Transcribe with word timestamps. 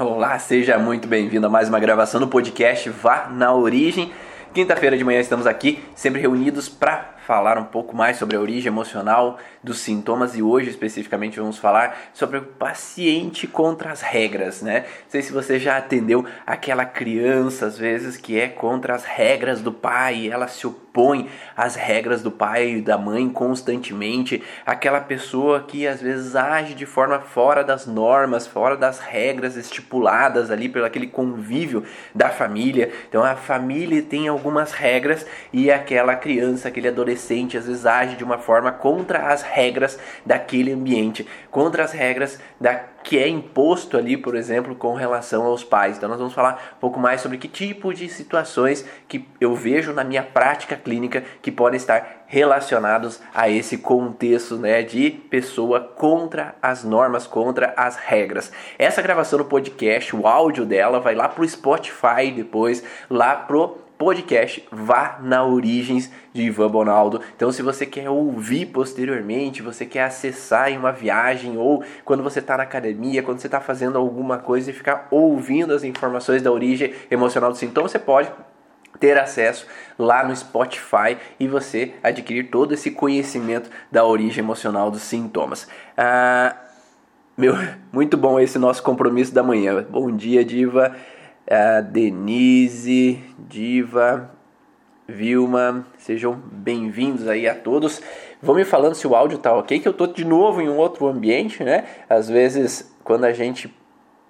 Olá, 0.00 0.38
seja 0.38 0.78
muito 0.78 1.06
bem-vindo 1.06 1.46
a 1.46 1.50
mais 1.50 1.68
uma 1.68 1.78
gravação 1.78 2.18
do 2.18 2.26
podcast 2.26 2.88
Vá 2.88 3.28
na 3.30 3.52
Origem. 3.52 4.10
Quinta-feira 4.54 4.96
de 4.96 5.04
manhã 5.04 5.20
estamos 5.20 5.46
aqui, 5.46 5.84
sempre 5.94 6.22
reunidos 6.22 6.70
para 6.70 7.16
falar 7.30 7.58
um 7.58 7.64
pouco 7.64 7.94
mais 7.94 8.16
sobre 8.16 8.36
a 8.36 8.40
origem 8.40 8.66
emocional 8.66 9.38
dos 9.62 9.78
sintomas 9.78 10.34
e 10.34 10.42
hoje 10.42 10.68
especificamente 10.68 11.38
vamos 11.38 11.58
falar 11.58 11.96
sobre 12.12 12.38
o 12.38 12.42
paciente 12.42 13.46
contra 13.46 13.92
as 13.92 14.00
regras, 14.00 14.62
né? 14.62 14.80
Não 14.80 15.10
sei 15.10 15.22
se 15.22 15.32
você 15.32 15.56
já 15.56 15.76
atendeu 15.76 16.26
aquela 16.44 16.84
criança 16.84 17.66
às 17.66 17.78
vezes 17.78 18.16
que 18.16 18.36
é 18.36 18.48
contra 18.48 18.96
as 18.96 19.04
regras 19.04 19.60
do 19.60 19.70
pai, 19.70 20.28
ela 20.28 20.48
se 20.48 20.66
opõe 20.66 21.30
às 21.56 21.76
regras 21.76 22.20
do 22.20 22.32
pai 22.32 22.70
e 22.70 22.82
da 22.82 22.98
mãe 22.98 23.28
constantemente, 23.28 24.42
aquela 24.66 25.00
pessoa 25.00 25.60
que 25.60 25.86
às 25.86 26.02
vezes 26.02 26.34
age 26.34 26.74
de 26.74 26.84
forma 26.84 27.20
fora 27.20 27.62
das 27.62 27.86
normas, 27.86 28.44
fora 28.44 28.76
das 28.76 28.98
regras 28.98 29.56
estipuladas 29.56 30.50
ali 30.50 30.68
pelo 30.68 30.84
aquele 30.84 31.06
convívio 31.06 31.84
da 32.12 32.28
família. 32.28 32.90
Então 33.08 33.22
a 33.22 33.36
família 33.36 34.02
tem 34.02 34.26
algumas 34.26 34.72
regras 34.72 35.24
e 35.52 35.70
aquela 35.70 36.16
criança, 36.16 36.66
aquele 36.66 36.88
adolescente 36.88 37.19
adolescente 37.20 37.58
às 37.58 37.66
vezes 37.66 37.86
age 37.86 38.16
de 38.16 38.24
uma 38.24 38.38
forma 38.38 38.72
contra 38.72 39.28
as 39.28 39.42
regras 39.42 39.98
daquele 40.24 40.72
ambiente, 40.72 41.26
contra 41.50 41.84
as 41.84 41.92
regras 41.92 42.40
da 42.60 42.90
que 43.02 43.18
é 43.18 43.26
imposto 43.26 43.96
ali, 43.96 44.14
por 44.14 44.36
exemplo, 44.36 44.74
com 44.74 44.92
relação 44.92 45.46
aos 45.46 45.64
pais. 45.64 45.96
Então 45.96 46.06
nós 46.06 46.18
vamos 46.18 46.34
falar 46.34 46.74
um 46.76 46.80
pouco 46.80 47.00
mais 47.00 47.22
sobre 47.22 47.38
que 47.38 47.48
tipo 47.48 47.94
de 47.94 48.06
situações 48.10 48.84
que 49.08 49.26
eu 49.40 49.54
vejo 49.54 49.94
na 49.94 50.04
minha 50.04 50.22
prática 50.22 50.76
clínica 50.76 51.24
que 51.40 51.50
podem 51.50 51.78
estar 51.78 52.24
relacionados 52.26 53.18
a 53.34 53.48
esse 53.48 53.78
contexto, 53.78 54.58
né, 54.58 54.82
de 54.82 55.10
pessoa 55.10 55.80
contra 55.80 56.54
as 56.60 56.84
normas, 56.84 57.26
contra 57.26 57.72
as 57.74 57.96
regras. 57.96 58.52
Essa 58.78 59.00
gravação 59.00 59.38
do 59.38 59.46
podcast, 59.46 60.14
o 60.14 60.26
áudio 60.26 60.66
dela 60.66 61.00
vai 61.00 61.14
lá 61.14 61.26
pro 61.26 61.48
Spotify 61.48 62.30
depois, 62.30 62.84
lá 63.08 63.34
pro 63.34 63.78
podcast 64.00 64.66
Vá 64.72 65.18
na 65.20 65.44
Origens 65.44 66.10
de 66.32 66.44
Ivan 66.44 66.70
Bonaldo. 66.70 67.20
Então, 67.36 67.52
se 67.52 67.60
você 67.60 67.84
quer 67.84 68.08
ouvir 68.08 68.64
posteriormente, 68.64 69.60
você 69.60 69.84
quer 69.84 70.04
acessar 70.04 70.72
em 70.72 70.78
uma 70.78 70.90
viagem 70.90 71.58
ou 71.58 71.84
quando 72.02 72.22
você 72.22 72.38
está 72.38 72.56
na 72.56 72.62
academia, 72.62 73.22
quando 73.22 73.40
você 73.40 73.46
está 73.46 73.60
fazendo 73.60 73.98
alguma 73.98 74.38
coisa 74.38 74.70
e 74.70 74.72
ficar 74.72 75.06
ouvindo 75.10 75.74
as 75.74 75.84
informações 75.84 76.40
da 76.40 76.50
origem 76.50 76.94
emocional 77.10 77.50
do 77.50 77.58
sintoma, 77.58 77.90
você 77.90 77.98
pode 77.98 78.32
ter 78.98 79.18
acesso 79.18 79.66
lá 79.98 80.26
no 80.26 80.34
Spotify 80.34 81.18
e 81.38 81.46
você 81.46 81.92
adquirir 82.02 82.44
todo 82.44 82.72
esse 82.72 82.92
conhecimento 82.92 83.68
da 83.92 84.02
origem 84.02 84.42
emocional 84.42 84.90
dos 84.90 85.02
sintomas. 85.02 85.68
Ah, 85.94 86.56
meu, 87.36 87.54
muito 87.92 88.16
bom 88.16 88.40
esse 88.40 88.58
nosso 88.58 88.82
compromisso 88.82 89.34
da 89.34 89.42
manhã. 89.42 89.84
Bom 89.90 90.10
dia, 90.10 90.42
Diva 90.42 90.96
a 91.48 91.80
Denise, 91.80 93.20
Diva, 93.38 94.30
Vilma, 95.08 95.86
sejam 95.98 96.34
bem-vindos 96.34 97.26
aí 97.26 97.48
a 97.48 97.54
todos. 97.54 98.00
Vão 98.40 98.54
me 98.54 98.64
falando 98.64 98.94
se 98.94 99.06
o 99.06 99.14
áudio 99.14 99.38
tá 99.38 99.52
ok, 99.54 99.80
que 99.80 99.88
eu 99.88 99.92
tô 99.92 100.06
de 100.06 100.24
novo 100.24 100.60
em 100.60 100.68
um 100.68 100.76
outro 100.76 101.06
ambiente, 101.08 101.64
né? 101.64 101.84
Às 102.08 102.28
vezes, 102.28 102.94
quando 103.02 103.24
a 103.24 103.32
gente 103.32 103.74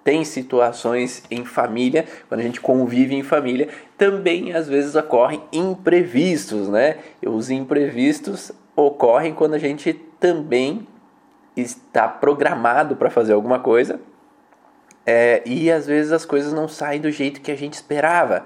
tem 0.03 0.25
situações 0.25 1.23
em 1.29 1.45
família, 1.45 2.05
quando 2.27 2.39
a 2.39 2.43
gente 2.43 2.59
convive 2.59 3.13
em 3.13 3.23
família, 3.23 3.69
também 3.97 4.53
às 4.53 4.67
vezes 4.67 4.95
ocorrem 4.95 5.43
imprevistos, 5.53 6.67
né? 6.67 6.97
Os 7.23 7.51
imprevistos 7.51 8.51
ocorrem 8.75 9.33
quando 9.33 9.53
a 9.53 9.59
gente 9.59 9.93
também 10.19 10.87
está 11.55 12.07
programado 12.07 12.95
para 12.95 13.11
fazer 13.11 13.33
alguma 13.33 13.59
coisa 13.59 13.99
é, 15.05 15.41
e 15.45 15.71
às 15.71 15.87
vezes 15.87 16.11
as 16.11 16.25
coisas 16.25 16.53
não 16.53 16.67
saem 16.67 17.01
do 17.01 17.11
jeito 17.11 17.41
que 17.41 17.51
a 17.51 17.57
gente 17.57 17.73
esperava. 17.73 18.45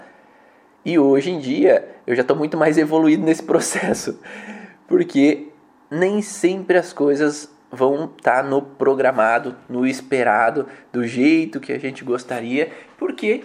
E 0.84 0.98
hoje 1.00 1.32
em 1.32 1.40
dia 1.40 1.88
eu 2.06 2.16
já 2.16 2.22
estou 2.22 2.38
muito 2.38 2.58
mais 2.58 2.78
evoluído 2.78 3.24
nesse 3.24 3.44
processo, 3.44 4.20
porque 4.88 5.50
nem 5.90 6.22
sempre 6.22 6.78
as 6.78 6.94
coisas 6.94 7.54
vão 7.72 8.06
estar 8.06 8.44
tá 8.44 8.44
no 8.44 8.62
programado, 8.62 9.56
no 9.68 9.86
esperado, 9.86 10.68
do 10.94 11.06
jeito 11.06 11.60
que 11.60 11.74
a 11.74 11.80
gente 11.80 12.04
gostaria, 12.04 12.72
porque 12.98 13.44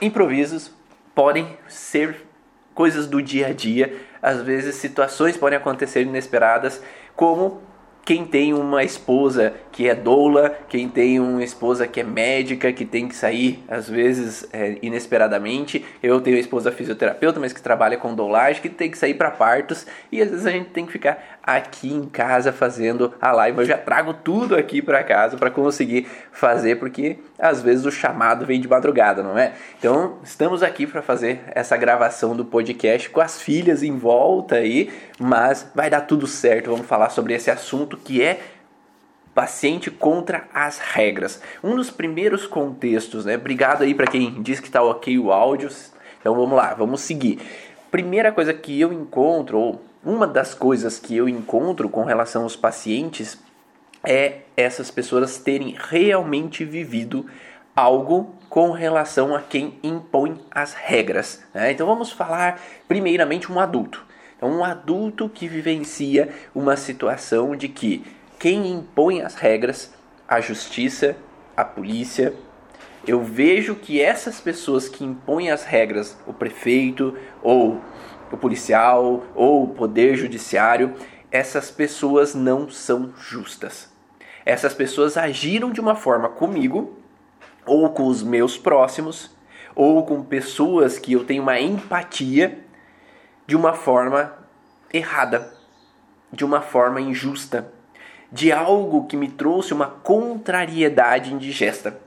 improvisos 0.00 0.72
podem 1.14 1.56
ser 1.68 2.26
coisas 2.74 3.06
do 3.06 3.22
dia 3.22 3.48
a 3.48 3.52
dia, 3.52 3.96
às 4.20 4.42
vezes 4.42 4.74
situações 4.76 5.36
podem 5.36 5.56
acontecer 5.56 6.02
inesperadas, 6.02 6.82
como 7.14 7.62
quem 8.06 8.24
tem 8.24 8.54
uma 8.54 8.84
esposa 8.84 9.52
que 9.72 9.88
é 9.88 9.94
doula, 9.94 10.56
quem 10.68 10.88
tem 10.88 11.18
uma 11.18 11.42
esposa 11.42 11.88
que 11.88 11.98
é 11.98 12.04
médica, 12.04 12.72
que 12.72 12.84
tem 12.84 13.08
que 13.08 13.16
sair 13.16 13.64
às 13.66 13.90
vezes 13.90 14.48
é, 14.52 14.78
inesperadamente. 14.80 15.84
Eu 16.00 16.20
tenho 16.20 16.36
uma 16.36 16.40
esposa 16.40 16.70
fisioterapeuta, 16.70 17.40
mas 17.40 17.52
que 17.52 17.60
trabalha 17.60 17.96
com 17.96 18.14
doulagem, 18.14 18.62
que 18.62 18.68
tem 18.68 18.88
que 18.88 18.96
sair 18.96 19.14
para 19.14 19.28
partos 19.32 19.88
e 20.12 20.22
às 20.22 20.30
vezes 20.30 20.46
a 20.46 20.52
gente 20.52 20.70
tem 20.70 20.86
que 20.86 20.92
ficar 20.92 21.35
aqui 21.46 21.92
em 21.92 22.04
casa 22.04 22.52
fazendo 22.52 23.14
a 23.20 23.30
live. 23.30 23.58
Eu 23.58 23.64
já 23.64 23.78
trago 23.78 24.12
tudo 24.12 24.56
aqui 24.56 24.82
para 24.82 25.04
casa 25.04 25.36
para 25.36 25.50
conseguir 25.50 26.08
fazer, 26.32 26.76
porque 26.76 27.18
às 27.38 27.62
vezes 27.62 27.86
o 27.86 27.90
chamado 27.92 28.44
vem 28.44 28.60
de 28.60 28.66
madrugada, 28.66 29.22
não 29.22 29.38
é? 29.38 29.52
Então, 29.78 30.18
estamos 30.24 30.62
aqui 30.62 30.86
para 30.86 31.00
fazer 31.00 31.40
essa 31.54 31.76
gravação 31.76 32.34
do 32.34 32.44
podcast 32.44 33.08
com 33.10 33.20
as 33.20 33.40
filhas 33.40 33.84
em 33.84 33.96
volta 33.96 34.56
aí, 34.56 34.90
mas 35.20 35.70
vai 35.74 35.88
dar 35.88 36.00
tudo 36.00 36.26
certo. 36.26 36.70
Vamos 36.70 36.86
falar 36.86 37.10
sobre 37.10 37.32
esse 37.32 37.50
assunto 37.50 37.96
que 37.96 38.20
é 38.20 38.40
paciente 39.32 39.90
contra 39.90 40.44
as 40.52 40.78
regras. 40.78 41.42
Um 41.62 41.76
dos 41.76 41.90
primeiros 41.90 42.46
contextos, 42.46 43.26
né? 43.26 43.36
Obrigado 43.36 43.82
aí 43.82 43.94
para 43.94 44.06
quem 44.06 44.42
diz 44.42 44.58
que 44.58 44.66
está 44.66 44.82
ok 44.82 45.18
o 45.18 45.30
áudio. 45.30 45.68
Então 46.18 46.34
vamos 46.34 46.56
lá, 46.56 46.72
vamos 46.72 47.02
seguir. 47.02 47.38
Primeira 47.90 48.32
coisa 48.32 48.52
que 48.54 48.80
eu 48.80 48.92
encontro, 48.92 49.58
ou 49.58 49.82
uma 50.06 50.24
das 50.24 50.54
coisas 50.54 51.00
que 51.00 51.16
eu 51.16 51.28
encontro 51.28 51.88
com 51.88 52.04
relação 52.04 52.44
aos 52.44 52.54
pacientes 52.54 53.36
é 54.04 54.42
essas 54.56 54.88
pessoas 54.88 55.36
terem 55.38 55.76
realmente 55.76 56.64
vivido 56.64 57.26
algo 57.74 58.32
com 58.48 58.70
relação 58.70 59.34
a 59.34 59.42
quem 59.42 59.76
impõe 59.82 60.40
as 60.48 60.74
regras. 60.74 61.42
Né? 61.52 61.72
Então 61.72 61.88
vamos 61.88 62.12
falar 62.12 62.60
primeiramente 62.86 63.50
um 63.50 63.58
adulto. 63.58 64.06
Então 64.36 64.48
um 64.48 64.62
adulto 64.62 65.28
que 65.28 65.48
vivencia 65.48 66.32
uma 66.54 66.76
situação 66.76 67.56
de 67.56 67.68
que 67.68 68.06
quem 68.38 68.70
impõe 68.70 69.22
as 69.22 69.34
regras, 69.34 69.92
a 70.28 70.40
justiça, 70.40 71.16
a 71.56 71.64
polícia, 71.64 72.32
eu 73.04 73.22
vejo 73.24 73.74
que 73.74 74.00
essas 74.00 74.40
pessoas 74.40 74.88
que 74.88 75.04
impõem 75.04 75.50
as 75.50 75.64
regras, 75.64 76.16
o 76.28 76.32
prefeito 76.32 77.16
ou 77.42 77.80
o 78.30 78.36
policial 78.36 79.24
ou 79.34 79.64
o 79.64 79.68
poder 79.68 80.16
judiciário, 80.16 80.94
essas 81.30 81.70
pessoas 81.70 82.34
não 82.34 82.68
são 82.68 83.12
justas. 83.16 83.92
Essas 84.44 84.72
pessoas 84.74 85.16
agiram 85.16 85.70
de 85.70 85.80
uma 85.80 85.94
forma 85.94 86.28
comigo, 86.28 86.98
ou 87.66 87.90
com 87.90 88.06
os 88.06 88.22
meus 88.22 88.56
próximos, 88.56 89.34
ou 89.74 90.04
com 90.04 90.22
pessoas 90.22 90.98
que 90.98 91.12
eu 91.12 91.24
tenho 91.24 91.42
uma 91.42 91.60
empatia, 91.60 92.58
de 93.46 93.56
uma 93.56 93.74
forma 93.74 94.32
errada, 94.92 95.52
de 96.32 96.44
uma 96.44 96.60
forma 96.60 97.00
injusta, 97.00 97.72
de 98.30 98.52
algo 98.52 99.06
que 99.06 99.16
me 99.16 99.28
trouxe 99.28 99.72
uma 99.72 99.86
contrariedade 99.86 101.32
indigesta. 101.32 102.00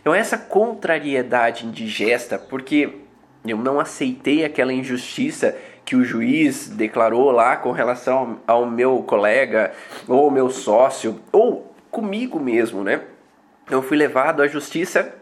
Então, 0.00 0.14
essa 0.14 0.38
contrariedade 0.38 1.66
indigesta, 1.66 2.38
porque 2.38 3.02
eu 3.50 3.58
não 3.58 3.80
aceitei 3.80 4.44
aquela 4.44 4.72
injustiça 4.72 5.56
que 5.84 5.96
o 5.96 6.04
juiz 6.04 6.68
declarou 6.68 7.30
lá 7.30 7.56
com 7.56 7.72
relação 7.72 8.40
ao 8.46 8.66
meu 8.66 9.02
colega 9.02 9.72
ou 10.06 10.24
ao 10.24 10.30
meu 10.30 10.50
sócio 10.50 11.20
ou 11.32 11.74
comigo 11.90 12.38
mesmo, 12.38 12.84
né? 12.84 13.02
Eu 13.70 13.82
fui 13.82 13.96
levado 13.96 14.42
à 14.42 14.46
justiça 14.46 15.14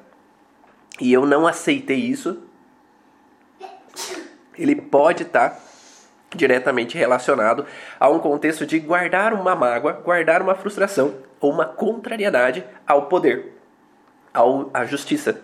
e 1.01 1.13
eu 1.13 1.25
não 1.25 1.47
aceitei 1.47 1.99
isso. 1.99 2.43
Ele 4.59 4.75
pode 4.75 5.23
estar 5.23 5.57
diretamente 6.35 6.99
relacionado 6.99 7.65
a 7.99 8.09
um 8.09 8.19
contexto 8.19 8.67
de 8.67 8.79
guardar 8.79 9.33
uma 9.33 9.55
mágoa, 9.55 9.93
guardar 9.93 10.43
uma 10.43 10.55
frustração 10.55 11.15
ou 11.41 11.53
uma 11.53 11.65
contrariedade 11.65 12.65
ao 12.87 13.07
poder, 13.07 13.53
ao, 14.33 14.71
à 14.73 14.85
justiça, 14.85 15.41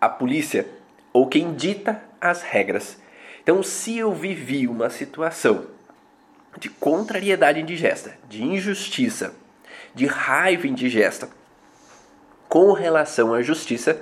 à 0.00 0.08
polícia, 0.08 0.66
ou 1.12 1.26
quem 1.26 1.54
dita 1.54 2.02
as 2.24 2.42
regras. 2.42 2.98
Então, 3.42 3.62
se 3.62 3.98
eu 3.98 4.12
vivi 4.12 4.66
uma 4.66 4.88
situação 4.88 5.66
de 6.58 6.70
contrariedade 6.70 7.60
indigesta, 7.60 8.16
de 8.28 8.42
injustiça, 8.42 9.34
de 9.94 10.06
raiva 10.06 10.66
indigesta 10.66 11.28
com 12.48 12.72
relação 12.72 13.34
à 13.34 13.42
justiça, 13.42 14.00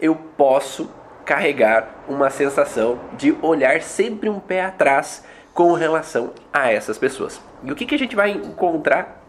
eu 0.00 0.16
posso 0.16 0.90
carregar 1.24 2.02
uma 2.08 2.30
sensação 2.30 2.98
de 3.16 3.32
olhar 3.40 3.80
sempre 3.80 4.28
um 4.28 4.40
pé 4.40 4.64
atrás 4.64 5.24
com 5.54 5.72
relação 5.72 6.32
a 6.52 6.72
essas 6.72 6.98
pessoas. 6.98 7.40
E 7.62 7.70
o 7.70 7.76
que, 7.76 7.86
que 7.86 7.94
a 7.94 7.98
gente 7.98 8.16
vai 8.16 8.32
encontrar 8.32 9.21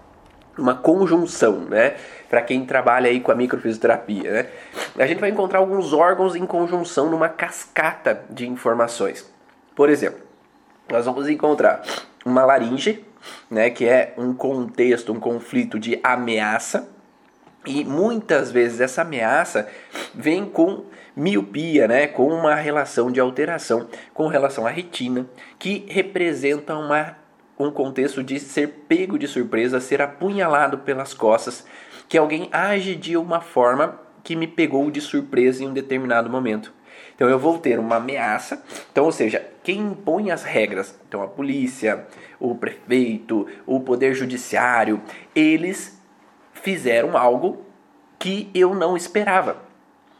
uma 0.58 0.76
conjunção, 0.76 1.62
né? 1.62 1.96
Para 2.30 2.42
quem 2.42 2.66
trabalha 2.66 3.10
aí 3.10 3.20
com 3.20 3.32
a 3.32 3.36
microfisioterapia, 3.36 4.32
né? 4.32 4.48
A 4.98 5.06
gente 5.06 5.20
vai 5.20 5.30
encontrar 5.30 5.60
alguns 5.60 5.94
órgãos 5.94 6.36
em 6.36 6.46
conjunção 6.46 7.10
numa 7.10 7.30
cascata 7.30 8.24
de 8.30 8.48
informações. 8.48 9.32
Por 9.76 9.90
exemplo, 9.90 10.22
nós 10.90 11.06
vamos 11.06 11.28
encontrar 11.30 11.82
uma 12.26 12.46
laringe, 12.46 13.04
né, 13.50 13.70
que 13.70 13.88
é 13.88 14.14
um 14.18 14.34
contexto, 14.34 15.12
um 15.12 15.20
conflito 15.20 15.80
de 15.80 16.00
ameaça, 16.04 16.90
e 17.66 17.86
muitas 17.86 18.52
vezes 18.52 18.82
essa 18.82 19.02
ameaça 19.02 19.68
vem 20.14 20.46
com 20.46 20.86
miopia, 21.16 21.88
né, 21.88 22.08
com 22.08 22.28
uma 22.28 22.56
relação 22.56 23.12
de 23.12 23.20
alteração 23.20 23.88
com 24.14 24.28
relação 24.28 24.68
à 24.68 24.70
retina, 24.70 25.26
que 25.58 25.86
representa 25.88 26.76
uma, 26.76 27.16
um 27.64 27.72
contexto 27.72 28.24
de 28.24 28.40
ser 28.40 28.86
pego 28.88 29.18
de 29.18 29.28
surpresa, 29.28 29.80
ser 29.80 30.02
apunhalado 30.02 30.80
pelas 30.80 31.14
costas, 31.14 31.66
que 32.08 32.18
alguém 32.18 32.50
age 32.52 32.96
de 32.96 33.18
uma 33.18 33.42
forma 33.42 34.00
que 34.24 34.36
me 34.36 34.48
pegou 34.48 34.90
de 34.90 35.02
surpresa 35.02 35.64
em 35.64 35.68
um 35.68 35.74
determinado 35.74 36.30
momento. 36.30 36.74
Então 37.16 37.30
eu 37.30 37.38
vou 37.38 37.58
ter 37.58 37.80
uma 37.80 37.98
ameaça. 37.98 38.64
Então, 38.92 39.06
ou 39.06 39.12
seja, 39.12 39.46
quem 39.64 39.80
impõe 39.80 40.32
as 40.32 40.44
regras, 40.44 40.98
então 41.08 41.22
a 41.22 41.28
polícia, 41.28 42.08
o 42.40 42.56
prefeito, 42.56 43.48
o 43.66 43.80
poder 43.80 44.14
judiciário, 44.14 45.02
eles 45.36 46.02
fizeram 46.54 47.18
algo 47.18 47.66
que 48.18 48.50
eu 48.54 48.74
não 48.74 48.96
esperava. 48.96 49.58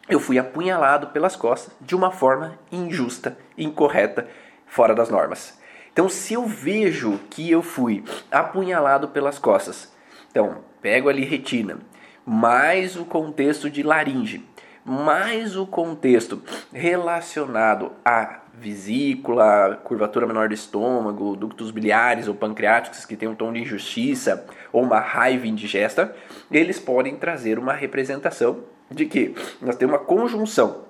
Eu 0.10 0.20
fui 0.20 0.38
apunhalado 0.38 1.08
pelas 1.08 1.36
costas 1.36 1.74
de 1.80 1.96
uma 1.96 2.12
forma 2.12 2.60
injusta, 2.72 3.38
incorreta, 3.58 4.28
fora 4.66 4.94
das 4.94 5.10
normas. 5.10 5.58
Então, 5.94 6.10
se 6.10 6.34
eu 6.34 6.48
vejo 6.48 7.20
que 7.30 7.50
eu 7.52 7.62
fui 7.62 8.04
apunhalado 8.32 9.10
pelas 9.10 9.38
costas, 9.38 9.94
então 10.32 10.58
pego 10.82 11.08
ali 11.08 11.24
retina, 11.24 11.78
mais 12.26 12.98
o 12.98 13.06
contexto 13.06 13.70
de 13.70 13.84
laringe, 13.84 14.44
mais 14.84 15.56
o 15.56 15.68
contexto 15.68 16.42
relacionado 16.74 17.92
à 18.04 18.42
vesícula, 18.56 19.80
curvatura 19.84 20.26
menor 20.26 20.48
do 20.48 20.56
estômago, 20.56 21.36
ductos 21.36 21.70
biliares 21.70 22.28
ou 22.28 22.34
pancreáticos 22.34 23.06
que 23.06 23.16
tem 23.16 23.30
um 23.30 23.36
tom 23.36 23.54
de 23.54 23.62
injustiça 23.62 24.48
ou 24.72 24.82
uma 24.82 25.00
raiva 25.00 25.46
indigesta, 25.46 26.16
eles 26.52 26.80
podem 26.80 27.16
trazer 27.16 27.60
uma 27.60 27.74
representação 27.74 28.64
de 28.90 29.06
que 29.06 29.36
nós 29.62 29.76
temos 29.76 29.94
uma 29.94 30.04
conjunção 30.04 30.86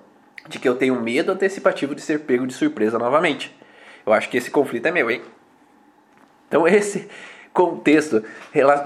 de 0.48 0.58
que 0.58 0.68
eu 0.68 0.76
tenho 0.76 1.00
medo 1.00 1.30
antecipativo 1.30 1.94
de 1.94 2.00
ser 2.00 2.20
pego 2.20 2.46
de 2.46 2.54
surpresa 2.54 2.98
novamente. 2.98 3.54
Eu 4.06 4.12
acho 4.12 4.28
que 4.28 4.36
esse 4.36 4.50
conflito 4.50 4.86
é 4.86 4.90
meu, 4.90 5.10
hein? 5.10 5.22
Então 6.48 6.66
esse 6.68 7.08
contexto, 7.52 8.24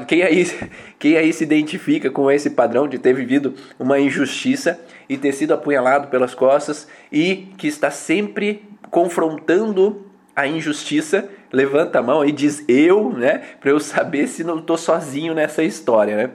quem 0.07 0.23
aí, 0.23 0.47
quem 0.99 1.17
aí 1.17 1.33
se 1.33 1.43
identifica 1.43 2.11
com 2.11 2.31
esse 2.31 2.51
padrão 2.51 2.87
de 2.87 2.99
ter 2.99 3.15
vivido 3.15 3.55
uma 3.79 3.99
injustiça 3.99 4.79
e 5.09 5.17
ter 5.17 5.33
sido 5.33 5.55
apunhalado 5.55 6.09
pelas 6.09 6.35
costas 6.35 6.87
e 7.11 7.49
que 7.57 7.67
está 7.67 7.91
sempre 7.91 8.63
confrontando 8.91 10.07
a 10.37 10.47
injustiça, 10.47 11.29
levanta 11.51 11.99
a 11.99 12.03
mão 12.03 12.25
e 12.25 12.31
diz 12.31 12.63
eu, 12.69 13.11
né, 13.11 13.43
para 13.59 13.71
eu 13.71 13.81
saber 13.81 14.29
se 14.29 14.45
não 14.45 14.59
estou 14.59 14.77
sozinho 14.77 15.35
nessa 15.35 15.63
história, 15.63 16.17
né? 16.17 16.31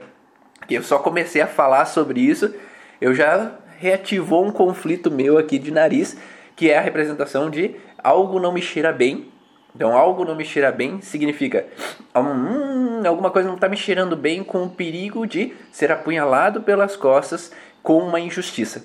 Eu 0.68 0.82
só 0.82 0.98
comecei 0.98 1.40
a 1.40 1.46
falar 1.46 1.84
sobre 1.84 2.20
isso, 2.20 2.52
eu 3.00 3.14
já 3.14 3.52
reativou 3.78 4.44
um 4.44 4.50
conflito 4.50 5.10
meu 5.10 5.38
aqui 5.38 5.58
de 5.58 5.70
nariz, 5.70 6.16
que 6.56 6.70
é 6.70 6.78
a 6.78 6.80
representação 6.80 7.48
de 7.48 7.76
algo 8.04 8.38
não 8.38 8.52
me 8.52 8.62
cheira 8.62 8.92
bem 8.92 9.32
então, 9.74 9.96
algo 9.96 10.24
não 10.24 10.36
me 10.36 10.44
cheira 10.44 10.70
bem 10.70 11.00
significa 11.00 11.66
hum, 12.14 13.02
alguma 13.04 13.30
coisa 13.30 13.48
não 13.48 13.56
está 13.56 13.68
me 13.68 13.76
cheirando 13.76 14.16
bem 14.16 14.44
com 14.44 14.62
o 14.62 14.70
perigo 14.70 15.26
de 15.26 15.52
ser 15.72 15.90
apunhalado 15.90 16.62
pelas 16.62 16.94
costas 16.94 17.50
com 17.82 17.98
uma 17.98 18.20
injustiça, 18.20 18.84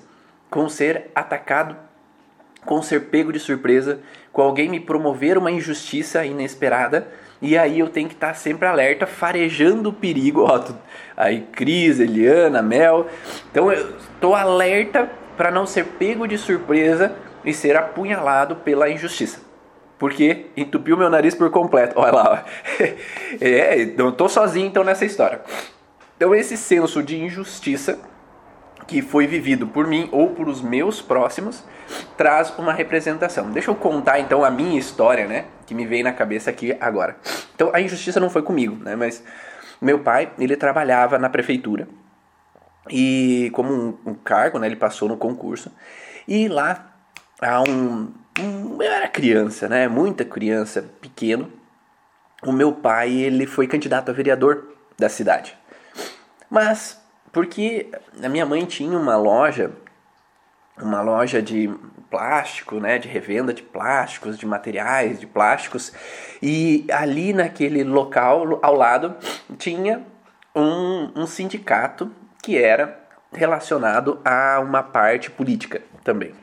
com 0.50 0.68
ser 0.68 1.10
atacado, 1.14 1.76
com 2.66 2.82
ser 2.82 3.02
pego 3.06 3.32
de 3.32 3.38
surpresa, 3.38 4.00
com 4.32 4.42
alguém 4.42 4.68
me 4.68 4.80
promover 4.80 5.38
uma 5.38 5.50
injustiça 5.50 6.24
inesperada. 6.26 7.08
E 7.40 7.56
aí 7.56 7.78
eu 7.78 7.88
tenho 7.88 8.08
que 8.08 8.14
estar 8.14 8.28
tá 8.28 8.34
sempre 8.34 8.66
alerta, 8.66 9.06
farejando 9.06 9.88
o 9.88 9.92
perigo. 9.92 10.42
Ó, 10.42 10.62
aí 11.16 11.46
Cris, 11.52 12.00
Eliana, 12.00 12.60
Mel. 12.60 13.06
Então 13.50 13.72
eu 13.72 13.96
estou 13.96 14.34
alerta 14.34 15.08
para 15.36 15.50
não 15.50 15.64
ser 15.64 15.84
pego 15.84 16.26
de 16.26 16.36
surpresa 16.36 17.16
e 17.44 17.52
ser 17.52 17.76
apunhalado 17.76 18.56
pela 18.56 18.88
injustiça 18.88 19.50
porque 20.00 20.46
entupiu 20.56 20.96
meu 20.96 21.10
nariz 21.10 21.34
por 21.34 21.50
completo. 21.50 22.00
Olha 22.00 22.12
lá, 22.12 22.44
é, 23.38 23.84
não 23.98 24.08
estou 24.08 24.30
sozinho 24.30 24.66
então 24.66 24.82
nessa 24.82 25.04
história. 25.04 25.42
Então 26.16 26.34
esse 26.34 26.56
senso 26.56 27.02
de 27.02 27.22
injustiça 27.22 27.98
que 28.86 29.02
foi 29.02 29.26
vivido 29.26 29.66
por 29.66 29.86
mim 29.86 30.08
ou 30.10 30.30
por 30.30 30.48
os 30.48 30.62
meus 30.62 31.02
próximos 31.02 31.62
traz 32.16 32.52
uma 32.58 32.72
representação. 32.72 33.50
Deixa 33.50 33.70
eu 33.70 33.74
contar 33.74 34.18
então 34.18 34.42
a 34.42 34.50
minha 34.50 34.78
história, 34.78 35.26
né, 35.26 35.44
que 35.66 35.74
me 35.74 35.86
veio 35.86 36.02
na 36.02 36.12
cabeça 36.12 36.50
aqui 36.50 36.74
agora. 36.80 37.16
Então 37.54 37.70
a 37.72 37.80
injustiça 37.80 38.18
não 38.18 38.30
foi 38.30 38.42
comigo, 38.42 38.82
né, 38.82 38.96
mas 38.96 39.22
meu 39.80 39.98
pai 39.98 40.32
ele 40.38 40.56
trabalhava 40.56 41.18
na 41.18 41.28
prefeitura 41.28 41.86
e 42.88 43.50
como 43.52 43.72
um, 43.72 43.98
um 44.06 44.14
cargo, 44.14 44.58
né, 44.58 44.66
ele 44.66 44.76
passou 44.76 45.08
no 45.08 45.16
concurso 45.16 45.70
e 46.26 46.48
lá 46.48 46.89
há 47.40 47.62
um 47.62 48.12
eu 48.38 48.80
era 48.82 49.08
criança, 49.08 49.68
né? 49.68 49.88
Muita 49.88 50.24
criança, 50.24 50.82
pequeno. 51.00 51.52
O 52.42 52.52
meu 52.52 52.72
pai, 52.72 53.12
ele 53.12 53.46
foi 53.46 53.66
candidato 53.66 54.10
a 54.10 54.14
vereador 54.14 54.74
da 54.98 55.08
cidade. 55.08 55.56
Mas 56.48 57.00
porque 57.32 57.90
a 58.22 58.28
minha 58.28 58.46
mãe 58.46 58.64
tinha 58.64 58.98
uma 58.98 59.16
loja, 59.16 59.72
uma 60.80 61.02
loja 61.02 61.42
de 61.42 61.68
plástico, 62.10 62.80
né, 62.80 62.98
de 62.98 63.06
revenda 63.06 63.54
de 63.54 63.62
plásticos, 63.62 64.36
de 64.36 64.44
materiais 64.44 65.20
de 65.20 65.26
plásticos, 65.26 65.92
e 66.42 66.84
ali 66.90 67.32
naquele 67.32 67.84
local 67.84 68.58
ao 68.62 68.74
lado 68.74 69.14
tinha 69.58 70.04
um, 70.54 71.12
um 71.14 71.26
sindicato 71.26 72.10
que 72.42 72.58
era 72.58 72.98
relacionado 73.32 74.20
a 74.24 74.58
uma 74.58 74.82
parte 74.82 75.30
política 75.30 75.82
também. 76.02 76.34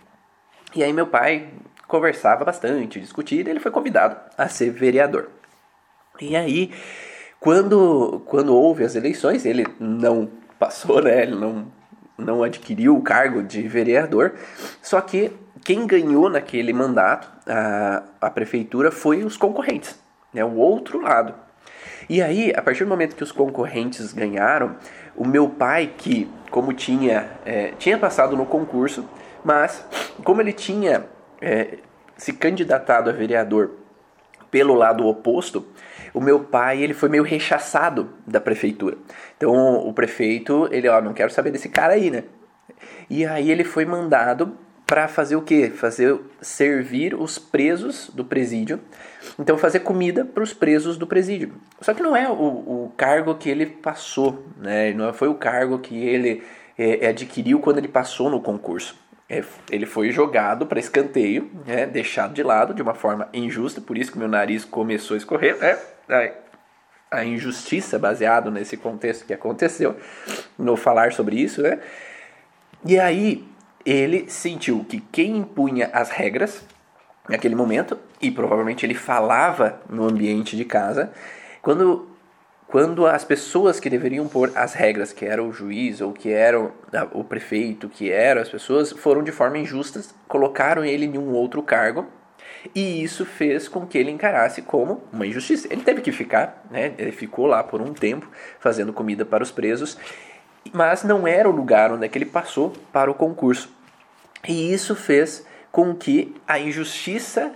E 0.75 0.83
aí 0.83 0.91
meu 0.93 1.07
pai 1.07 1.49
conversava 1.87 2.43
bastante, 2.43 2.99
discutia, 2.99 3.41
e 3.41 3.49
ele 3.49 3.59
foi 3.59 3.71
convidado 3.71 4.17
a 4.37 4.47
ser 4.49 4.69
vereador. 4.71 5.29
E 6.19 6.35
aí, 6.35 6.71
quando, 7.39 8.21
quando 8.25 8.55
houve 8.55 8.83
as 8.83 8.95
eleições, 8.95 9.45
ele 9.45 9.65
não 9.79 10.29
passou, 10.59 11.01
né? 11.01 11.23
Ele 11.23 11.35
não, 11.35 11.67
não 12.17 12.43
adquiriu 12.43 12.97
o 12.97 13.01
cargo 13.01 13.43
de 13.43 13.61
vereador, 13.67 14.33
só 14.81 14.99
que 14.99 15.31
quem 15.63 15.85
ganhou 15.85 16.29
naquele 16.29 16.73
mandato 16.73 17.29
a, 17.45 18.03
a 18.21 18.29
prefeitura 18.29 18.91
foi 18.91 19.23
os 19.23 19.37
concorrentes, 19.37 19.99
né? 20.33 20.43
o 20.43 20.55
outro 20.55 20.99
lado. 20.99 21.33
E 22.09 22.21
aí, 22.21 22.53
a 22.55 22.61
partir 22.61 22.85
do 22.85 22.89
momento 22.89 23.15
que 23.15 23.23
os 23.23 23.31
concorrentes 23.31 24.13
ganharam, 24.13 24.77
o 25.15 25.27
meu 25.27 25.49
pai, 25.49 25.91
que 25.97 26.29
como 26.49 26.71
tinha, 26.71 27.29
é, 27.45 27.73
tinha 27.77 27.97
passado 27.97 28.37
no 28.37 28.45
concurso, 28.45 29.05
mas 29.43 29.85
como 30.23 30.41
ele 30.41 30.53
tinha 30.53 31.05
é, 31.41 31.77
se 32.17 32.33
candidatado 32.33 33.09
a 33.09 33.13
vereador 33.13 33.71
pelo 34.49 34.73
lado 34.73 35.05
oposto, 35.05 35.65
o 36.13 36.21
meu 36.21 36.39
pai 36.39 36.81
ele 36.81 36.93
foi 36.93 37.09
meio 37.09 37.23
rechaçado 37.23 38.09
da 38.25 38.39
prefeitura. 38.39 38.97
Então 39.35 39.53
o 39.87 39.93
prefeito, 39.93 40.67
ele, 40.71 40.87
ó, 40.87 41.01
não 41.01 41.13
quero 41.13 41.31
saber 41.31 41.51
desse 41.51 41.69
cara 41.69 41.93
aí, 41.93 42.09
né? 42.09 42.23
E 43.09 43.25
aí 43.25 43.51
ele 43.51 43.63
foi 43.63 43.85
mandado 43.85 44.57
para 44.85 45.07
fazer 45.07 45.35
o 45.35 45.41
quê? 45.41 45.69
Fazer 45.69 46.17
servir 46.41 47.13
os 47.13 47.37
presos 47.37 48.09
do 48.13 48.23
presídio. 48.23 48.79
Então 49.37 49.57
fazer 49.57 49.81
comida 49.81 50.23
para 50.23 50.41
os 50.41 50.53
presos 50.53 50.97
do 50.97 51.05
presídio. 51.05 51.53
Só 51.81 51.93
que 51.93 52.01
não 52.01 52.15
é 52.15 52.29
o, 52.29 52.33
o, 52.33 52.93
cargo 52.95 53.35
que 53.35 53.49
ele 53.49 53.65
passou, 53.65 54.45
né? 54.57 54.93
Não 54.93 55.13
foi 55.13 55.27
o 55.27 55.35
cargo 55.35 55.77
que 55.79 55.95
ele 55.95 56.41
é, 56.77 57.07
adquiriu 57.07 57.59
quando 57.59 57.79
ele 57.79 57.89
passou 57.89 58.29
no 58.29 58.39
concurso. 58.39 58.97
É, 59.29 59.43
ele 59.69 59.85
foi 59.85 60.09
jogado 60.11 60.65
para 60.65 60.79
escanteio, 60.79 61.51
né, 61.65 61.85
deixado 61.85 62.33
de 62.33 62.41
lado 62.41 62.73
de 62.73 62.81
uma 62.81 62.93
forma 62.93 63.27
injusta, 63.33 63.81
por 63.81 63.97
isso 63.97 64.11
que 64.11 64.17
meu 64.17 64.27
nariz 64.27 64.63
começou 64.63 65.15
a 65.15 65.17
escorrer. 65.17 65.57
É, 65.61 66.33
a 67.11 67.23
injustiça 67.23 67.99
baseado 67.99 68.49
nesse 68.51 68.77
contexto 68.77 69.25
que 69.25 69.33
aconteceu, 69.33 69.95
no 70.57 70.75
falar 70.75 71.11
sobre 71.11 71.37
isso, 71.37 71.61
né? 71.61 71.79
E 72.85 72.99
aí 72.99 73.45
ele 73.85 74.29
sentiu 74.29 74.85
que 74.87 74.99
quem 74.99 75.37
impunha 75.37 75.89
as 75.93 76.09
regras 76.09 76.65
naquele 77.27 77.55
momento, 77.55 77.97
e 78.21 78.31
provavelmente 78.31 78.85
ele 78.85 78.93
falava 78.93 79.81
no 79.89 80.07
ambiente 80.07 80.55
de 80.55 80.63
casa, 80.63 81.11
quando 81.61 82.06
quando 82.67 83.05
as 83.05 83.23
pessoas 83.23 83.79
que 83.79 83.89
deveriam 83.89 84.27
pôr 84.27 84.51
as 84.53 84.73
regras, 84.73 85.13
que 85.13 85.25
era 85.25 85.41
o 85.41 85.53
juiz 85.53 86.01
ou 86.01 86.11
que 86.11 86.29
era 86.29 86.59
o 87.13 87.23
prefeito, 87.23 87.87
que 87.87 88.11
eram 88.11 88.41
as 88.41 88.49
pessoas, 88.49 88.91
foram 88.91 89.23
de 89.23 89.31
forma 89.31 89.57
injusta, 89.57 90.03
colocaram 90.27 90.83
ele 90.83 91.05
em 91.05 91.17
um 91.17 91.31
outro 91.31 91.63
cargo 91.63 92.05
E 92.75 93.03
isso 93.03 93.25
fez 93.25 93.67
com 93.67 93.85
que 93.85 93.97
ele 93.97 94.11
encarasse 94.11 94.61
como 94.61 95.03
uma 95.11 95.25
injustiça. 95.25 95.67
Ele 95.71 95.81
teve 95.81 96.01
que 96.01 96.11
ficar, 96.11 96.65
né? 96.69 96.93
Ele 96.97 97.11
ficou 97.11 97.45
lá 97.45 97.63
por 97.63 97.81
um 97.81 97.93
tempo 97.93 98.29
fazendo 98.59 98.93
comida 98.93 99.25
para 99.25 99.43
os 99.43 99.51
presos, 99.51 99.97
mas 100.73 101.03
não 101.03 101.27
era 101.27 101.47
o 101.47 101.51
lugar 101.51 101.91
onde 101.91 102.05
é 102.05 102.11
ele 102.13 102.25
passou 102.25 102.73
para 102.91 103.09
o 103.09 103.13
concurso. 103.13 103.69
E 104.47 104.73
isso 104.73 104.95
fez 104.95 105.45
com 105.71 105.95
que 105.95 106.35
a 106.47 106.59
injustiça 106.59 107.51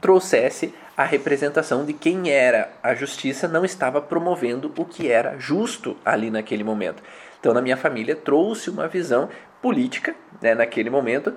trouxesse 0.00 0.74
a 1.02 1.04
representação 1.04 1.84
de 1.84 1.92
quem 1.92 2.30
era 2.30 2.70
a 2.80 2.94
justiça 2.94 3.48
não 3.48 3.64
estava 3.64 4.00
promovendo 4.00 4.72
o 4.78 4.84
que 4.84 5.10
era 5.10 5.36
justo 5.36 5.96
ali 6.04 6.30
naquele 6.30 6.62
momento. 6.62 7.02
Então, 7.40 7.52
na 7.52 7.60
minha 7.60 7.76
família, 7.76 8.14
trouxe 8.14 8.70
uma 8.70 8.86
visão 8.86 9.28
política 9.60 10.14
né, 10.40 10.54
naquele 10.54 10.90
momento 10.90 11.34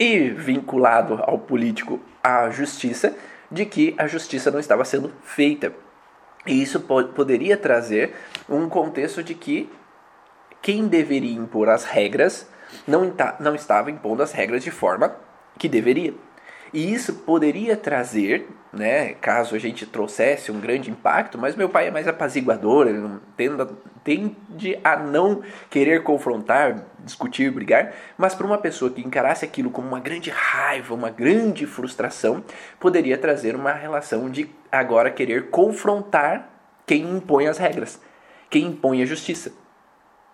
e 0.00 0.30
vinculado 0.30 1.20
ao 1.24 1.38
político 1.38 2.00
a 2.24 2.48
justiça, 2.48 3.14
de 3.50 3.66
que 3.66 3.94
a 3.98 4.06
justiça 4.06 4.50
não 4.50 4.58
estava 4.58 4.82
sendo 4.82 5.12
feita. 5.22 5.74
E 6.46 6.62
isso 6.62 6.80
po 6.80 7.04
poderia 7.04 7.58
trazer 7.58 8.14
um 8.48 8.66
contexto 8.66 9.22
de 9.22 9.34
que 9.34 9.70
quem 10.62 10.88
deveria 10.88 11.36
impor 11.36 11.68
as 11.68 11.84
regras 11.84 12.48
não, 12.88 13.12
não 13.38 13.54
estava 13.54 13.90
impondo 13.90 14.22
as 14.22 14.32
regras 14.32 14.64
de 14.64 14.70
forma 14.70 15.14
que 15.58 15.68
deveria. 15.68 16.14
E 16.72 16.92
isso 16.92 17.12
poderia 17.12 17.76
trazer, 17.76 18.48
né, 18.72 19.12
caso 19.14 19.54
a 19.54 19.58
gente 19.58 19.84
trouxesse 19.84 20.50
um 20.50 20.58
grande 20.58 20.90
impacto, 20.90 21.36
mas 21.36 21.54
meu 21.54 21.68
pai 21.68 21.88
é 21.88 21.90
mais 21.90 22.08
apaziguador, 22.08 22.86
ele 22.86 22.98
não 22.98 23.20
tende, 23.36 23.66
tende 24.02 24.80
a 24.82 24.96
não 24.96 25.42
querer 25.68 26.02
confrontar, 26.02 26.86
discutir, 27.00 27.50
brigar, 27.50 27.92
mas 28.16 28.34
para 28.34 28.46
uma 28.46 28.56
pessoa 28.56 28.90
que 28.90 29.02
encarasse 29.02 29.44
aquilo 29.44 29.70
como 29.70 29.86
uma 29.86 30.00
grande 30.00 30.30
raiva, 30.30 30.94
uma 30.94 31.10
grande 31.10 31.66
frustração, 31.66 32.42
poderia 32.80 33.18
trazer 33.18 33.54
uma 33.54 33.72
relação 33.72 34.30
de 34.30 34.48
agora 34.70 35.10
querer 35.10 35.50
confrontar 35.50 36.48
quem 36.86 37.02
impõe 37.02 37.48
as 37.48 37.58
regras, 37.58 38.00
quem 38.48 38.68
impõe 38.68 39.02
a 39.02 39.06
justiça, 39.06 39.52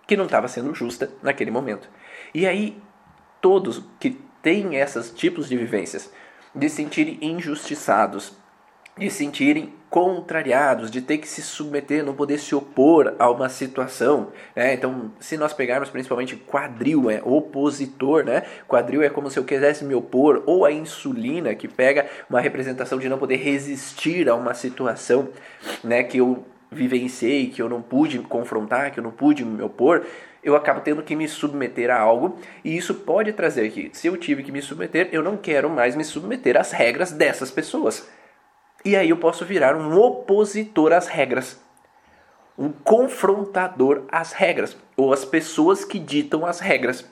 que 0.07 0.15
não 0.15 0.25
estava 0.25 0.47
sendo 0.47 0.73
justa 0.73 1.11
naquele 1.21 1.51
momento. 1.51 1.89
E 2.33 2.47
aí, 2.47 2.81
todos 3.41 3.83
que 3.99 4.17
têm 4.41 4.75
esses 4.75 5.11
tipos 5.11 5.49
de 5.49 5.57
vivências, 5.57 6.11
de 6.53 6.69
sentirem 6.69 7.17
injustiçados, 7.21 8.33
de 8.97 9.09
sentirem 9.09 9.73
contrariados, 9.89 10.91
de 10.91 11.01
ter 11.01 11.17
que 11.17 11.27
se 11.27 11.41
submeter, 11.41 12.03
não 12.03 12.13
poder 12.13 12.37
se 12.37 12.53
opor 12.53 13.15
a 13.17 13.29
uma 13.29 13.49
situação. 13.49 14.27
Né? 14.55 14.73
Então, 14.73 15.11
se 15.19 15.35
nós 15.35 15.53
pegarmos 15.53 15.89
principalmente 15.89 16.35
quadril, 16.35 17.09
é 17.09 17.21
opositor, 17.23 18.23
né? 18.23 18.43
Quadril 18.67 19.01
é 19.01 19.09
como 19.09 19.31
se 19.31 19.39
eu 19.39 19.43
quisesse 19.43 19.83
me 19.83 19.95
opor, 19.95 20.43
ou 20.45 20.63
a 20.63 20.71
insulina, 20.71 21.55
que 21.55 21.67
pega 21.67 22.07
uma 22.29 22.39
representação 22.39 22.99
de 22.99 23.09
não 23.09 23.17
poder 23.17 23.37
resistir 23.37 24.29
a 24.29 24.35
uma 24.35 24.53
situação 24.53 25.29
né, 25.83 26.03
que 26.03 26.17
eu 26.19 26.45
vivenciei, 26.71 27.47
que 27.47 27.61
eu 27.61 27.67
não 27.67 27.81
pude 27.81 28.19
confrontar, 28.19 28.91
que 28.91 28.99
eu 28.99 29.03
não 29.03 29.11
pude 29.11 29.43
me 29.43 29.63
opor 29.63 30.05
eu 30.43 30.55
acabo 30.55 30.81
tendo 30.81 31.03
que 31.03 31.15
me 31.15 31.27
submeter 31.27 31.89
a 31.89 31.99
algo, 31.99 32.39
e 32.63 32.75
isso 32.75 32.93
pode 32.93 33.33
trazer 33.33 33.69
que, 33.71 33.89
se 33.93 34.07
eu 34.07 34.17
tive 34.17 34.43
que 34.43 34.51
me 34.51 34.61
submeter, 34.61 35.09
eu 35.11 35.21
não 35.21 35.37
quero 35.37 35.69
mais 35.69 35.95
me 35.95 36.03
submeter 36.03 36.57
às 36.57 36.71
regras 36.71 37.11
dessas 37.11 37.51
pessoas. 37.51 38.09
E 38.83 38.95
aí 38.95 39.09
eu 39.09 39.17
posso 39.17 39.45
virar 39.45 39.75
um 39.75 39.97
opositor 39.97 40.93
às 40.93 41.07
regras, 41.07 41.59
um 42.57 42.71
confrontador 42.71 44.03
às 44.09 44.31
regras, 44.31 44.77
ou 44.95 45.13
às 45.13 45.25
pessoas 45.25 45.83
que 45.83 45.99
ditam 45.99 46.45
as 46.45 46.59
regras. 46.59 47.05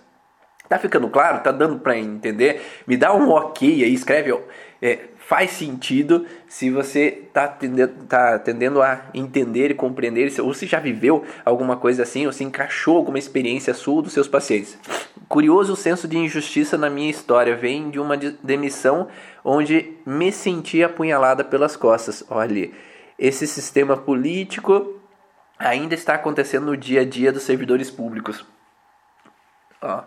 Tá 0.69 0.77
ficando 0.77 1.09
claro? 1.09 1.41
Tá 1.41 1.51
dando 1.51 1.79
para 1.79 1.97
entender? 1.97 2.61
Me 2.85 2.97
dá 2.97 3.13
um 3.13 3.29
ok 3.29 3.83
aí, 3.83 3.93
escreve. 3.93 4.37
É, 4.81 4.99
faz 5.27 5.51
sentido 5.51 6.25
se 6.47 6.71
você 6.71 7.23
está 7.27 7.49
tendendo, 7.49 8.05
tá 8.05 8.39
tendendo 8.39 8.81
a 8.81 9.01
entender 9.13 9.71
e 9.71 9.73
compreender, 9.73 10.31
ou 10.39 10.53
se 10.53 10.65
já 10.65 10.79
viveu 10.79 11.25
alguma 11.43 11.75
coisa 11.75 12.03
assim, 12.03 12.25
ou 12.25 12.31
se 12.31 12.45
encaixou 12.45 12.95
alguma 12.95 13.19
experiência 13.19 13.73
sua 13.73 14.01
dos 14.01 14.13
seus 14.13 14.29
pacientes. 14.29 14.79
Curioso 15.27 15.73
o 15.73 15.75
senso 15.75 16.07
de 16.07 16.17
injustiça 16.17 16.77
na 16.77 16.89
minha 16.89 17.09
história 17.09 17.57
vem 17.57 17.89
de 17.89 17.99
uma 17.99 18.15
demissão 18.15 19.09
onde 19.43 19.97
me 20.05 20.31
senti 20.31 20.81
apunhalada 20.81 21.43
pelas 21.43 21.75
costas. 21.75 22.23
Olha, 22.29 22.71
esse 23.19 23.45
sistema 23.45 23.97
político 23.97 24.97
ainda 25.59 25.93
está 25.93 26.13
acontecendo 26.13 26.67
no 26.67 26.77
dia 26.77 27.01
a 27.01 27.05
dia 27.05 27.33
dos 27.33 27.43
servidores 27.43 27.91
públicos. 27.91 28.45
Ó. 29.81 30.03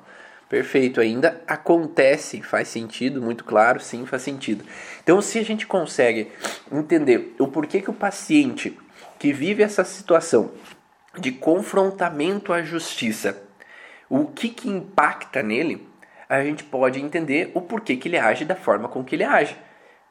Perfeito, 0.50 1.00
ainda 1.00 1.40
acontece, 1.46 2.42
faz 2.42 2.66
sentido, 2.66 3.22
muito 3.22 3.44
claro, 3.44 3.78
sim, 3.78 4.04
faz 4.04 4.22
sentido. 4.22 4.64
Então, 5.00 5.22
se 5.22 5.38
a 5.38 5.44
gente 5.44 5.64
consegue 5.64 6.32
entender 6.72 7.36
o 7.38 7.46
porquê 7.46 7.80
que 7.80 7.88
o 7.88 7.94
paciente 7.94 8.76
que 9.16 9.32
vive 9.32 9.62
essa 9.62 9.84
situação 9.84 10.50
de 11.16 11.30
confrontamento 11.30 12.52
à 12.52 12.62
justiça, 12.62 13.40
o 14.08 14.26
que 14.26 14.48
que 14.48 14.68
impacta 14.68 15.40
nele, 15.40 15.88
a 16.28 16.42
gente 16.42 16.64
pode 16.64 17.00
entender 17.00 17.52
o 17.54 17.60
porquê 17.60 17.96
que 17.96 18.08
ele 18.08 18.18
age 18.18 18.44
da 18.44 18.56
forma 18.56 18.88
com 18.88 19.04
que 19.04 19.14
ele 19.14 19.22
age. 19.22 19.56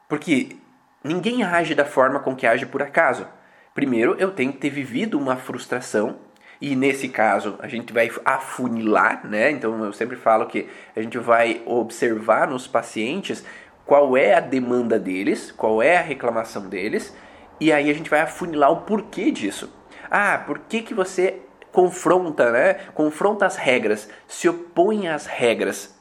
Porque 0.08 0.56
ninguém 1.04 1.42
age 1.42 1.74
da 1.74 1.84
forma 1.84 2.18
com 2.18 2.34
que 2.34 2.46
age 2.46 2.64
por 2.64 2.82
acaso. 2.82 3.28
Primeiro, 3.74 4.16
eu 4.18 4.30
tenho 4.30 4.54
que 4.54 4.58
ter 4.58 4.70
vivido 4.70 5.18
uma 5.18 5.36
frustração 5.36 6.16
e 6.60 6.76
nesse 6.76 7.08
caso, 7.08 7.56
a 7.60 7.66
gente 7.66 7.90
vai 7.92 8.10
afunilar, 8.24 9.26
né? 9.26 9.50
Então 9.50 9.82
eu 9.82 9.92
sempre 9.94 10.16
falo 10.16 10.46
que 10.46 10.68
a 10.94 11.00
gente 11.00 11.16
vai 11.16 11.62
observar 11.64 12.46
nos 12.46 12.66
pacientes 12.66 13.42
qual 13.86 14.14
é 14.14 14.34
a 14.34 14.40
demanda 14.40 14.98
deles, 14.98 15.50
qual 15.50 15.82
é 15.82 15.96
a 15.96 16.02
reclamação 16.02 16.68
deles, 16.68 17.16
e 17.58 17.72
aí 17.72 17.90
a 17.90 17.94
gente 17.94 18.10
vai 18.10 18.20
afunilar 18.20 18.70
o 18.70 18.82
porquê 18.82 19.30
disso. 19.30 19.72
Ah, 20.10 20.42
por 20.46 20.58
que, 20.58 20.82
que 20.82 20.92
você 20.92 21.40
confronta, 21.72 22.50
né? 22.50 22.74
Confronta 22.94 23.46
as 23.46 23.56
regras, 23.56 24.08
se 24.28 24.48
opõe 24.48 25.08
às 25.08 25.24
regras. 25.26 25.98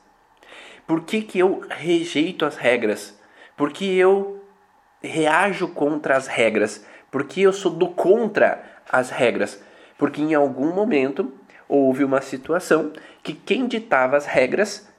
Por 0.85 1.01
que, 1.01 1.21
que 1.21 1.39
eu 1.39 1.61
rejeito 1.69 2.45
as 2.45 2.57
regras? 2.57 3.17
Por 3.55 3.71
que 3.71 3.97
eu 3.97 4.43
reajo 5.01 5.69
contra 5.69 6.17
as 6.17 6.27
regras? 6.27 6.85
Por 7.09 7.23
que 7.23 7.43
eu 7.43 7.53
sou 7.53 7.71
do 7.71 7.87
contra 7.87 8.63
as 8.91 9.09
regras? 9.09 9.61
Porque 9.99 10.21
em 10.21 10.33
algum 10.33 10.73
momento 10.73 11.31
houve 11.67 12.03
uma 12.05 12.21
situação 12.21 12.91
que 13.21 13.33
quem 13.33 13.67
ditava 13.67 14.15
as 14.15 14.25
regras 14.25 14.89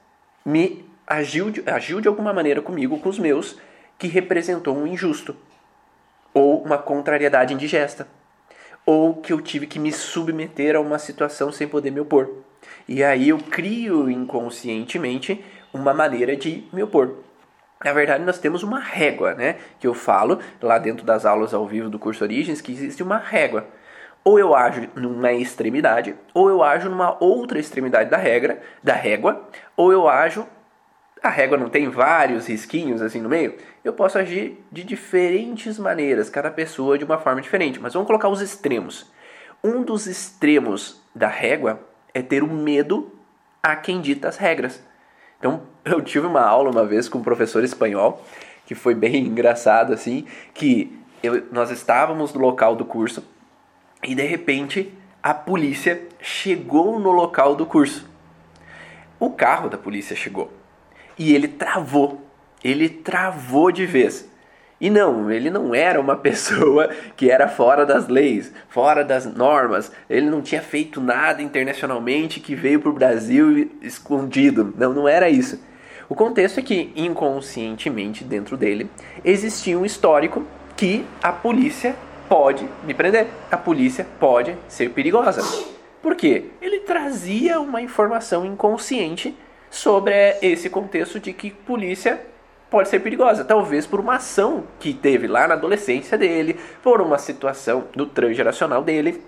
me 0.45 0.85
agiu 1.05 1.49
de, 1.49 1.67
agiu 1.67 1.99
de 1.99 2.07
alguma 2.07 2.31
maneira 2.31 2.61
comigo, 2.61 2.97
com 2.99 3.09
os 3.09 3.19
meus, 3.19 3.57
que 3.97 4.07
representou 4.07 4.77
um 4.77 4.87
injusto, 4.87 5.35
ou 6.33 6.63
uma 6.63 6.77
contrariedade 6.77 7.53
indigesta, 7.53 8.07
ou 8.85 9.15
que 9.15 9.33
eu 9.33 9.41
tive 9.41 9.65
que 9.65 9.79
me 9.79 9.91
submeter 9.91 10.75
a 10.75 10.79
uma 10.79 10.99
situação 10.99 11.51
sem 11.51 11.67
poder 11.67 11.91
me 11.91 11.99
opor. 11.99 12.29
E 12.87 13.03
aí 13.03 13.29
eu 13.29 13.39
crio 13.39 14.09
inconscientemente 14.09 15.43
uma 15.73 15.93
maneira 15.93 16.35
de 16.35 16.63
me 16.71 16.83
opor. 16.83 17.15
Na 17.83 17.91
verdade, 17.91 18.23
nós 18.23 18.37
temos 18.37 18.61
uma 18.61 18.79
régua, 18.79 19.33
né? 19.33 19.57
Que 19.79 19.87
eu 19.87 19.93
falo 19.95 20.39
lá 20.61 20.77
dentro 20.77 21.03
das 21.03 21.25
aulas 21.25 21.53
ao 21.53 21.67
vivo 21.67 21.89
do 21.89 21.97
curso 21.97 22.23
Origens, 22.23 22.61
que 22.61 22.71
existe 22.71 23.01
uma 23.01 23.17
régua 23.17 23.65
ou 24.23 24.37
eu 24.37 24.55
ajo 24.55 24.87
numa 24.95 25.33
extremidade, 25.33 26.15
ou 26.33 26.49
eu 26.49 26.63
ajo 26.63 26.89
numa 26.89 27.17
outra 27.23 27.59
extremidade 27.59 28.09
da 28.09 28.17
regra, 28.17 28.61
da 28.83 28.93
régua, 28.93 29.47
ou 29.75 29.91
eu 29.91 30.07
ajo 30.07 30.47
a 31.21 31.29
régua 31.29 31.57
não 31.57 31.69
tem 31.69 31.87
vários 31.87 32.47
risquinhos 32.47 33.01
assim 33.01 33.21
no 33.21 33.29
meio, 33.29 33.55
eu 33.83 33.93
posso 33.93 34.17
agir 34.17 34.63
de 34.71 34.83
diferentes 34.83 35.77
maneiras, 35.77 36.29
cada 36.29 36.49
pessoa 36.49 36.97
de 36.97 37.05
uma 37.05 37.19
forma 37.19 37.41
diferente, 37.41 37.79
mas 37.79 37.93
vamos 37.93 38.07
colocar 38.07 38.27
os 38.27 38.41
extremos. 38.41 39.11
Um 39.63 39.83
dos 39.83 40.07
extremos 40.07 40.99
da 41.13 41.27
régua 41.27 41.79
é 42.13 42.21
ter 42.21 42.41
o 42.41 42.47
medo 42.47 43.11
a 43.61 43.75
quem 43.75 44.01
dita 44.01 44.27
as 44.27 44.37
regras. 44.37 44.83
Então, 45.37 45.61
eu 45.85 46.01
tive 46.01 46.25
uma 46.25 46.41
aula 46.41 46.71
uma 46.71 46.85
vez 46.85 47.07
com 47.07 47.19
um 47.19 47.23
professor 47.23 47.63
espanhol, 47.63 48.25
que 48.65 48.73
foi 48.73 48.95
bem 48.95 49.17
engraçado 49.27 49.93
assim, 49.93 50.25
que 50.53 50.99
eu, 51.21 51.43
nós 51.51 51.69
estávamos 51.69 52.33
no 52.33 52.39
local 52.39 52.75
do 52.75 52.83
curso 52.83 53.23
e 54.03 54.15
de 54.15 54.23
repente 54.23 54.93
a 55.21 55.33
polícia 55.33 56.01
chegou 56.19 56.99
no 56.99 57.11
local 57.11 57.55
do 57.55 57.65
curso. 57.65 58.09
O 59.19 59.29
carro 59.29 59.69
da 59.69 59.77
polícia 59.77 60.15
chegou 60.15 60.51
e 61.17 61.33
ele 61.35 61.47
travou. 61.47 62.25
Ele 62.63 62.89
travou 62.89 63.71
de 63.71 63.85
vez. 63.85 64.29
E 64.79 64.89
não, 64.89 65.29
ele 65.29 65.51
não 65.51 65.75
era 65.75 66.01
uma 66.01 66.15
pessoa 66.17 66.89
que 67.15 67.29
era 67.29 67.47
fora 67.47 67.85
das 67.85 68.07
leis, 68.07 68.51
fora 68.67 69.03
das 69.03 69.25
normas. 69.25 69.91
Ele 70.09 70.27
não 70.27 70.41
tinha 70.41 70.61
feito 70.61 70.99
nada 70.99 71.41
internacionalmente 71.43 72.39
que 72.39 72.55
veio 72.55 72.79
para 72.79 72.89
o 72.89 72.93
Brasil 72.93 73.69
escondido. 73.81 74.73
Não, 74.75 74.91
não 74.91 75.07
era 75.07 75.29
isso. 75.29 75.63
O 76.09 76.15
contexto 76.15 76.59
é 76.59 76.63
que 76.63 76.91
inconscientemente 76.95 78.23
dentro 78.23 78.57
dele 78.57 78.89
existia 79.23 79.77
um 79.77 79.85
histórico 79.85 80.45
que 80.75 81.05
a 81.21 81.31
polícia 81.31 81.95
pode 82.31 82.65
me 82.85 82.93
prender. 82.93 83.27
A 83.51 83.57
polícia 83.57 84.07
pode 84.17 84.55
ser 84.69 84.91
perigosa. 84.91 85.41
Por 86.01 86.15
quê? 86.15 86.45
Ele 86.61 86.79
trazia 86.79 87.59
uma 87.59 87.81
informação 87.81 88.45
inconsciente 88.45 89.37
sobre 89.69 90.37
esse 90.41 90.69
contexto 90.69 91.19
de 91.19 91.33
que 91.33 91.51
polícia 91.51 92.21
pode 92.69 92.87
ser 92.87 93.01
perigosa, 93.01 93.43
talvez 93.43 93.85
por 93.85 93.99
uma 93.99 94.15
ação 94.15 94.63
que 94.79 94.93
teve 94.93 95.27
lá 95.27 95.45
na 95.45 95.55
adolescência 95.55 96.17
dele, 96.17 96.57
por 96.81 97.01
uma 97.01 97.17
situação 97.17 97.83
do 97.93 98.05
transgeracional 98.05 98.81
dele, 98.81 99.21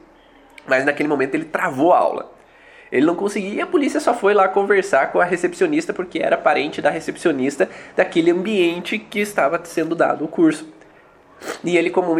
mas 0.65 0.85
naquele 0.85 1.09
momento 1.09 1.35
ele 1.35 1.43
travou 1.43 1.91
a 1.91 1.97
aula. 1.97 2.31
Ele 2.89 3.05
não 3.05 3.15
conseguia 3.15 3.53
e 3.53 3.61
a 3.61 3.67
polícia 3.67 3.99
só 3.99 4.13
foi 4.13 4.33
lá 4.33 4.47
conversar 4.47 5.11
com 5.11 5.19
a 5.19 5.25
recepcionista 5.25 5.91
porque 5.91 6.19
era 6.19 6.37
parente 6.37 6.81
da 6.81 6.89
recepcionista 6.89 7.69
daquele 7.97 8.31
ambiente 8.31 8.97
que 8.97 9.19
estava 9.19 9.59
sendo 9.65 9.93
dado 9.93 10.23
o 10.23 10.27
curso. 10.29 10.71
E 11.65 11.75
ele, 11.75 11.89
como 11.89 12.17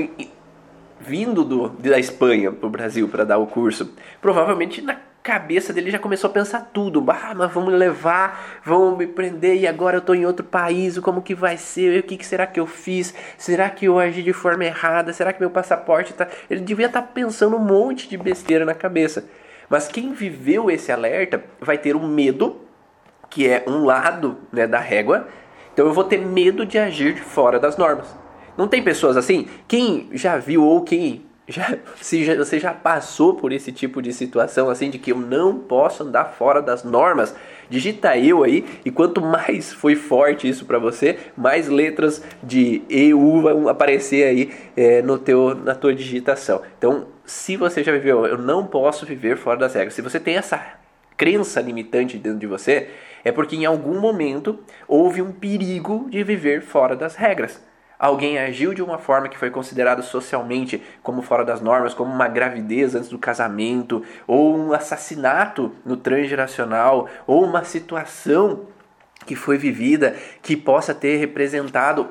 vindo 1.05 1.43
do, 1.43 1.69
da 1.69 1.99
Espanha 1.99 2.51
para 2.51 2.67
o 2.67 2.69
Brasil 2.69 3.07
para 3.09 3.23
dar 3.23 3.37
o 3.37 3.47
curso, 3.47 3.93
provavelmente 4.21 4.81
na 4.81 4.97
cabeça 5.23 5.71
dele 5.71 5.89
já 5.89 5.97
começou 5.97 6.29
a 6.29 6.33
pensar 6.33 6.69
tudo. 6.73 7.03
Ah, 7.07 7.33
mas 7.35 7.51
vamos 7.51 7.73
levar, 7.73 8.61
vamos 8.63 8.97
me 8.97 9.07
prender 9.07 9.57
e 9.57 9.65
agora 9.65 9.95
eu 9.95 9.99
estou 9.99 10.13
em 10.13 10.25
outro 10.25 10.45
país, 10.45 10.99
como 10.99 11.21
que 11.21 11.33
vai 11.33 11.57
ser? 11.57 11.99
O 11.99 12.03
que, 12.03 12.17
que, 12.17 12.25
será 12.25 12.45
que 12.45 12.59
eu 12.59 12.67
fiz? 12.67 13.13
Será 13.37 13.69
que 13.69 13.85
eu 13.85 13.97
agi 13.97 14.21
de 14.21 14.33
forma 14.33 14.65
errada? 14.65 15.13
Será 15.13 15.31
que 15.31 15.39
meu 15.39 15.49
passaporte 15.49 16.13
tá... 16.13 16.27
Ele 16.49 16.59
devia 16.59 16.87
estar 16.87 17.01
tá 17.01 17.07
pensando 17.07 17.55
um 17.55 17.59
monte 17.59 18.09
de 18.09 18.17
besteira 18.17 18.65
na 18.65 18.75
cabeça. 18.75 19.25
Mas 19.69 19.87
quem 19.87 20.13
viveu 20.13 20.69
esse 20.69 20.91
alerta 20.91 21.41
vai 21.59 21.77
ter 21.77 21.95
o 21.95 21.99
um 21.99 22.07
medo, 22.07 22.61
que 23.29 23.47
é 23.47 23.63
um 23.65 23.85
lado 23.85 24.37
né, 24.51 24.67
da 24.67 24.79
régua. 24.79 25.27
Então 25.73 25.87
eu 25.87 25.93
vou 25.93 26.03
ter 26.03 26.19
medo 26.19 26.65
de 26.65 26.77
agir 26.77 27.17
fora 27.17 27.59
das 27.59 27.77
normas. 27.77 28.22
Não 28.57 28.67
tem 28.67 28.83
pessoas 28.83 29.17
assim? 29.17 29.47
Quem 29.67 30.09
já 30.13 30.37
viu 30.37 30.63
ou 30.63 30.81
quem 30.81 31.23
já, 31.47 31.77
se 32.01 32.23
já, 32.23 32.35
você 32.35 32.59
já 32.59 32.73
passou 32.73 33.35
por 33.35 33.51
esse 33.51 33.71
tipo 33.71 34.01
de 34.01 34.13
situação 34.13 34.69
assim 34.69 34.89
de 34.89 34.97
que 34.97 35.11
eu 35.11 35.17
não 35.17 35.57
posso 35.59 36.03
andar 36.03 36.25
fora 36.25 36.61
das 36.61 36.83
normas, 36.83 37.35
digita 37.69 38.17
eu 38.17 38.43
aí 38.43 38.65
e 38.85 38.91
quanto 38.91 39.21
mais 39.21 39.73
foi 39.73 39.95
forte 39.95 40.47
isso 40.47 40.65
para 40.65 40.79
você, 40.79 41.17
mais 41.35 41.67
letras 41.67 42.23
de 42.41 42.81
EU 42.89 43.41
vão 43.41 43.67
aparecer 43.67 44.25
aí 44.25 44.51
é, 44.75 45.01
no 45.01 45.17
teu 45.17 45.55
na 45.55 45.75
tua 45.75 45.93
digitação. 45.93 46.61
Então, 46.77 47.07
se 47.25 47.57
você 47.57 47.83
já 47.83 47.91
viveu, 47.91 48.25
eu 48.25 48.37
não 48.37 48.65
posso 48.65 49.05
viver 49.05 49.37
fora 49.37 49.57
das 49.57 49.73
regras. 49.73 49.93
Se 49.93 50.01
você 50.01 50.19
tem 50.19 50.35
essa 50.35 50.61
crença 51.15 51.61
limitante 51.61 52.17
dentro 52.17 52.39
de 52.39 52.47
você, 52.47 52.89
é 53.23 53.31
porque 53.31 53.55
em 53.55 53.65
algum 53.65 53.99
momento 53.99 54.59
houve 54.87 55.21
um 55.21 55.31
perigo 55.31 56.07
de 56.09 56.23
viver 56.23 56.61
fora 56.61 56.95
das 56.95 57.15
regras 57.15 57.61
alguém 58.03 58.37
agiu 58.37 58.73
de 58.73 58.83
uma 58.83 58.97
forma 58.97 59.29
que 59.29 59.37
foi 59.37 59.49
considerada 59.49 60.01
socialmente 60.01 60.83
como 61.01 61.21
fora 61.21 61.45
das 61.45 61.61
normas, 61.61 61.93
como 61.93 62.13
uma 62.13 62.27
gravidez 62.27 62.93
antes 62.95 63.07
do 63.07 63.17
casamento, 63.17 64.03
ou 64.27 64.57
um 64.57 64.73
assassinato 64.73 65.71
no 65.85 65.95
transgeracional, 65.95 67.07
ou 67.25 67.45
uma 67.45 67.63
situação 67.63 68.67
que 69.25 69.37
foi 69.37 69.57
vivida 69.57 70.17
que 70.41 70.57
possa 70.57 70.93
ter 70.93 71.15
representado 71.15 72.09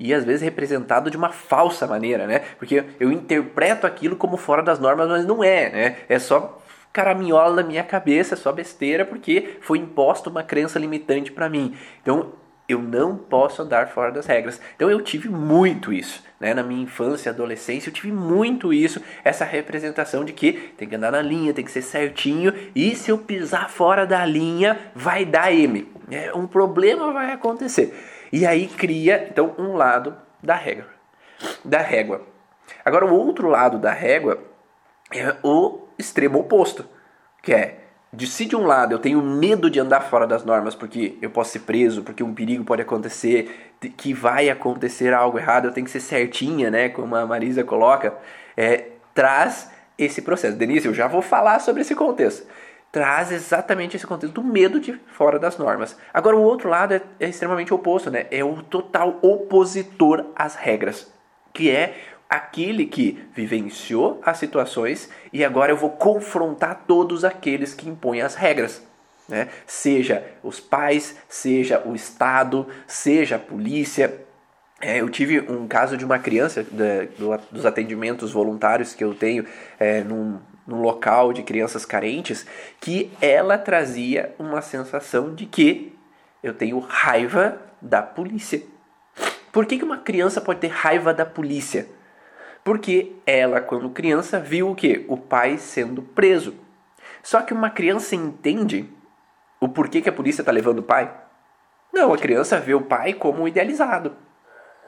e 0.00 0.12
às 0.12 0.24
vezes 0.24 0.42
representado 0.42 1.08
de 1.08 1.16
uma 1.16 1.30
falsa 1.30 1.86
maneira, 1.86 2.26
né? 2.26 2.40
Porque 2.58 2.82
eu 2.98 3.12
interpreto 3.12 3.86
aquilo 3.86 4.16
como 4.16 4.36
fora 4.36 4.64
das 4.64 4.80
normas, 4.80 5.08
mas 5.08 5.24
não 5.24 5.44
é, 5.44 5.70
né? 5.70 5.96
É 6.08 6.18
só 6.18 6.60
caraminhola 6.92 7.62
na 7.62 7.68
minha 7.68 7.84
cabeça, 7.84 8.34
é 8.34 8.36
só 8.36 8.50
besteira, 8.50 9.04
porque 9.04 9.58
foi 9.60 9.78
imposta 9.78 10.28
uma 10.28 10.42
crença 10.42 10.76
limitante 10.76 11.30
para 11.30 11.48
mim. 11.48 11.76
Então 12.02 12.32
eu 12.70 12.80
não 12.80 13.16
posso 13.16 13.62
andar 13.62 13.88
fora 13.88 14.12
das 14.12 14.26
regras. 14.26 14.60
Então 14.76 14.90
eu 14.90 15.00
tive 15.00 15.28
muito 15.28 15.92
isso, 15.92 16.22
né? 16.38 16.54
Na 16.54 16.62
minha 16.62 16.82
infância, 16.82 17.30
adolescência, 17.30 17.88
eu 17.88 17.94
tive 17.94 18.12
muito 18.12 18.72
isso, 18.72 19.02
essa 19.24 19.44
representação 19.44 20.24
de 20.24 20.32
que 20.32 20.52
tem 20.76 20.88
que 20.88 20.94
andar 20.94 21.12
na 21.12 21.22
linha, 21.22 21.54
tem 21.54 21.64
que 21.64 21.70
ser 21.70 21.82
certinho, 21.82 22.52
e 22.74 22.94
se 22.94 23.10
eu 23.10 23.18
pisar 23.18 23.70
fora 23.70 24.06
da 24.06 24.24
linha, 24.24 24.78
vai 24.94 25.24
dar 25.24 25.52
M. 25.52 25.88
É, 26.10 26.32
um 26.34 26.46
problema 26.46 27.12
vai 27.12 27.32
acontecer. 27.32 27.94
E 28.32 28.46
aí 28.46 28.66
cria, 28.66 29.28
então, 29.30 29.54
um 29.58 29.74
lado 29.74 30.16
da 30.42 30.54
regra, 30.54 30.86
da 31.64 31.78
régua. 31.78 32.22
Agora 32.84 33.04
o 33.06 33.14
outro 33.14 33.48
lado 33.48 33.78
da 33.78 33.92
régua 33.92 34.38
é 35.12 35.36
o 35.42 35.88
extremo 35.98 36.38
oposto, 36.38 36.86
que 37.42 37.52
é 37.52 37.79
de 38.12 38.26
se 38.26 38.44
de 38.44 38.56
um 38.56 38.66
lado 38.66 38.92
eu 38.92 38.98
tenho 38.98 39.22
medo 39.22 39.70
de 39.70 39.78
andar 39.78 40.00
fora 40.00 40.26
das 40.26 40.44
normas 40.44 40.74
porque 40.74 41.16
eu 41.22 41.30
posso 41.30 41.52
ser 41.52 41.60
preso, 41.60 42.02
porque 42.02 42.22
um 42.22 42.34
perigo 42.34 42.64
pode 42.64 42.82
acontecer, 42.82 43.72
que 43.96 44.12
vai 44.12 44.50
acontecer 44.50 45.14
algo 45.14 45.38
errado, 45.38 45.66
eu 45.66 45.72
tenho 45.72 45.84
que 45.84 45.90
ser 45.90 46.00
certinha, 46.00 46.70
né, 46.70 46.88
como 46.88 47.14
a 47.14 47.26
Marisa 47.26 47.62
coloca, 47.62 48.14
é, 48.56 48.88
traz 49.14 49.70
esse 49.96 50.22
processo. 50.22 50.56
Denise, 50.56 50.86
eu 50.86 50.94
já 50.94 51.06
vou 51.06 51.22
falar 51.22 51.60
sobre 51.60 51.82
esse 51.82 51.94
contexto. 51.94 52.46
Traz 52.90 53.30
exatamente 53.30 53.96
esse 53.96 54.06
contexto 54.06 54.34
do 54.34 54.42
medo 54.42 54.80
de 54.80 54.98
fora 55.12 55.38
das 55.38 55.56
normas. 55.56 55.96
Agora, 56.12 56.36
o 56.36 56.42
outro 56.42 56.68
lado 56.68 56.94
é, 56.94 57.02
é 57.20 57.28
extremamente 57.28 57.72
oposto, 57.72 58.10
né? 58.10 58.26
É 58.30 58.42
o 58.42 58.62
total 58.62 59.18
opositor 59.22 60.26
às 60.34 60.56
regras, 60.56 61.12
que 61.52 61.70
é 61.70 61.94
aquele 62.30 62.86
que 62.86 63.20
vivenciou 63.34 64.20
as 64.24 64.38
situações 64.38 65.10
e 65.32 65.44
agora 65.44 65.72
eu 65.72 65.76
vou 65.76 65.90
confrontar 65.90 66.84
todos 66.86 67.24
aqueles 67.24 67.74
que 67.74 67.88
impõem 67.88 68.22
as 68.22 68.36
regras. 68.36 68.80
Né? 69.28 69.48
Seja 69.66 70.24
os 70.40 70.60
pais, 70.60 71.16
seja 71.28 71.82
o 71.84 71.94
Estado, 71.94 72.68
seja 72.86 73.34
a 73.34 73.38
polícia. 73.38 74.16
É, 74.80 75.00
eu 75.00 75.08
tive 75.08 75.40
um 75.40 75.66
caso 75.66 75.96
de 75.96 76.04
uma 76.04 76.20
criança, 76.20 76.62
do, 76.62 77.40
dos 77.50 77.66
atendimentos 77.66 78.30
voluntários 78.32 78.94
que 78.94 79.02
eu 79.02 79.12
tenho 79.12 79.44
é, 79.78 80.02
num, 80.04 80.38
num 80.66 80.80
local 80.80 81.32
de 81.32 81.42
crianças 81.42 81.84
carentes, 81.84 82.46
que 82.80 83.10
ela 83.20 83.58
trazia 83.58 84.34
uma 84.38 84.62
sensação 84.62 85.34
de 85.34 85.46
que 85.46 85.96
eu 86.42 86.54
tenho 86.54 86.78
raiva 86.78 87.60
da 87.82 88.00
polícia. 88.00 88.62
Por 89.52 89.66
que, 89.66 89.78
que 89.78 89.84
uma 89.84 89.98
criança 89.98 90.40
pode 90.40 90.60
ter 90.60 90.68
raiva 90.68 91.12
da 91.12 91.26
polícia? 91.26 91.86
Porque 92.64 93.12
ela, 93.26 93.60
quando 93.60 93.90
criança, 93.90 94.38
viu 94.38 94.70
o 94.70 94.74
que? 94.74 95.04
O 95.08 95.16
pai 95.16 95.58
sendo 95.58 96.02
preso. 96.02 96.54
Só 97.22 97.40
que 97.42 97.52
uma 97.52 97.70
criança 97.70 98.14
entende 98.14 98.88
o 99.60 99.68
porquê 99.68 100.00
que 100.00 100.08
a 100.08 100.12
polícia 100.12 100.42
está 100.42 100.52
levando 100.52 100.80
o 100.80 100.82
pai? 100.82 101.12
Não, 101.92 102.12
a 102.12 102.18
criança 102.18 102.60
vê 102.60 102.74
o 102.74 102.82
pai 102.82 103.12
como 103.12 103.46
idealizado. 103.48 104.16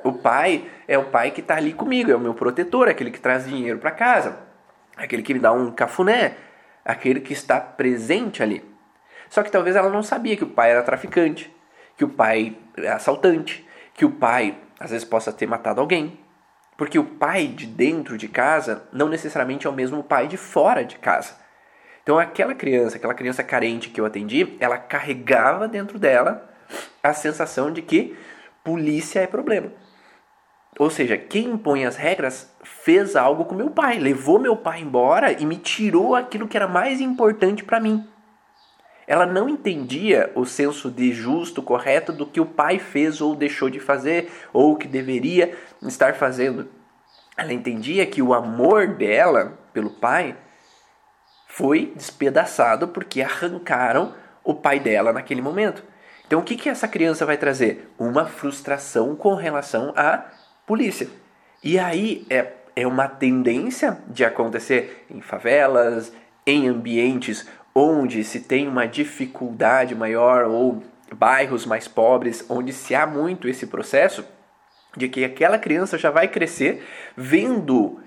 O 0.04 0.12
pai 0.12 0.68
é 0.88 0.98
o 0.98 1.04
pai 1.04 1.30
que 1.30 1.40
está 1.40 1.56
ali 1.56 1.72
comigo, 1.72 2.10
é 2.10 2.16
o 2.16 2.20
meu 2.20 2.34
protetor, 2.34 2.88
aquele 2.88 3.10
que 3.10 3.20
traz 3.20 3.46
dinheiro 3.46 3.78
para 3.78 3.90
casa, 3.90 4.38
aquele 4.96 5.22
que 5.22 5.34
me 5.34 5.40
dá 5.40 5.52
um 5.52 5.70
cafuné, 5.70 6.36
aquele 6.84 7.20
que 7.20 7.32
está 7.32 7.60
presente 7.60 8.42
ali. 8.42 8.64
Só 9.28 9.42
que 9.42 9.50
talvez 9.50 9.76
ela 9.76 9.88
não 9.88 10.02
sabia 10.02 10.36
que 10.36 10.44
o 10.44 10.48
pai 10.48 10.72
era 10.72 10.82
traficante, 10.82 11.54
que 11.96 12.04
o 12.04 12.08
pai 12.08 12.56
é 12.76 12.88
assaltante, 12.88 13.66
que 13.94 14.04
o 14.04 14.10
pai 14.10 14.58
às 14.78 14.90
vezes 14.90 15.04
possa 15.04 15.32
ter 15.32 15.46
matado 15.46 15.80
alguém, 15.80 16.18
porque 16.76 16.98
o 16.98 17.04
pai 17.04 17.46
de 17.46 17.66
dentro 17.66 18.16
de 18.16 18.28
casa 18.28 18.88
não 18.92 19.08
necessariamente 19.08 19.66
é 19.66 19.70
o 19.70 19.74
mesmo 19.74 20.02
pai 20.02 20.26
de 20.26 20.36
fora 20.36 20.84
de 20.84 20.96
casa. 20.96 21.36
Então 22.02 22.18
aquela 22.18 22.54
criança, 22.54 22.96
aquela 22.96 23.14
criança 23.14 23.44
carente 23.44 23.90
que 23.90 24.00
eu 24.00 24.06
atendi, 24.06 24.56
ela 24.58 24.76
carregava 24.76 25.68
dentro 25.68 25.98
dela 25.98 26.48
a 27.02 27.12
sensação 27.12 27.72
de 27.72 27.82
que 27.82 28.16
polícia 28.64 29.20
é 29.20 29.26
problema. 29.26 29.72
Ou 30.78 30.88
seja, 30.88 31.18
quem 31.18 31.50
impõe 31.50 31.84
as 31.84 31.96
regras 31.96 32.50
fez 32.64 33.14
algo 33.14 33.44
com 33.44 33.54
meu 33.54 33.70
pai, 33.70 33.98
levou 33.98 34.38
meu 34.38 34.56
pai 34.56 34.80
embora 34.80 35.32
e 35.32 35.44
me 35.44 35.56
tirou 35.56 36.14
aquilo 36.14 36.48
que 36.48 36.56
era 36.56 36.66
mais 36.66 37.00
importante 37.00 37.62
para 37.62 37.78
mim. 37.78 38.08
Ela 39.12 39.26
não 39.26 39.46
entendia 39.46 40.32
o 40.34 40.46
senso 40.46 40.90
de 40.90 41.12
justo, 41.12 41.62
correto 41.62 42.14
do 42.14 42.24
que 42.24 42.40
o 42.40 42.46
pai 42.46 42.78
fez 42.78 43.20
ou 43.20 43.36
deixou 43.36 43.68
de 43.68 43.78
fazer, 43.78 44.32
ou 44.54 44.74
que 44.74 44.88
deveria 44.88 45.54
estar 45.82 46.14
fazendo. 46.14 46.66
Ela 47.36 47.52
entendia 47.52 48.06
que 48.06 48.22
o 48.22 48.32
amor 48.32 48.86
dela 48.86 49.58
pelo 49.70 49.90
pai 49.90 50.34
foi 51.46 51.92
despedaçado 51.94 52.88
porque 52.88 53.20
arrancaram 53.20 54.14
o 54.42 54.54
pai 54.54 54.80
dela 54.80 55.12
naquele 55.12 55.42
momento. 55.42 55.84
Então 56.26 56.40
o 56.40 56.42
que, 56.42 56.56
que 56.56 56.70
essa 56.70 56.88
criança 56.88 57.26
vai 57.26 57.36
trazer? 57.36 57.92
Uma 57.98 58.24
frustração 58.24 59.14
com 59.14 59.34
relação 59.34 59.92
à 59.94 60.24
polícia. 60.66 61.06
E 61.62 61.78
aí 61.78 62.26
é, 62.30 62.50
é 62.74 62.86
uma 62.86 63.08
tendência 63.08 63.98
de 64.08 64.24
acontecer 64.24 65.04
em 65.10 65.20
favelas, 65.20 66.10
em 66.46 66.66
ambientes 66.66 67.46
onde 67.74 68.22
se 68.24 68.40
tem 68.40 68.68
uma 68.68 68.86
dificuldade 68.86 69.94
maior 69.94 70.44
ou 70.44 70.82
bairros 71.14 71.66
mais 71.66 71.88
pobres, 71.88 72.44
onde 72.48 72.72
se 72.72 72.94
há 72.94 73.06
muito 73.06 73.48
esse 73.48 73.66
processo 73.66 74.24
de 74.96 75.08
que 75.08 75.24
aquela 75.24 75.58
criança 75.58 75.96
já 75.96 76.10
vai 76.10 76.28
crescer 76.28 76.86
vendo 77.16 78.00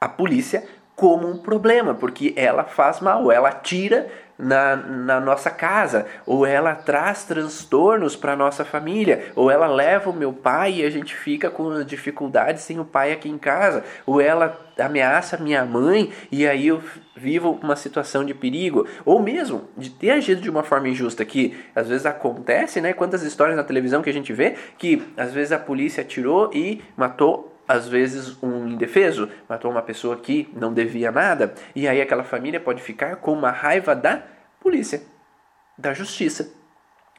a 0.00 0.08
polícia 0.08 0.66
como 1.00 1.26
um 1.26 1.38
problema, 1.38 1.94
porque 1.94 2.34
ela 2.36 2.62
faz 2.62 3.00
mal, 3.00 3.32
ela 3.32 3.50
tira 3.50 4.06
na, 4.38 4.76
na 4.76 5.18
nossa 5.18 5.48
casa, 5.48 6.04
ou 6.26 6.44
ela 6.44 6.74
traz 6.74 7.24
transtornos 7.24 8.14
para 8.14 8.36
nossa 8.36 8.66
família, 8.66 9.32
ou 9.34 9.50
ela 9.50 9.66
leva 9.66 10.10
o 10.10 10.12
meu 10.12 10.30
pai 10.30 10.74
e 10.74 10.84
a 10.84 10.90
gente 10.90 11.16
fica 11.16 11.48
com 11.48 11.82
dificuldades 11.84 12.64
sem 12.64 12.78
o 12.78 12.84
pai 12.84 13.12
aqui 13.12 13.30
em 13.30 13.38
casa, 13.38 13.82
ou 14.04 14.20
ela 14.20 14.60
ameaça 14.78 15.38
minha 15.38 15.64
mãe 15.64 16.12
e 16.30 16.46
aí 16.46 16.66
eu 16.66 16.82
vivo 17.16 17.58
uma 17.62 17.76
situação 17.76 18.22
de 18.22 18.34
perigo, 18.34 18.86
ou 19.02 19.22
mesmo 19.22 19.70
de 19.78 19.88
ter 19.88 20.10
agido 20.10 20.42
de 20.42 20.50
uma 20.50 20.62
forma 20.62 20.90
injusta, 20.90 21.24
que 21.24 21.56
às 21.74 21.88
vezes 21.88 22.04
acontece, 22.04 22.78
né? 22.78 22.92
Quantas 22.92 23.22
histórias 23.22 23.56
na 23.56 23.64
televisão 23.64 24.02
que 24.02 24.10
a 24.10 24.12
gente 24.12 24.34
vê 24.34 24.54
que 24.76 25.02
às 25.16 25.32
vezes 25.32 25.52
a 25.52 25.58
polícia 25.58 26.02
atirou 26.02 26.50
e 26.52 26.82
matou 26.94 27.50
às 27.70 27.86
vezes 27.88 28.36
um 28.42 28.66
indefeso, 28.66 29.28
matou 29.48 29.70
uma 29.70 29.80
pessoa 29.80 30.16
que 30.16 30.48
não 30.52 30.74
devia 30.74 31.12
nada, 31.12 31.54
e 31.72 31.86
aí 31.86 32.00
aquela 32.00 32.24
família 32.24 32.58
pode 32.58 32.82
ficar 32.82 33.14
com 33.16 33.32
uma 33.32 33.52
raiva 33.52 33.94
da 33.94 34.24
polícia, 34.58 35.00
da 35.78 35.94
justiça, 35.94 36.52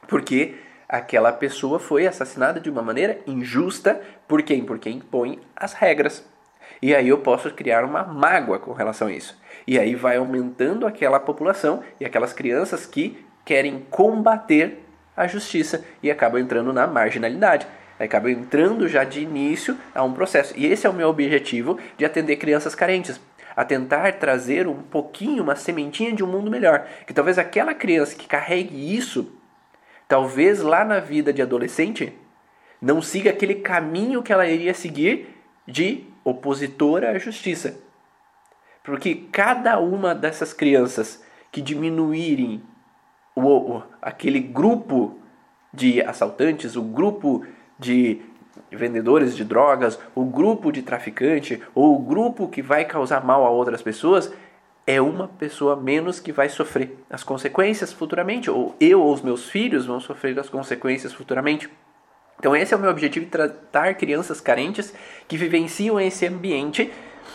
porque 0.06 0.54
aquela 0.86 1.32
pessoa 1.32 1.78
foi 1.78 2.06
assassinada 2.06 2.60
de 2.60 2.68
uma 2.68 2.82
maneira 2.82 3.18
injusta 3.26 3.98
por 4.28 4.42
quem? 4.42 4.62
Por 4.62 4.78
quem 4.78 4.98
impõe 4.98 5.40
as 5.56 5.72
regras. 5.72 6.22
E 6.82 6.94
aí 6.94 7.08
eu 7.08 7.18
posso 7.18 7.50
criar 7.52 7.82
uma 7.82 8.04
mágoa 8.04 8.58
com 8.58 8.74
relação 8.74 9.08
a 9.08 9.12
isso. 9.12 9.40
E 9.66 9.78
aí 9.78 9.94
vai 9.94 10.18
aumentando 10.18 10.86
aquela 10.86 11.18
população 11.18 11.82
e 11.98 12.04
aquelas 12.04 12.34
crianças 12.34 12.84
que 12.84 13.24
querem 13.42 13.86
combater 13.90 14.84
a 15.16 15.26
justiça 15.26 15.82
e 16.02 16.10
acabam 16.10 16.38
entrando 16.38 16.74
na 16.74 16.86
marginalidade 16.86 17.66
acaba 18.04 18.30
entrando 18.30 18.88
já 18.88 19.04
de 19.04 19.20
início 19.20 19.76
a 19.94 20.02
um 20.02 20.12
processo. 20.12 20.54
E 20.56 20.66
esse 20.66 20.86
é 20.86 20.90
o 20.90 20.94
meu 20.94 21.08
objetivo 21.08 21.78
de 21.96 22.04
atender 22.04 22.36
crianças 22.36 22.74
carentes. 22.74 23.20
A 23.54 23.64
tentar 23.64 24.10
trazer 24.14 24.66
um 24.66 24.82
pouquinho, 24.82 25.42
uma 25.42 25.54
sementinha 25.54 26.12
de 26.12 26.24
um 26.24 26.26
mundo 26.26 26.50
melhor. 26.50 26.86
Que 27.06 27.12
talvez 27.12 27.38
aquela 27.38 27.74
criança 27.74 28.16
que 28.16 28.26
carregue 28.26 28.96
isso, 28.96 29.30
talvez 30.08 30.60
lá 30.60 30.84
na 30.84 31.00
vida 31.00 31.32
de 31.32 31.42
adolescente, 31.42 32.12
não 32.80 33.00
siga 33.00 33.30
aquele 33.30 33.56
caminho 33.56 34.22
que 34.22 34.32
ela 34.32 34.46
iria 34.46 34.74
seguir 34.74 35.28
de 35.66 36.04
opositora 36.24 37.10
à 37.10 37.18
justiça. 37.18 37.78
Porque 38.82 39.14
cada 39.30 39.78
uma 39.78 40.14
dessas 40.14 40.52
crianças 40.52 41.22
que 41.52 41.60
diminuírem 41.60 42.62
o, 43.36 43.76
o, 43.76 43.82
aquele 44.00 44.40
grupo 44.40 45.18
de 45.72 46.02
assaltantes, 46.02 46.76
o 46.76 46.82
grupo 46.82 47.46
de 47.82 48.20
vendedores 48.70 49.36
de 49.36 49.44
drogas, 49.44 49.98
o 50.14 50.24
grupo 50.24 50.70
de 50.70 50.82
traficante 50.82 51.60
ou 51.74 51.96
o 51.96 51.98
grupo 51.98 52.48
que 52.48 52.62
vai 52.62 52.84
causar 52.84 53.24
mal 53.24 53.44
a 53.44 53.50
outras 53.50 53.82
pessoas, 53.82 54.32
é 54.86 55.00
uma 55.00 55.28
pessoa 55.28 55.76
menos 55.76 56.18
que 56.18 56.32
vai 56.32 56.48
sofrer 56.48 56.96
as 57.08 57.22
consequências 57.22 57.92
futuramente, 57.92 58.50
ou 58.50 58.74
eu 58.80 59.00
ou 59.00 59.12
os 59.12 59.22
meus 59.22 59.48
filhos 59.48 59.86
vão 59.86 60.00
sofrer 60.00 60.38
as 60.38 60.48
consequências 60.48 61.12
futuramente. 61.12 61.70
Então, 62.38 62.56
esse 62.56 62.74
é 62.74 62.76
o 62.76 62.80
meu 62.80 62.90
objetivo: 62.90 63.26
tratar 63.26 63.94
crianças 63.94 64.40
carentes 64.40 64.92
que 65.28 65.36
vivenciam 65.36 66.00
esse 66.00 66.26
ambiente 66.26 66.92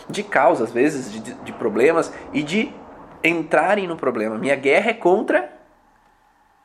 de 0.08 0.22
causa, 0.22 0.64
às 0.64 0.72
vezes, 0.72 1.10
de, 1.10 1.32
de 1.32 1.52
problemas 1.52 2.12
e 2.32 2.42
de 2.42 2.70
entrarem 3.24 3.86
no 3.86 3.96
problema. 3.96 4.36
Minha 4.36 4.56
guerra 4.56 4.90
é 4.90 4.94
contra 4.94 5.50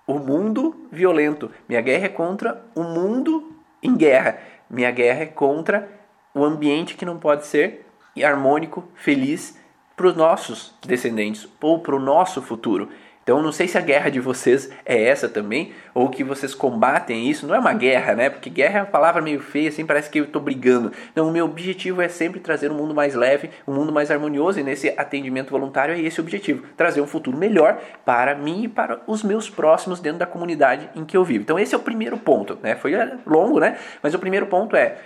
o 0.06 0.19
mundo 0.19 0.88
violento, 0.91 1.50
minha 1.67 1.82
guerra 1.82 2.06
é 2.08 2.10
contra 2.10 2.62
o 2.76 2.84
mundo 2.84 3.54
em 3.84 3.96
guerra. 3.96 4.38
Minha 4.69 4.91
guerra 4.91 5.24
é 5.24 5.26
contra 5.28 5.89
o 6.34 6.43
ambiente 6.43 6.96
que 6.96 7.06
não 7.06 7.19
pode 7.19 7.46
ser 7.46 7.86
harmônico, 8.24 8.84
feliz 8.96 9.58
para 9.96 10.08
os 10.08 10.15
nossos 10.15 10.74
descendentes 10.86 11.48
ou 11.62 11.80
para 11.80 11.96
o 11.96 12.00
nosso 12.00 12.41
futuro. 12.41 12.89
Então, 13.23 13.41
não 13.41 13.53
sei 13.53 13.69
se 13.69 13.77
a 13.77 13.81
guerra 13.81 14.09
de 14.09 14.19
vocês 14.19 14.69
é 14.86 15.01
essa 15.01 15.29
também, 15.29 15.73
ou 15.93 16.09
que 16.09 16.25
vocês 16.25 16.53
combatem 16.53 17.29
isso. 17.29 17.47
Não 17.47 17.55
é 17.55 17.59
uma 17.59 17.73
guerra, 17.73 18.13
né? 18.15 18.29
Porque 18.29 18.49
guerra 18.49 18.79
é 18.79 18.81
uma 18.81 18.89
palavra 18.89 19.21
meio 19.21 19.39
feia, 19.39 19.69
assim, 19.69 19.86
parece 19.86 20.09
que 20.09 20.19
eu 20.19 20.25
estou 20.25 20.41
brigando. 20.41 20.91
Não, 21.15 21.29
o 21.29 21.31
meu 21.31 21.45
objetivo 21.45 22.01
é 22.01 22.09
sempre 22.09 22.41
trazer 22.41 22.69
um 22.69 22.75
mundo 22.75 22.93
mais 22.93 23.15
leve, 23.15 23.49
um 23.65 23.73
mundo 23.73 23.93
mais 23.93 24.12
harmonioso, 24.12 24.59
e 24.59 24.63
nesse 24.63 24.89
atendimento 24.97 25.51
voluntário 25.51 25.95
é 25.95 25.99
esse 25.99 26.19
o 26.19 26.23
objetivo: 26.23 26.65
trazer 26.75 26.99
um 26.99 27.07
futuro 27.07 27.38
melhor 27.38 27.79
para 28.03 28.36
mim 28.36 28.63
e 28.63 28.67
para 28.67 29.01
os 29.07 29.23
meus 29.23 29.49
próximos 29.49 30.01
dentro 30.01 30.19
da 30.19 30.25
comunidade 30.25 30.89
em 30.93 31.05
que 31.05 31.15
eu 31.15 31.23
vivo. 31.23 31.43
Então, 31.43 31.57
esse 31.57 31.73
é 31.73 31.77
o 31.77 31.81
primeiro 31.81 32.17
ponto, 32.17 32.59
né? 32.62 32.75
Foi 32.75 32.91
longo, 33.25 33.59
né? 33.59 33.77
Mas 34.01 34.13
o 34.13 34.19
primeiro 34.19 34.47
ponto 34.47 34.75
é: 34.75 34.97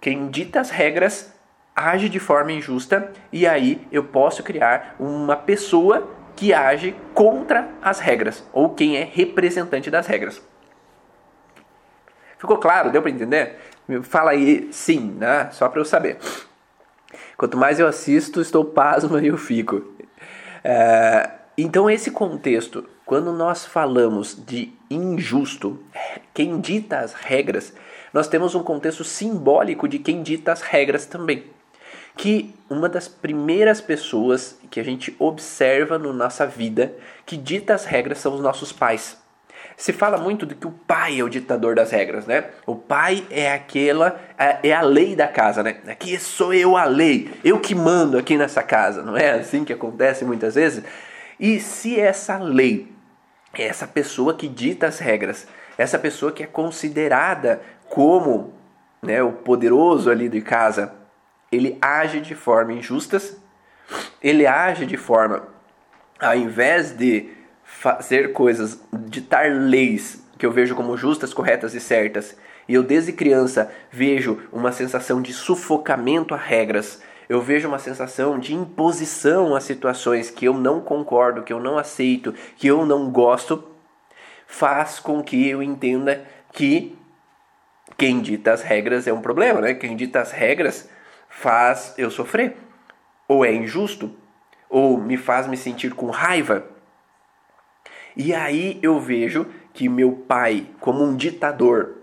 quem 0.00 0.28
dita 0.28 0.58
as 0.60 0.70
regras 0.70 1.32
age 1.74 2.08
de 2.08 2.18
forma 2.18 2.52
injusta, 2.52 3.12
e 3.32 3.46
aí 3.46 3.80
eu 3.90 4.04
posso 4.04 4.42
criar 4.42 4.94
uma 4.98 5.36
pessoa 5.36 6.21
que 6.42 6.52
age 6.52 6.96
contra 7.14 7.68
as 7.80 8.00
regras, 8.00 8.42
ou 8.52 8.70
quem 8.70 8.96
é 8.96 9.04
representante 9.04 9.88
das 9.88 10.08
regras. 10.08 10.42
Ficou 12.36 12.58
claro? 12.58 12.90
Deu 12.90 13.00
para 13.00 13.12
entender? 13.12 13.60
Fala 14.02 14.32
aí 14.32 14.68
sim, 14.72 15.14
né? 15.20 15.50
Só 15.52 15.68
para 15.68 15.80
eu 15.80 15.84
saber. 15.84 16.18
Quanto 17.36 17.56
mais 17.56 17.78
eu 17.78 17.86
assisto, 17.86 18.40
estou 18.40 18.64
pasmo 18.64 19.20
e 19.20 19.28
eu 19.28 19.38
fico. 19.38 19.94
É, 20.64 21.30
então, 21.56 21.88
esse 21.88 22.10
contexto, 22.10 22.88
quando 23.06 23.32
nós 23.32 23.64
falamos 23.64 24.34
de 24.44 24.72
injusto, 24.90 25.78
quem 26.34 26.60
dita 26.60 26.98
as 26.98 27.12
regras, 27.12 27.72
nós 28.12 28.26
temos 28.26 28.56
um 28.56 28.64
contexto 28.64 29.04
simbólico 29.04 29.86
de 29.86 30.00
quem 30.00 30.24
dita 30.24 30.50
as 30.50 30.60
regras 30.60 31.06
também 31.06 31.52
que 32.16 32.54
uma 32.68 32.88
das 32.88 33.08
primeiras 33.08 33.80
pessoas 33.80 34.58
que 34.70 34.80
a 34.80 34.84
gente 34.84 35.14
observa 35.18 35.98
na 35.98 36.12
nossa 36.12 36.46
vida 36.46 36.94
que 37.24 37.36
dita 37.36 37.74
as 37.74 37.84
regras 37.84 38.18
são 38.18 38.34
os 38.34 38.40
nossos 38.40 38.72
pais. 38.72 39.20
Se 39.76 39.92
fala 39.92 40.18
muito 40.18 40.44
de 40.44 40.54
que 40.54 40.66
o 40.66 40.70
pai 40.70 41.18
é 41.18 41.24
o 41.24 41.28
ditador 41.28 41.74
das 41.74 41.90
regras, 41.90 42.26
né? 42.26 42.50
O 42.66 42.76
pai 42.76 43.26
é 43.30 43.52
aquela, 43.52 44.20
é, 44.38 44.68
é 44.68 44.74
a 44.74 44.82
lei 44.82 45.16
da 45.16 45.26
casa, 45.26 45.62
né? 45.62 45.78
Aqui 45.86 46.18
sou 46.18 46.52
eu 46.52 46.76
a 46.76 46.84
lei, 46.84 47.30
eu 47.42 47.58
que 47.58 47.74
mando 47.74 48.18
aqui 48.18 48.36
nessa 48.36 48.62
casa, 48.62 49.02
não 49.02 49.16
é 49.16 49.30
assim 49.30 49.64
que 49.64 49.72
acontece 49.72 50.24
muitas 50.24 50.54
vezes? 50.54 50.84
E 51.40 51.58
se 51.58 51.98
essa 51.98 52.36
lei 52.38 52.92
essa 53.54 53.86
pessoa 53.86 54.34
que 54.34 54.48
dita 54.48 54.86
as 54.86 54.98
regras, 54.98 55.46
essa 55.76 55.98
pessoa 55.98 56.32
que 56.32 56.42
é 56.42 56.46
considerada 56.46 57.60
como 57.88 58.54
né, 59.02 59.22
o 59.22 59.32
poderoso 59.32 60.10
ali 60.10 60.28
de 60.28 60.40
casa, 60.40 60.94
ele 61.52 61.76
age 61.80 62.20
de 62.20 62.34
forma 62.34 62.72
injusta, 62.72 63.20
ele 64.22 64.46
age 64.46 64.86
de 64.86 64.96
forma, 64.96 65.42
ao 66.18 66.34
invés 66.34 66.96
de 66.96 67.30
fazer 67.62 68.32
coisas, 68.32 68.80
ditar 68.92 69.50
leis 69.50 70.22
que 70.38 70.46
eu 70.46 70.50
vejo 70.50 70.74
como 70.74 70.96
justas, 70.96 71.34
corretas 71.34 71.74
e 71.74 71.80
certas, 71.80 72.36
e 72.66 72.74
eu 72.74 72.82
desde 72.82 73.12
criança 73.12 73.70
vejo 73.90 74.40
uma 74.50 74.72
sensação 74.72 75.20
de 75.20 75.32
sufocamento 75.32 76.34
a 76.34 76.38
regras, 76.38 77.02
eu 77.28 77.40
vejo 77.40 77.68
uma 77.68 77.78
sensação 77.78 78.38
de 78.38 78.54
imposição 78.54 79.54
a 79.54 79.60
situações 79.60 80.30
que 80.30 80.46
eu 80.46 80.54
não 80.54 80.80
concordo, 80.80 81.42
que 81.42 81.52
eu 81.52 81.60
não 81.60 81.78
aceito, 81.78 82.34
que 82.56 82.66
eu 82.66 82.84
não 82.84 83.10
gosto, 83.10 83.62
faz 84.46 84.98
com 84.98 85.22
que 85.22 85.48
eu 85.48 85.62
entenda 85.62 86.24
que 86.52 86.96
quem 87.96 88.20
dita 88.20 88.52
as 88.52 88.62
regras 88.62 89.06
é 89.06 89.12
um 89.12 89.20
problema, 89.20 89.60
né? 89.60 89.74
Quem 89.74 89.96
dita 89.96 90.20
as 90.20 90.32
regras 90.32 90.88
faz 91.32 91.94
eu 91.96 92.10
sofrer, 92.10 92.56
ou 93.26 93.44
é 93.44 93.52
injusto, 93.52 94.14
ou 94.68 94.98
me 94.98 95.16
faz 95.16 95.46
me 95.46 95.56
sentir 95.56 95.94
com 95.94 96.10
raiva. 96.10 96.64
E 98.16 98.34
aí 98.34 98.78
eu 98.82 99.00
vejo 99.00 99.46
que 99.72 99.88
meu 99.88 100.12
pai, 100.12 100.66
como 100.78 101.02
um 101.02 101.16
ditador 101.16 101.96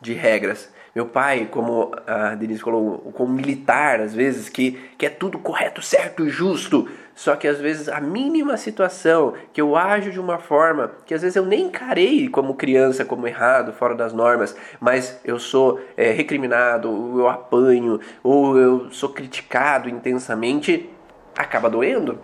de 0.00 0.12
regras, 0.12 0.72
meu 0.94 1.06
pai, 1.06 1.48
como 1.50 1.92
a 2.06 2.34
Denise 2.34 2.60
falou, 2.60 2.98
como 3.14 3.32
militar, 3.32 4.00
às 4.00 4.14
vezes, 4.14 4.48
que, 4.48 4.72
que 4.96 5.06
é 5.06 5.10
tudo 5.10 5.38
correto, 5.38 5.82
certo, 5.82 6.28
justo. 6.28 6.88
Só 7.14 7.36
que 7.36 7.46
às 7.46 7.60
vezes 7.60 7.88
a 7.88 8.00
mínima 8.00 8.56
situação 8.56 9.34
que 9.52 9.60
eu 9.60 9.76
ajo 9.76 10.10
de 10.10 10.18
uma 10.18 10.38
forma 10.38 10.90
que 11.06 11.14
às 11.14 11.22
vezes 11.22 11.36
eu 11.36 11.46
nem 11.46 11.66
encarei 11.66 12.28
como 12.28 12.54
criança, 12.54 13.04
como 13.04 13.28
errado, 13.28 13.72
fora 13.72 13.94
das 13.94 14.12
normas, 14.12 14.56
mas 14.80 15.20
eu 15.24 15.38
sou 15.38 15.80
é, 15.96 16.10
recriminado, 16.10 16.90
ou 16.90 17.20
eu 17.20 17.28
apanho, 17.28 18.00
ou 18.22 18.58
eu 18.58 18.90
sou 18.90 19.10
criticado 19.10 19.88
intensamente, 19.88 20.90
acaba 21.38 21.70
doendo. 21.70 22.18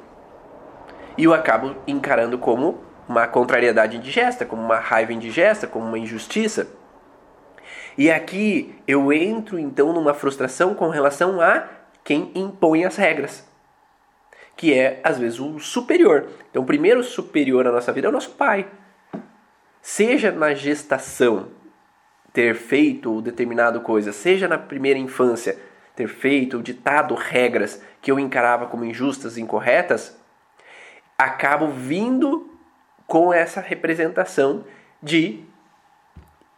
E 1.17 1.25
eu 1.25 1.33
acabo 1.33 1.77
encarando 1.87 2.37
como 2.39 2.81
uma 3.09 3.27
contrariedade 3.27 3.97
indigesta, 3.97 4.45
como 4.45 4.63
uma 4.63 4.79
raiva 4.79 5.13
indigesta, 5.13 5.67
como 5.67 5.87
uma 5.87 5.99
injustiça. 5.99 6.69
E 7.97 8.11
aqui 8.11 8.75
eu 8.87 9.13
entro 9.13 9.59
então 9.59 9.93
numa 9.93 10.15
frustração 10.15 10.75
com 10.75 10.89
relação 10.89 11.41
a 11.41 11.65
quem 12.03 12.31
impõe 12.35 12.85
as 12.85 12.97
regras, 12.97 13.50
que 14.61 14.75
é 14.75 15.01
às 15.03 15.19
vezes 15.19 15.41
o 15.41 15.59
superior. 15.59 16.29
Então, 16.51 16.63
o 16.63 16.67
primeiro 16.67 17.03
superior 17.03 17.65
na 17.65 17.73
nossa 17.73 17.95
vida 17.95 18.07
é 18.07 18.11
o 18.11 18.13
nosso 18.13 18.33
pai. 18.33 18.69
Seja 19.81 20.31
na 20.31 20.53
gestação 20.53 21.49
ter 22.31 22.55
feito 22.55 23.23
determinado 23.23 23.81
coisa, 23.81 24.13
seja 24.13 24.47
na 24.47 24.59
primeira 24.59 24.99
infância 24.99 25.59
ter 25.97 26.09
feito 26.09 26.59
ou 26.59 26.63
ditado 26.63 27.15
regras 27.15 27.83
que 28.03 28.11
eu 28.11 28.19
encarava 28.19 28.67
como 28.67 28.85
injustas 28.85 29.39
e 29.39 29.41
incorretas, 29.41 30.15
acabo 31.17 31.69
vindo 31.69 32.55
com 33.07 33.33
essa 33.33 33.63
representação 33.63 34.67
de 35.03 35.43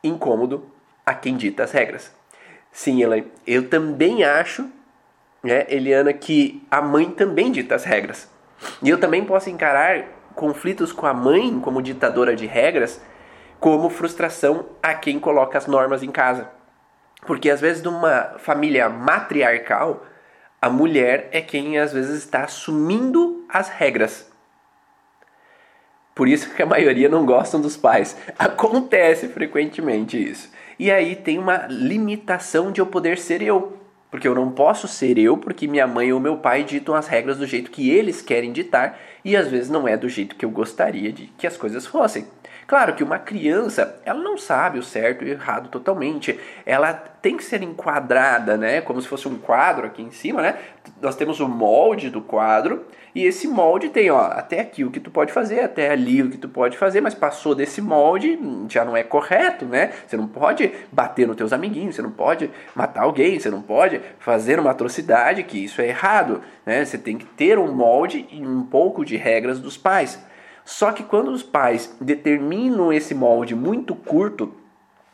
incômodo 0.03 0.69
a 1.07 1.15
quem 1.15 1.37
dita 1.37 1.63
as 1.63 1.71
regras. 1.71 2.13
Sim, 2.73 3.01
Elaine, 3.01 3.31
eu 3.47 3.69
também 3.69 4.25
acho, 4.25 4.69
né, 5.43 5.67
Eliana, 5.69 6.13
que 6.13 6.63
a 6.71 6.81
mãe 6.81 7.11
também 7.11 7.51
dita 7.51 7.75
as 7.75 7.85
regras. 7.85 8.31
E 8.83 8.89
eu 8.89 8.99
também 8.99 9.25
posso 9.25 9.51
encarar 9.51 10.05
conflitos 10.35 10.93
com 10.93 11.07
a 11.07 11.13
mãe 11.13 11.59
como 11.61 11.83
ditadora 11.83 12.35
de 12.35 12.47
regras 12.47 13.01
como 13.63 13.89
frustração 13.89 14.67
a 14.83 14.93
quem 14.93 15.21
coloca 15.21 15.57
as 15.57 15.69
normas 15.69 16.03
em 16.03 16.11
casa. 16.11 16.51
Porque 17.25 17.49
às 17.49 17.61
vezes 17.61 17.81
numa 17.81 18.35
família 18.39 18.89
matriarcal, 18.89 20.05
a 20.61 20.69
mulher 20.69 21.29
é 21.31 21.41
quem 21.41 21.79
às 21.79 21.93
vezes 21.93 22.19
está 22.19 22.43
assumindo 22.43 23.47
as 23.49 23.69
regras. 23.69 24.29
Por 26.13 26.27
isso 26.27 26.53
que 26.55 26.63
a 26.63 26.67
maioria 26.67 27.09
não 27.09 27.25
gostam 27.25 27.61
dos 27.61 27.77
pais. 27.77 28.17
Acontece 28.37 29.29
frequentemente 29.29 30.21
isso. 30.21 30.51
E 30.77 30.91
aí 30.91 31.15
tem 31.15 31.39
uma 31.39 31.67
limitação 31.69 32.73
de 32.73 32.81
eu 32.81 32.87
poder 32.87 33.17
ser 33.17 33.43
eu. 33.43 33.79
Porque 34.13 34.29
eu 34.29 34.35
não 34.35 34.51
posso 34.51 34.87
ser 34.87 35.17
eu 35.17 35.39
porque 35.39 35.67
minha 35.67 35.87
mãe 35.87 36.13
ou 36.13 36.21
meu 36.21 36.37
pai 36.37 36.65
ditam 36.65 36.95
as 36.95 37.09
regras 37.09 37.39
do 37.39 37.47
jeito 37.47 37.71
que 37.71 37.89
eles 37.89 38.21
querem 38.21 38.53
ditar 38.53 39.01
e 39.25 39.35
às 39.35 39.49
vezes 39.49 39.71
não 39.71 39.89
é 39.89 39.97
do 39.97 40.07
jeito 40.07 40.37
que 40.37 40.45
eu 40.45 40.51
gostaria 40.51 41.11
de 41.11 41.29
que 41.39 41.47
as 41.47 41.57
coisas 41.57 41.87
fossem. 41.87 42.27
Claro 42.73 42.95
que 42.95 43.05
uma 43.05 43.19
criança, 43.19 44.01
ela 44.03 44.19
não 44.19 44.39
sabe 44.39 44.79
o 44.79 44.83
certo 44.83 45.23
e 45.23 45.29
o 45.29 45.33
errado 45.33 45.69
totalmente. 45.69 46.41
Ela 46.65 46.95
tem 46.95 47.37
que 47.37 47.45
ser 47.45 47.63
enquadrada, 47.63 48.57
né? 48.57 48.81
Como 48.81 48.99
se 48.99 49.07
fosse 49.07 49.29
um 49.29 49.37
quadro 49.37 49.87
aqui 49.87 50.01
em 50.01 50.11
cima, 50.11 50.41
né? 50.41 50.57
Nós 50.99 51.15
temos 51.15 51.39
o 51.39 51.47
molde 51.47 52.09
do 52.09 52.23
quadro 52.23 52.87
e 53.15 53.27
esse 53.27 53.47
molde 53.47 53.91
tem, 53.91 54.11
ó, 54.11 54.23
até 54.23 54.61
aqui 54.61 54.85
o 54.85 54.91
que 54.91 55.01
tu 55.01 55.11
pode 55.11 55.35
fazer, 55.35 55.61
até 55.61 55.91
ali 55.91 56.23
o 56.23 56.31
que 56.31 56.39
tu 56.39 56.49
pode 56.49 56.79
fazer, 56.79 57.03
mas 57.03 57.13
passou 57.13 57.55
desse 57.55 57.83
molde, 57.83 58.39
já 58.71 58.87
não 58.87 58.97
é 58.97 59.03
correto, 59.03 59.67
né? 59.67 59.93
Você 60.07 60.17
não 60.17 60.27
pode 60.27 60.73
bater 60.91 61.27
nos 61.27 61.37
teus 61.37 61.53
amiguinhos, 61.53 61.95
você 61.97 62.01
não 62.01 62.11
pode 62.11 62.51
matar 62.75 63.03
alguém, 63.03 63.39
você 63.39 63.51
não 63.51 63.61
pode 63.61 64.01
fazer 64.19 64.59
uma 64.59 64.71
atrocidade, 64.71 65.43
que 65.43 65.63
isso 65.63 65.83
é 65.83 65.89
errado, 65.89 66.41
né? 66.65 66.87
Você 66.87 66.97
tem 66.97 67.19
que 67.19 67.27
ter 67.27 67.59
um 67.59 67.71
molde 67.71 68.27
e 68.33 68.41
um 68.41 68.63
pouco 68.63 69.05
de 69.05 69.19
regras 69.19 69.61
dos 69.61 69.77
pais. 69.77 70.19
Só 70.73 70.91
que 70.91 71.03
quando 71.03 71.31
os 71.31 71.43
pais 71.43 71.95
determinam 72.01 72.91
esse 72.91 73.15
molde 73.15 73.55
muito 73.55 73.95
curto, 73.95 74.55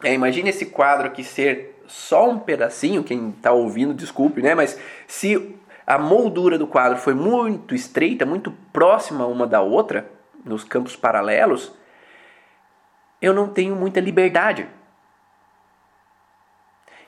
é, 0.05 0.15
imagine 0.15 0.51
esse 0.51 0.67
quadro 0.67 1.09
aqui 1.09 1.25
ser 1.25 1.83
só 1.85 2.31
um 2.31 2.39
pedacinho, 2.39 3.03
quem 3.03 3.31
está 3.31 3.51
ouvindo, 3.51 3.93
desculpe, 3.93 4.41
né? 4.41 4.55
Mas 4.55 4.79
se 5.09 5.59
a 5.85 5.99
moldura 5.99 6.57
do 6.57 6.69
quadro 6.69 6.97
foi 6.97 7.13
muito 7.13 7.75
estreita, 7.75 8.25
muito 8.25 8.53
próxima 8.73 9.27
uma 9.27 9.49
da 9.49 9.61
outra, 9.61 10.09
nos 10.45 10.63
campos 10.63 10.95
paralelos, 10.95 11.73
eu 13.21 13.35
não 13.35 13.49
tenho 13.49 13.75
muita 13.75 13.99
liberdade. 13.99 14.69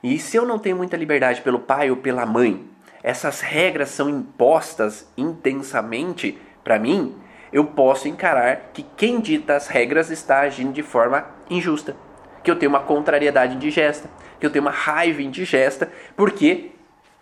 E 0.03 0.19
se 0.19 0.37
eu 0.37 0.45
não 0.45 0.59
tenho 0.59 0.77
muita 0.77 0.97
liberdade 0.97 1.41
pelo 1.41 1.61
pai 1.61 1.89
ou 1.89 1.99
pela 1.99 2.27
mãe, 2.27 2.69
essas 3.01 3.43
regras 3.43 3.91
são 3.91 4.11
impostas 4.11 5.09
intensamente 5.17 6.37
para 6.65 6.81
mim, 6.81 7.17
eu 7.53 7.65
posso 7.65 8.09
encarar 8.09 8.71
que 8.73 8.85
quem 8.97 9.21
dita 9.21 9.57
as 9.57 9.67
regras 9.67 10.11
está 10.11 10.41
agindo 10.41 10.73
de 10.73 10.83
forma 10.83 11.27
injusta, 11.49 11.97
que 12.43 12.51
eu 12.51 12.57
tenho 12.57 12.71
uma 12.71 12.81
contrariedade 12.81 13.55
indigesta, 13.55 14.09
que 14.39 14.47
eu 14.47 14.51
tenho 14.51 14.65
uma 14.65 14.71
raiva 14.71 15.23
indigesta, 15.23 15.91
porque 16.17 16.71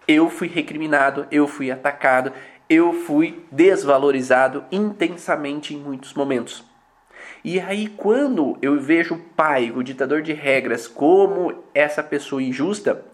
eu 0.06 0.28
fui 0.30 0.48
recriminado, 0.48 1.26
eu 1.30 1.46
fui 1.46 1.70
atacado, 1.70 2.32
eu 2.68 2.92
fui 2.92 3.44
desvalorizado 3.50 4.64
intensamente 4.70 5.74
em 5.74 5.78
muitos 5.78 6.14
momentos. 6.14 6.64
E 7.44 7.60
aí, 7.60 7.88
quando 7.88 8.58
eu 8.60 8.78
vejo 8.78 9.14
o 9.14 9.18
pai, 9.18 9.72
o 9.74 9.82
ditador 9.82 10.22
de 10.22 10.32
regras, 10.32 10.86
como 10.86 11.64
essa 11.72 12.02
pessoa 12.02 12.42
injusta, 12.42 13.04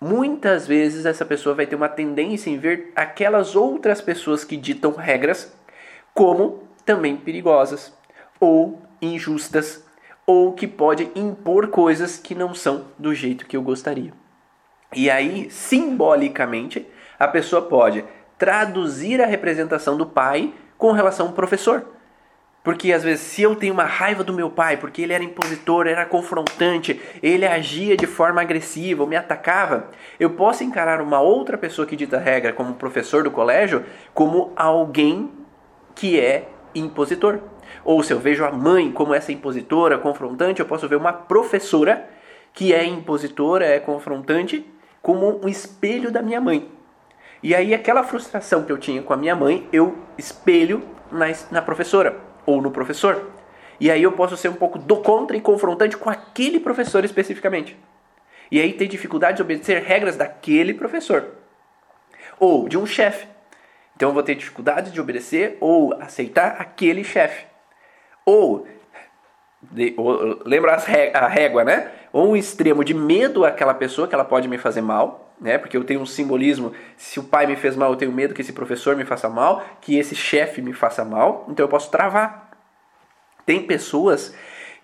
muitas 0.00 0.66
vezes 0.66 1.04
essa 1.04 1.24
pessoa 1.24 1.54
vai 1.54 1.66
ter 1.66 1.76
uma 1.76 1.88
tendência 1.88 2.50
em 2.50 2.58
ver 2.58 2.92
aquelas 2.94 3.56
outras 3.56 4.00
pessoas 4.00 4.44
que 4.44 4.56
ditam 4.56 4.92
regras 4.92 5.57
como 6.18 6.64
também 6.84 7.16
perigosas 7.16 7.96
ou 8.40 8.82
injustas 9.00 9.84
ou 10.26 10.52
que 10.52 10.66
pode 10.66 11.12
impor 11.14 11.68
coisas 11.68 12.18
que 12.18 12.34
não 12.34 12.52
são 12.52 12.86
do 12.98 13.14
jeito 13.14 13.46
que 13.46 13.56
eu 13.56 13.62
gostaria. 13.62 14.12
E 14.92 15.08
aí, 15.08 15.48
simbolicamente, 15.48 16.84
a 17.20 17.28
pessoa 17.28 17.62
pode 17.62 18.04
traduzir 18.36 19.22
a 19.22 19.26
representação 19.26 19.96
do 19.96 20.06
pai 20.06 20.52
com 20.76 20.90
relação 20.90 21.28
ao 21.28 21.34
professor. 21.34 21.86
Porque 22.64 22.92
às 22.92 23.04
vezes, 23.04 23.20
se 23.20 23.42
eu 23.42 23.54
tenho 23.54 23.72
uma 23.72 23.84
raiva 23.84 24.24
do 24.24 24.32
meu 24.32 24.50
pai, 24.50 24.76
porque 24.76 25.02
ele 25.02 25.12
era 25.12 25.22
impositor, 25.22 25.86
era 25.86 26.04
confrontante, 26.04 27.00
ele 27.22 27.46
agia 27.46 27.96
de 27.96 28.08
forma 28.08 28.40
agressiva, 28.40 29.04
ou 29.04 29.08
me 29.08 29.14
atacava, 29.14 29.88
eu 30.18 30.30
posso 30.30 30.64
encarar 30.64 31.00
uma 31.00 31.20
outra 31.20 31.56
pessoa 31.56 31.86
que 31.86 31.94
dita 31.94 32.18
regra, 32.18 32.52
como 32.52 32.74
professor 32.74 33.22
do 33.22 33.30
colégio, 33.30 33.84
como 34.12 34.52
alguém 34.56 35.38
que 35.98 36.18
é 36.18 36.48
impositor. 36.74 37.40
Ou 37.84 38.02
se 38.04 38.12
eu 38.12 38.20
vejo 38.20 38.44
a 38.44 38.52
mãe 38.52 38.92
como 38.92 39.12
essa 39.12 39.32
impositora, 39.32 39.98
confrontante, 39.98 40.60
eu 40.60 40.66
posso 40.66 40.88
ver 40.88 40.94
uma 40.94 41.12
professora 41.12 42.08
que 42.54 42.72
é 42.72 42.84
impositora, 42.84 43.66
é 43.66 43.80
confrontante, 43.80 44.64
como 45.02 45.44
um 45.44 45.48
espelho 45.48 46.12
da 46.12 46.22
minha 46.22 46.40
mãe. 46.40 46.70
E 47.42 47.52
aí 47.52 47.74
aquela 47.74 48.04
frustração 48.04 48.62
que 48.62 48.70
eu 48.70 48.78
tinha 48.78 49.02
com 49.02 49.12
a 49.12 49.16
minha 49.16 49.34
mãe, 49.34 49.68
eu 49.72 49.98
espelho 50.16 50.82
na, 51.10 51.26
na 51.50 51.62
professora 51.62 52.16
ou 52.46 52.62
no 52.62 52.70
professor. 52.70 53.30
E 53.80 53.90
aí 53.90 54.02
eu 54.02 54.12
posso 54.12 54.36
ser 54.36 54.48
um 54.48 54.54
pouco 54.54 54.78
do 54.78 54.98
contra 54.98 55.36
e 55.36 55.40
confrontante 55.40 55.96
com 55.96 56.08
aquele 56.08 56.60
professor 56.60 57.04
especificamente. 57.04 57.76
E 58.52 58.60
aí 58.60 58.72
ter 58.72 58.86
dificuldade 58.86 59.36
de 59.36 59.42
obedecer 59.42 59.82
regras 59.82 60.16
daquele 60.16 60.74
professor. 60.74 61.26
Ou 62.38 62.68
de 62.68 62.78
um 62.78 62.86
chefe. 62.86 63.26
Então 63.98 64.10
eu 64.10 64.14
vou 64.14 64.22
ter 64.22 64.36
dificuldade 64.36 64.92
de 64.92 65.00
obedecer 65.00 65.58
ou 65.60 65.92
aceitar 66.00 66.54
aquele 66.60 67.02
chefe. 67.02 67.46
Ou, 68.24 68.64
ou 69.96 70.40
lembra 70.46 70.76
a 70.76 71.26
régua, 71.26 71.64
né? 71.64 71.90
Ou 72.12 72.30
um 72.30 72.36
extremo 72.36 72.84
de 72.84 72.94
medo 72.94 73.44
àquela 73.44 73.74
pessoa 73.74 74.06
que 74.06 74.14
ela 74.14 74.24
pode 74.24 74.46
me 74.46 74.56
fazer 74.56 74.82
mal, 74.82 75.34
né? 75.40 75.58
Porque 75.58 75.76
eu 75.76 75.82
tenho 75.82 76.00
um 76.00 76.06
simbolismo, 76.06 76.72
se 76.96 77.18
o 77.18 77.24
pai 77.24 77.48
me 77.48 77.56
fez 77.56 77.74
mal, 77.74 77.90
eu 77.90 77.96
tenho 77.96 78.12
medo 78.12 78.34
que 78.34 78.40
esse 78.40 78.52
professor 78.52 78.94
me 78.94 79.04
faça 79.04 79.28
mal, 79.28 79.64
que 79.80 79.98
esse 79.98 80.14
chefe 80.14 80.62
me 80.62 80.72
faça 80.72 81.04
mal, 81.04 81.44
então 81.48 81.64
eu 81.64 81.68
posso 81.68 81.90
travar. 81.90 82.52
Tem 83.44 83.66
pessoas 83.66 84.32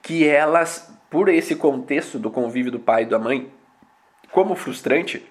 que 0.02 0.26
elas, 0.26 0.92
por 1.08 1.28
esse 1.28 1.54
contexto 1.54 2.18
do 2.18 2.32
convívio 2.32 2.72
do 2.72 2.80
pai 2.80 3.04
e 3.04 3.06
da 3.06 3.18
mãe, 3.20 3.48
como 4.32 4.56
frustrante, 4.56 5.24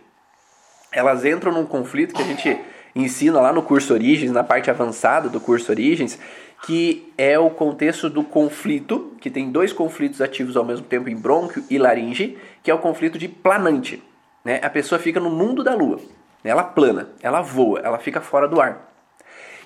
elas 0.90 1.26
entram 1.26 1.52
num 1.52 1.66
conflito 1.66 2.16
que 2.16 2.22
a 2.22 2.26
gente 2.26 2.58
ensina 2.96 3.40
lá 3.40 3.52
no 3.52 3.62
curso 3.62 3.94
Origens, 3.94 4.32
na 4.32 4.44
parte 4.44 4.70
avançada 4.70 5.30
do 5.30 5.40
curso 5.40 5.72
Origens, 5.72 6.20
que 6.66 7.12
é 7.18 7.38
o 7.38 7.50
contexto 7.50 8.10
do 8.10 8.24
conflito, 8.24 9.14
que 9.20 9.30
tem 9.30 9.52
dois 9.52 9.74
conflitos 9.74 10.22
ativos 10.22 10.56
ao 10.56 10.64
mesmo 10.64 10.86
tempo 10.86 11.10
em 11.10 11.16
brônquio 11.16 11.64
e 11.70 11.78
laringe, 11.78 12.38
que 12.62 12.72
é 12.72 12.74
o 12.74 12.80
conflito 12.80 13.18
de 13.18 13.28
planante. 13.28 14.02
Né? 14.46 14.60
A 14.64 14.70
pessoa 14.70 15.00
fica 15.00 15.20
no 15.20 15.30
mundo 15.30 15.64
da 15.64 15.74
lua, 15.76 15.98
né? 16.44 16.52
ela 16.52 16.64
plana, 16.64 17.10
ela 17.22 17.42
voa, 17.42 17.80
ela 17.80 18.00
fica 18.00 18.22
fora 18.22 18.48
do 18.48 18.62
ar. 18.62 18.94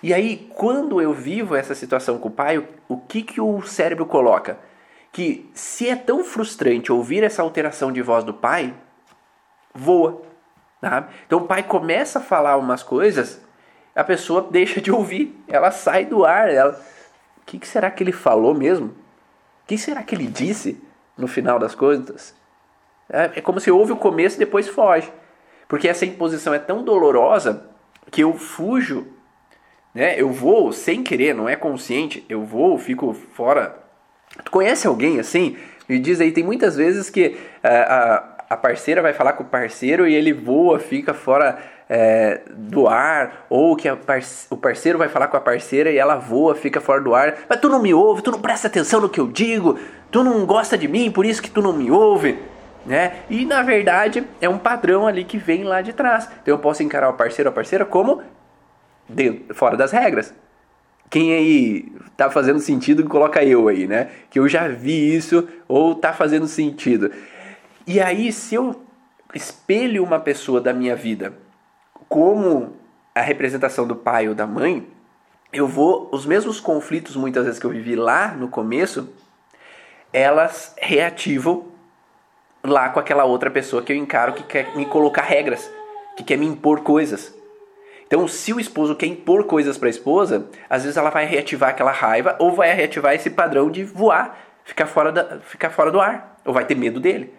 E 0.01 0.13
aí, 0.13 0.47
quando 0.55 1.01
eu 1.01 1.13
vivo 1.13 1.55
essa 1.55 1.73
situação 1.73 2.19
com 2.19 2.27
o 2.27 2.31
pai, 2.31 2.63
o 2.87 2.97
que, 2.97 3.21
que 3.23 3.41
o 3.41 3.61
cérebro 3.63 4.05
coloca? 4.05 4.59
Que 5.11 5.49
se 5.53 5.89
é 5.89 5.95
tão 5.95 6.23
frustrante 6.23 6.91
ouvir 6.91 7.23
essa 7.23 7.41
alteração 7.41 7.91
de 7.91 8.01
voz 8.01 8.23
do 8.23 8.33
pai, 8.33 8.73
voa. 9.73 10.21
Tá? 10.81 11.07
Então 11.25 11.39
o 11.39 11.47
pai 11.47 11.63
começa 11.63 12.19
a 12.19 12.21
falar 12.21 12.57
umas 12.57 12.83
coisas, 12.83 13.41
a 13.95 14.03
pessoa 14.03 14.41
deixa 14.51 14.79
de 14.79 14.91
ouvir, 14.91 15.35
ela 15.47 15.71
sai 15.71 16.05
do 16.05 16.25
ar. 16.25 16.49
Ela, 16.49 16.79
o 17.37 17.45
que, 17.45 17.65
será 17.67 17.89
que 17.89 18.03
ele 18.03 18.11
falou 18.11 18.53
mesmo? 18.53 18.87
O 18.87 19.67
que 19.67 19.77
será 19.77 20.03
que 20.03 20.15
ele 20.15 20.27
disse 20.27 20.81
no 21.17 21.27
final 21.27 21.59
das 21.59 21.75
coisas? 21.75 22.35
É, 23.09 23.31
é 23.35 23.41
como 23.41 23.59
se 23.59 23.71
ouve 23.71 23.91
o 23.91 23.97
começo 23.97 24.35
e 24.35 24.39
depois 24.39 24.67
foge. 24.67 25.11
Porque 25.67 25.87
essa 25.87 26.05
imposição 26.05 26.53
é 26.53 26.59
tão 26.59 26.83
dolorosa 26.83 27.65
que 28.09 28.23
eu 28.23 28.33
fujo, 28.33 29.07
né? 29.93 30.19
Eu 30.19 30.31
vou 30.31 30.71
sem 30.71 31.03
querer, 31.03 31.33
não 31.33 31.49
é 31.49 31.55
consciente. 31.55 32.23
Eu 32.29 32.45
vou, 32.45 32.77
fico 32.77 33.13
fora. 33.13 33.83
Tu 34.43 34.51
conhece 34.51 34.87
alguém 34.87 35.19
assim? 35.19 35.57
Me 35.89 35.99
diz 35.99 36.21
aí, 36.21 36.31
tem 36.31 36.43
muitas 36.43 36.75
vezes 36.75 37.09
que 37.09 37.29
uh, 37.29 37.37
a, 37.63 38.36
a 38.49 38.55
parceira 38.55 39.01
vai 39.01 39.13
falar 39.13 39.33
com 39.33 39.43
o 39.43 39.47
parceiro 39.47 40.07
e 40.07 40.15
ele 40.15 40.31
voa, 40.31 40.79
fica 40.79 41.13
fora 41.13 41.57
é, 41.89 42.41
do 42.49 42.87
ar, 42.87 43.45
ou 43.49 43.75
que 43.75 43.89
o 43.89 44.57
parceiro 44.57 44.97
vai 44.97 45.09
falar 45.09 45.27
com 45.27 45.37
a 45.37 45.41
parceira 45.41 45.91
e 45.91 45.97
ela 45.97 46.15
voa, 46.15 46.55
fica 46.55 46.79
fora 46.79 47.01
do 47.01 47.13
ar. 47.13 47.35
Mas 47.49 47.59
tu 47.59 47.69
não 47.69 47.81
me 47.81 47.93
ouve, 47.93 48.21
tu 48.21 48.31
não 48.31 48.39
presta 48.39 48.67
atenção 48.67 49.01
no 49.01 49.09
que 49.09 49.19
eu 49.19 49.27
digo, 49.27 49.77
tu 50.11 50.23
não 50.23 50.45
gosta 50.45 50.77
de 50.77 50.87
mim, 50.87 51.11
por 51.11 51.25
isso 51.25 51.41
que 51.41 51.49
tu 51.49 51.61
não 51.61 51.73
me 51.73 51.91
ouve. 51.91 52.37
né? 52.85 53.17
E 53.29 53.45
na 53.45 53.61
verdade 53.61 54.23
é 54.39 54.47
um 54.47 54.57
padrão 54.57 55.05
ali 55.05 55.25
que 55.25 55.37
vem 55.37 55.63
lá 55.63 55.81
de 55.81 55.91
trás. 55.91 56.29
Então 56.41 56.53
eu 56.53 56.59
posso 56.59 56.81
encarar 56.81 57.09
o 57.09 57.13
parceiro 57.13 57.49
ou 57.49 57.51
a 57.51 57.55
parceira 57.55 57.85
como 57.85 58.21
fora 59.53 59.75
das 59.75 59.91
regras. 59.91 60.33
Quem 61.09 61.33
aí 61.33 61.91
tá 62.17 62.29
fazendo 62.29 62.59
sentido, 62.59 63.05
coloca 63.05 63.43
eu 63.43 63.67
aí, 63.67 63.87
né? 63.87 64.09
Que 64.29 64.39
eu 64.39 64.47
já 64.47 64.67
vi 64.67 65.15
isso 65.15 65.47
ou 65.67 65.95
tá 65.95 66.11
fazendo 66.11 66.47
sentido. 66.47 67.11
E 67.87 68.01
aí, 68.01 68.33
se 68.33 68.53
eu 68.53 68.83
espelho 69.33 70.03
uma 70.03 70.19
pessoa 70.19 70.59
da 70.59 70.73
minha 70.73 70.93
vida 70.93 71.33
como 72.09 72.75
a 73.15 73.21
representação 73.21 73.87
do 73.87 73.95
pai 73.95 74.27
ou 74.27 74.35
da 74.35 74.45
mãe, 74.45 74.85
eu 75.53 75.65
vou 75.65 76.09
os 76.11 76.25
mesmos 76.25 76.59
conflitos 76.59 77.15
muitas 77.15 77.45
vezes 77.45 77.57
que 77.57 77.65
eu 77.65 77.71
vivi 77.71 77.95
lá 77.95 78.33
no 78.33 78.49
começo, 78.49 79.09
elas 80.11 80.75
reativam 80.77 81.67
lá 82.61 82.89
com 82.89 82.99
aquela 82.99 83.23
outra 83.23 83.49
pessoa 83.49 83.81
que 83.81 83.93
eu 83.93 83.95
encaro 83.95 84.33
que 84.33 84.43
quer 84.43 84.75
me 84.75 84.85
colocar 84.85 85.21
regras, 85.21 85.71
que 86.17 86.25
quer 86.25 86.37
me 86.37 86.45
impor 86.45 86.81
coisas. 86.81 87.33
Então, 88.05 88.27
se 88.27 88.51
o 88.51 88.59
esposo 88.59 88.97
quer 88.97 89.05
impor 89.05 89.45
coisas 89.45 89.77
para 89.77 89.87
a 89.87 89.89
esposa, 89.89 90.49
às 90.69 90.83
vezes 90.83 90.97
ela 90.97 91.09
vai 91.09 91.25
reativar 91.25 91.69
aquela 91.69 91.91
raiva 91.91 92.35
ou 92.37 92.51
vai 92.51 92.73
reativar 92.73 93.13
esse 93.13 93.29
padrão 93.29 93.71
de 93.71 93.85
voar, 93.85 94.37
ficar 94.65 94.87
fora, 94.87 95.09
da, 95.09 95.39
ficar 95.39 95.69
fora 95.69 95.89
do 95.89 96.01
ar, 96.01 96.37
ou 96.43 96.53
vai 96.53 96.65
ter 96.65 96.75
medo 96.75 96.99
dele. 96.99 97.36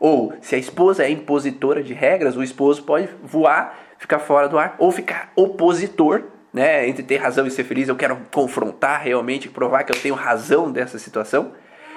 Ou, 0.00 0.32
se 0.40 0.54
a 0.54 0.58
esposa 0.58 1.04
é 1.04 1.10
impositora 1.10 1.82
de 1.82 1.92
regras, 1.92 2.36
o 2.36 2.42
esposo 2.42 2.82
pode 2.82 3.08
voar, 3.22 3.76
ficar 3.98 4.18
fora 4.18 4.48
do 4.48 4.58
ar, 4.58 4.76
ou 4.78 4.92
ficar 4.92 5.32
opositor, 5.34 6.24
né? 6.52 6.88
Entre 6.88 7.02
ter 7.02 7.16
razão 7.16 7.46
e 7.46 7.50
ser 7.50 7.64
feliz, 7.64 7.88
eu 7.88 7.96
quero 7.96 8.18
confrontar 8.32 9.02
realmente, 9.02 9.48
provar 9.48 9.84
que 9.84 9.92
eu 9.92 10.00
tenho 10.00 10.14
razão 10.14 10.70
dessa 10.70 10.98
situação. 10.98 11.52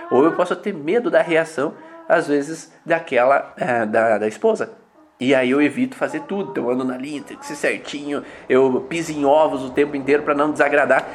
Ou 0.10 0.26
eu 0.26 0.34
posso 0.34 0.56
ter 0.56 0.74
medo 0.74 1.10
da 1.10 1.22
reação, 1.22 1.74
às 2.10 2.28
vezes, 2.28 2.74
daquela, 2.86 3.54
é, 3.58 3.86
da, 3.86 4.18
da 4.18 4.28
esposa. 4.28 4.78
E 5.20 5.36
aí 5.36 5.52
eu 5.52 5.62
evito 5.62 5.96
fazer 5.96 6.22
tudo. 6.22 6.50
Então 6.50 6.66
eu 6.66 6.72
ando 6.72 6.84
na 6.84 6.98
linha, 6.98 7.22
tem 7.22 7.38
que 7.38 7.46
ser 7.46 7.56
certinho. 7.56 8.24
Eu 8.50 8.86
piso 8.90 9.12
em 9.12 9.24
ovos 9.24 9.64
o 9.64 9.70
tempo 9.70 9.96
inteiro 9.96 10.24
para 10.24 10.34
não 10.34 10.52
desagradar 10.52 11.08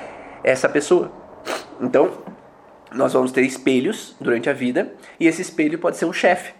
essa 0.44 0.68
pessoa. 0.68 1.11
Então, 1.81 2.11
nós 2.92 3.12
vamos 3.12 3.33
ter 3.33 3.42
espelhos 3.42 4.16
durante 4.20 4.49
a 4.49 4.53
vida 4.53 4.94
e 5.18 5.27
esse 5.27 5.42
espelho 5.42 5.79
pode 5.79 5.96
ser 5.96 6.05
um 6.05 6.12
chefe, 6.12 6.55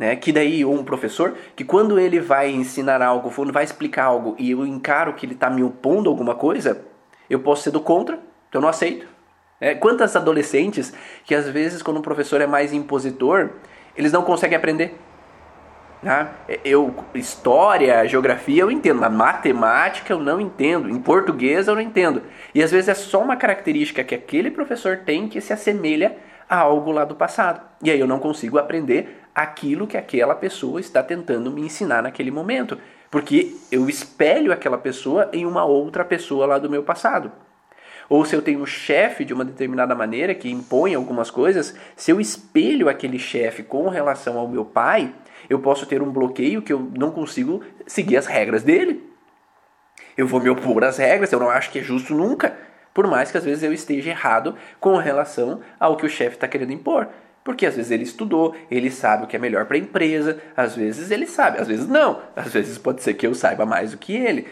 né? 0.00 0.16
Que 0.16 0.32
daí 0.32 0.64
ou 0.64 0.72
um 0.72 0.82
professor 0.82 1.34
que 1.54 1.62
quando 1.62 2.00
ele 2.00 2.18
vai 2.18 2.50
ensinar 2.50 3.02
algo, 3.02 3.30
quando 3.30 3.52
vai 3.52 3.64
explicar 3.64 4.04
algo 4.04 4.34
e 4.38 4.50
eu 4.50 4.66
encaro 4.66 5.12
que 5.12 5.26
ele 5.26 5.34
está 5.34 5.50
me 5.50 5.62
opondo 5.62 6.08
alguma 6.08 6.34
coisa, 6.34 6.86
eu 7.28 7.40
posso 7.40 7.64
ser 7.64 7.70
do 7.70 7.80
contra, 7.80 8.18
então 8.48 8.60
eu 8.60 8.62
não 8.62 8.68
aceito. 8.70 9.06
É, 9.60 9.74
quantas 9.74 10.16
adolescentes 10.16 10.94
que 11.22 11.34
às 11.34 11.46
vezes 11.46 11.82
quando 11.82 11.98
o 11.98 12.02
professor 12.02 12.40
é 12.40 12.46
mais 12.46 12.72
impositor, 12.72 13.50
eles 13.94 14.10
não 14.10 14.22
conseguem 14.22 14.56
aprender 14.56 14.98
Tá? 16.02 16.32
Eu, 16.64 16.94
história, 17.14 18.06
geografia 18.06 18.62
eu 18.62 18.70
entendo, 18.70 19.00
mas 19.00 19.12
matemática 19.12 20.14
eu 20.14 20.18
não 20.18 20.40
entendo, 20.40 20.88
em 20.88 20.98
português 20.98 21.68
eu 21.68 21.74
não 21.74 21.82
entendo. 21.82 22.22
E 22.54 22.62
às 22.62 22.70
vezes 22.70 22.88
é 22.88 22.94
só 22.94 23.20
uma 23.20 23.36
característica 23.36 24.02
que 24.02 24.14
aquele 24.14 24.50
professor 24.50 25.00
tem 25.04 25.28
que 25.28 25.42
se 25.42 25.52
assemelha 25.52 26.16
a 26.48 26.56
algo 26.56 26.90
lá 26.90 27.04
do 27.04 27.14
passado. 27.14 27.60
E 27.82 27.90
aí 27.90 28.00
eu 28.00 28.06
não 28.06 28.18
consigo 28.18 28.56
aprender 28.56 29.19
aquilo 29.42 29.86
que 29.86 29.96
aquela 29.96 30.34
pessoa 30.34 30.80
está 30.80 31.02
tentando 31.02 31.50
me 31.50 31.62
ensinar 31.62 32.02
naquele 32.02 32.30
momento. 32.30 32.78
Porque 33.10 33.56
eu 33.72 33.88
espelho 33.88 34.52
aquela 34.52 34.78
pessoa 34.78 35.28
em 35.32 35.44
uma 35.44 35.64
outra 35.64 36.04
pessoa 36.04 36.46
lá 36.46 36.58
do 36.58 36.70
meu 36.70 36.82
passado. 36.82 37.32
Ou 38.08 38.24
se 38.24 38.34
eu 38.34 38.42
tenho 38.42 38.60
um 38.60 38.66
chefe 38.66 39.24
de 39.24 39.32
uma 39.32 39.44
determinada 39.44 39.94
maneira 39.94 40.34
que 40.34 40.50
impõe 40.50 40.94
algumas 40.94 41.30
coisas, 41.30 41.76
se 41.94 42.10
eu 42.10 42.20
espelho 42.20 42.88
aquele 42.88 43.18
chefe 43.18 43.62
com 43.62 43.88
relação 43.88 44.36
ao 44.36 44.48
meu 44.48 44.64
pai, 44.64 45.14
eu 45.48 45.60
posso 45.60 45.86
ter 45.86 46.02
um 46.02 46.10
bloqueio 46.10 46.60
que 46.60 46.72
eu 46.72 46.90
não 46.96 47.12
consigo 47.12 47.62
seguir 47.86 48.16
as 48.16 48.26
regras 48.26 48.64
dele. 48.64 49.08
Eu 50.16 50.26
vou 50.26 50.40
me 50.40 50.50
opor 50.50 50.82
às 50.82 50.98
regras, 50.98 51.32
eu 51.32 51.38
não 51.38 51.50
acho 51.50 51.70
que 51.70 51.78
é 51.78 51.82
justo 51.82 52.12
nunca, 52.12 52.56
por 52.92 53.06
mais 53.06 53.30
que 53.30 53.38
às 53.38 53.44
vezes 53.44 53.62
eu 53.62 53.72
esteja 53.72 54.10
errado 54.10 54.56
com 54.80 54.96
relação 54.96 55.60
ao 55.78 55.96
que 55.96 56.04
o 56.04 56.10
chefe 56.10 56.36
está 56.36 56.48
querendo 56.48 56.72
impor. 56.72 57.08
Porque 57.42 57.64
às 57.64 57.74
vezes 57.74 57.90
ele 57.90 58.02
estudou, 58.02 58.54
ele 58.70 58.90
sabe 58.90 59.24
o 59.24 59.26
que 59.26 59.36
é 59.36 59.38
melhor 59.38 59.64
para 59.64 59.76
a 59.76 59.80
empresa, 59.80 60.40
às 60.56 60.76
vezes 60.76 61.10
ele 61.10 61.26
sabe, 61.26 61.58
às 61.58 61.66
vezes 61.66 61.88
não. 61.88 62.20
Às 62.36 62.52
vezes 62.52 62.76
pode 62.76 63.02
ser 63.02 63.14
que 63.14 63.26
eu 63.26 63.34
saiba 63.34 63.64
mais 63.64 63.92
do 63.92 63.98
que 63.98 64.14
ele, 64.14 64.46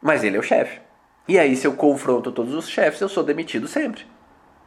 mas 0.00 0.24
ele 0.24 0.36
é 0.36 0.40
o 0.40 0.42
chefe. 0.42 0.80
E 1.26 1.38
aí, 1.38 1.56
se 1.56 1.66
eu 1.66 1.72
confronto 1.74 2.32
todos 2.32 2.54
os 2.54 2.68
chefes, 2.68 3.00
eu 3.00 3.08
sou 3.08 3.22
demitido 3.24 3.66
sempre. 3.66 4.06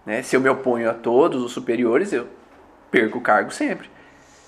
Né? 0.06 0.22
Se 0.24 0.36
eu 0.36 0.42
me 0.42 0.50
oponho 0.50 0.90
a 0.90 0.94
todos 0.94 1.44
os 1.44 1.52
superiores, 1.52 2.14
eu 2.14 2.28
perco 2.90 3.20
o 3.20 3.22
cargo 3.22 3.52
sempre. 3.52 3.90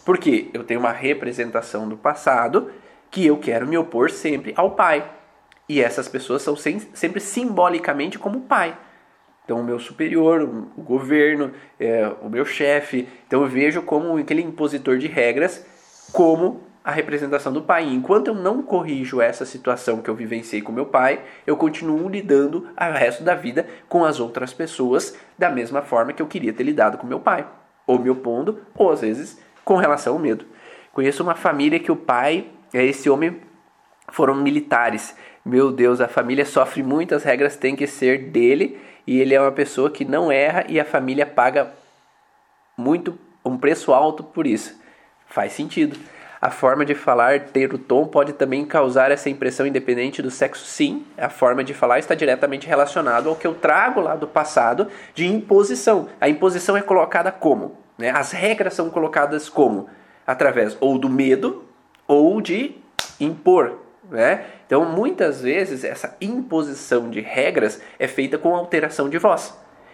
Porque 0.03 0.49
eu 0.53 0.63
tenho 0.63 0.79
uma 0.79 0.91
representação 0.91 1.87
do 1.87 1.97
passado 1.97 2.71
que 3.11 3.25
eu 3.25 3.37
quero 3.37 3.67
me 3.67 3.77
opor 3.77 4.09
sempre 4.09 4.53
ao 4.55 4.71
pai. 4.71 5.07
E 5.67 5.81
essas 5.81 6.07
pessoas 6.07 6.41
são 6.41 6.55
sempre 6.55 7.19
simbolicamente 7.19 8.17
como 8.17 8.41
pai. 8.41 8.75
Então, 9.49 9.61
o 9.61 9.63
meu 9.63 9.79
superior, 9.79 10.43
o 10.77 10.81
governo, 10.83 11.51
é, 11.79 12.07
o 12.21 12.29
meu 12.29 12.45
chefe. 12.45 13.09
Então, 13.25 13.41
eu 13.41 13.47
vejo 13.47 13.81
como 13.81 14.15
aquele 14.15 14.43
impositor 14.43 14.99
de 14.99 15.07
regras 15.07 15.65
como 16.13 16.61
a 16.83 16.91
representação 16.91 17.51
do 17.51 17.63
pai. 17.63 17.83
Enquanto 17.91 18.27
eu 18.27 18.35
não 18.35 18.61
corrijo 18.61 19.19
essa 19.19 19.47
situação 19.47 20.03
que 20.03 20.09
eu 20.09 20.13
vivenciei 20.13 20.61
com 20.61 20.71
meu 20.71 20.85
pai, 20.85 21.21
eu 21.47 21.57
continuo 21.57 22.07
lidando 22.07 22.67
o 22.79 22.93
resto 22.93 23.23
da 23.23 23.33
vida 23.33 23.65
com 23.87 24.05
as 24.05 24.19
outras 24.19 24.53
pessoas 24.53 25.17
da 25.35 25.49
mesma 25.49 25.81
forma 25.81 26.13
que 26.13 26.21
eu 26.21 26.27
queria 26.27 26.53
ter 26.53 26.61
lidado 26.61 26.99
com 26.99 27.07
meu 27.07 27.19
pai. 27.19 27.47
Ou 27.87 27.97
me 27.97 28.11
opondo, 28.11 28.59
ou 28.75 28.91
às 28.91 29.01
vezes 29.01 29.41
com 29.65 29.77
relação 29.77 30.13
ao 30.13 30.19
medo. 30.19 30.45
Conheço 30.93 31.23
uma 31.23 31.33
família 31.33 31.79
que 31.79 31.91
o 31.91 31.95
pai, 31.95 32.49
é, 32.71 32.85
esse 32.85 33.09
homem, 33.09 33.41
foram 34.11 34.35
militares. 34.35 35.15
Meu 35.43 35.71
Deus, 35.71 35.99
a 36.01 36.07
família 36.07 36.45
sofre 36.45 36.83
muitas 36.83 37.23
regras, 37.23 37.55
tem 37.55 37.75
que 37.75 37.87
ser 37.87 38.29
dele 38.29 38.79
e 39.09 39.19
ele 39.19 39.33
é 39.33 39.41
uma 39.41 39.51
pessoa 39.51 39.89
que 39.89 40.05
não 40.05 40.31
erra 40.31 40.65
e 40.69 40.79
a 40.79 40.85
família 40.85 41.25
paga 41.25 41.71
muito 42.77 43.17
um 43.43 43.57
preço 43.57 43.91
alto 43.91 44.23
por 44.23 44.45
isso. 44.45 44.79
Faz 45.25 45.53
sentido. 45.53 45.97
A 46.39 46.51
forma 46.51 46.85
de 46.85 46.93
falar, 46.93 47.39
ter 47.39 47.73
o 47.73 47.79
tom, 47.79 48.05
pode 48.05 48.33
também 48.33 48.63
causar 48.63 49.09
essa 49.09 49.27
impressão 49.27 49.65
independente 49.65 50.21
do 50.21 50.29
sexo, 50.29 50.63
sim. 50.63 51.07
A 51.17 51.27
forma 51.27 51.63
de 51.63 51.73
falar 51.73 51.97
está 51.97 52.13
diretamente 52.13 52.67
relacionado 52.67 53.29
ao 53.29 53.35
que 53.35 53.47
eu 53.47 53.55
trago 53.55 53.99
lá 53.99 54.15
do 54.15 54.27
passado 54.27 54.87
de 55.15 55.25
imposição. 55.25 56.07
A 56.21 56.29
imposição 56.29 56.77
é 56.77 56.81
colocada 56.83 57.31
como? 57.31 57.79
Né? 57.97 58.11
As 58.11 58.31
regras 58.31 58.75
são 58.75 58.91
colocadas 58.91 59.49
como? 59.49 59.89
Através 60.27 60.77
ou 60.79 60.99
do 60.99 61.09
medo 61.09 61.65
ou 62.07 62.39
de 62.39 62.75
impor. 63.19 63.75
Né? 64.09 64.45
Então, 64.65 64.85
muitas 64.85 65.41
vezes, 65.41 65.83
essa 65.83 66.15
imposição 66.19 67.09
de 67.09 67.21
regras 67.21 67.81
é 67.97 68.07
feita 68.07 68.37
com 68.37 68.55
alteração 68.55 69.09
de 69.09 69.17
voz. 69.17 69.53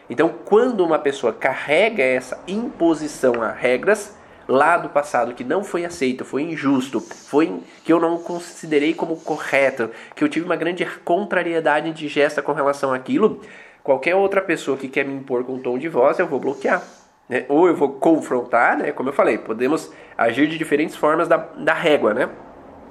Então, 0.09 0.29
quando 0.45 0.85
uma 0.85 0.99
pessoa 0.99 1.33
carrega 1.33 2.03
essa 2.03 2.39
imposição 2.47 3.41
a 3.41 3.51
regras 3.51 4.15
lá 4.47 4.77
do 4.77 4.89
passado 4.89 5.33
que 5.33 5.43
não 5.43 5.63
foi 5.63 5.85
aceito, 5.85 6.23
foi 6.23 6.43
injusto, 6.43 7.01
foi 7.01 7.59
que 7.83 7.91
eu 7.91 7.99
não 7.99 8.17
considerei 8.19 8.93
como 8.93 9.17
correto, 9.17 9.89
que 10.15 10.23
eu 10.23 10.29
tive 10.29 10.45
uma 10.45 10.55
grande 10.55 10.85
contrariedade 11.03 11.89
indigesta 11.89 12.41
com 12.41 12.53
relação 12.53 12.93
àquilo, 12.93 13.41
qualquer 13.83 14.15
outra 14.15 14.41
pessoa 14.41 14.77
que 14.77 14.87
quer 14.87 15.05
me 15.05 15.15
impor 15.15 15.43
com 15.43 15.57
tom 15.59 15.77
de 15.77 15.89
voz, 15.89 16.19
eu 16.19 16.27
vou 16.27 16.39
bloquear. 16.39 16.83
Né? 17.27 17.45
Ou 17.49 17.67
eu 17.67 17.75
vou 17.75 17.93
confrontar, 17.93 18.77
né? 18.77 18.91
como 18.91 19.09
eu 19.09 19.13
falei, 19.13 19.39
podemos 19.39 19.91
agir 20.15 20.47
de 20.47 20.57
diferentes 20.57 20.95
formas 20.95 21.27
da, 21.27 21.37
da 21.37 21.73
régua, 21.73 22.13
né? 22.13 22.29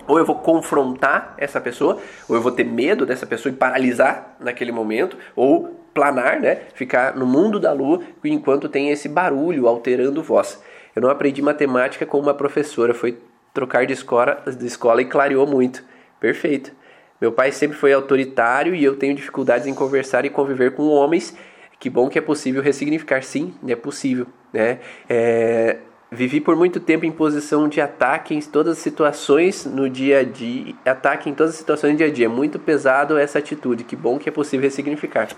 Ou 0.06 0.18
eu 0.18 0.24
vou 0.24 0.36
confrontar 0.36 1.34
essa 1.38 1.60
pessoa, 1.60 1.98
ou 2.28 2.36
eu 2.36 2.42
vou 2.42 2.52
ter 2.52 2.64
medo 2.64 3.06
dessa 3.06 3.26
pessoa 3.26 3.52
e 3.52 3.56
paralisar 3.56 4.36
naquele 4.40 4.72
momento, 4.72 5.16
ou 5.34 5.80
planar, 5.92 6.40
né? 6.40 6.60
Ficar 6.74 7.16
no 7.16 7.26
mundo 7.26 7.58
da 7.58 7.72
lua 7.72 8.02
enquanto 8.24 8.68
tem 8.68 8.90
esse 8.90 9.08
barulho 9.08 9.66
alterando 9.66 10.22
voz. 10.22 10.62
Eu 10.94 11.02
não 11.02 11.10
aprendi 11.10 11.40
matemática 11.40 12.04
com 12.04 12.18
uma 12.18 12.34
professora, 12.34 12.92
foi 12.92 13.18
trocar 13.52 13.86
de 13.86 13.92
escola, 13.92 14.42
de 14.46 14.66
escola 14.66 15.00
e 15.02 15.04
clareou 15.04 15.46
muito. 15.46 15.82
Perfeito. 16.20 16.72
Meu 17.20 17.32
pai 17.32 17.52
sempre 17.52 17.76
foi 17.76 17.92
autoritário 17.92 18.74
e 18.74 18.84
eu 18.84 18.96
tenho 18.96 19.14
dificuldades 19.14 19.66
em 19.66 19.74
conversar 19.74 20.24
e 20.24 20.30
conviver 20.30 20.72
com 20.72 20.88
homens 20.88 21.36
que 21.84 21.90
bom 21.90 22.08
que 22.08 22.18
é 22.18 22.22
possível 22.22 22.62
ressignificar, 22.62 23.22
sim, 23.22 23.52
é 23.68 23.76
possível. 23.76 24.26
Né? 24.50 24.78
É, 25.06 25.76
vivi 26.14 26.40
por 26.40 26.57
muito 26.57 26.81
tempo 26.81 27.05
em 27.05 27.11
posição 27.11 27.68
de 27.68 27.81
ataque 27.81 28.35
em 28.35 28.40
todas 28.40 28.79
as 28.79 28.83
situações 28.83 29.66
no 29.66 29.90
dia 29.90 30.20
a 30.20 30.22
dia, 30.22 30.74
ataque 30.87 31.29
em 31.29 31.35
todas 31.35 31.53
as 31.53 31.59
situações 31.59 31.94
do 31.94 31.98
dia 31.98 32.07
a 32.07 32.11
dia. 32.11 32.29
Muito 32.29 32.59
pesado 32.59 33.18
essa 33.18 33.38
atitude, 33.38 33.85
que 33.85 33.96
bom 33.96 34.18
que 34.18 34.29
é 34.29 34.33
possível 34.33 34.64
ressignificar. 34.64 35.29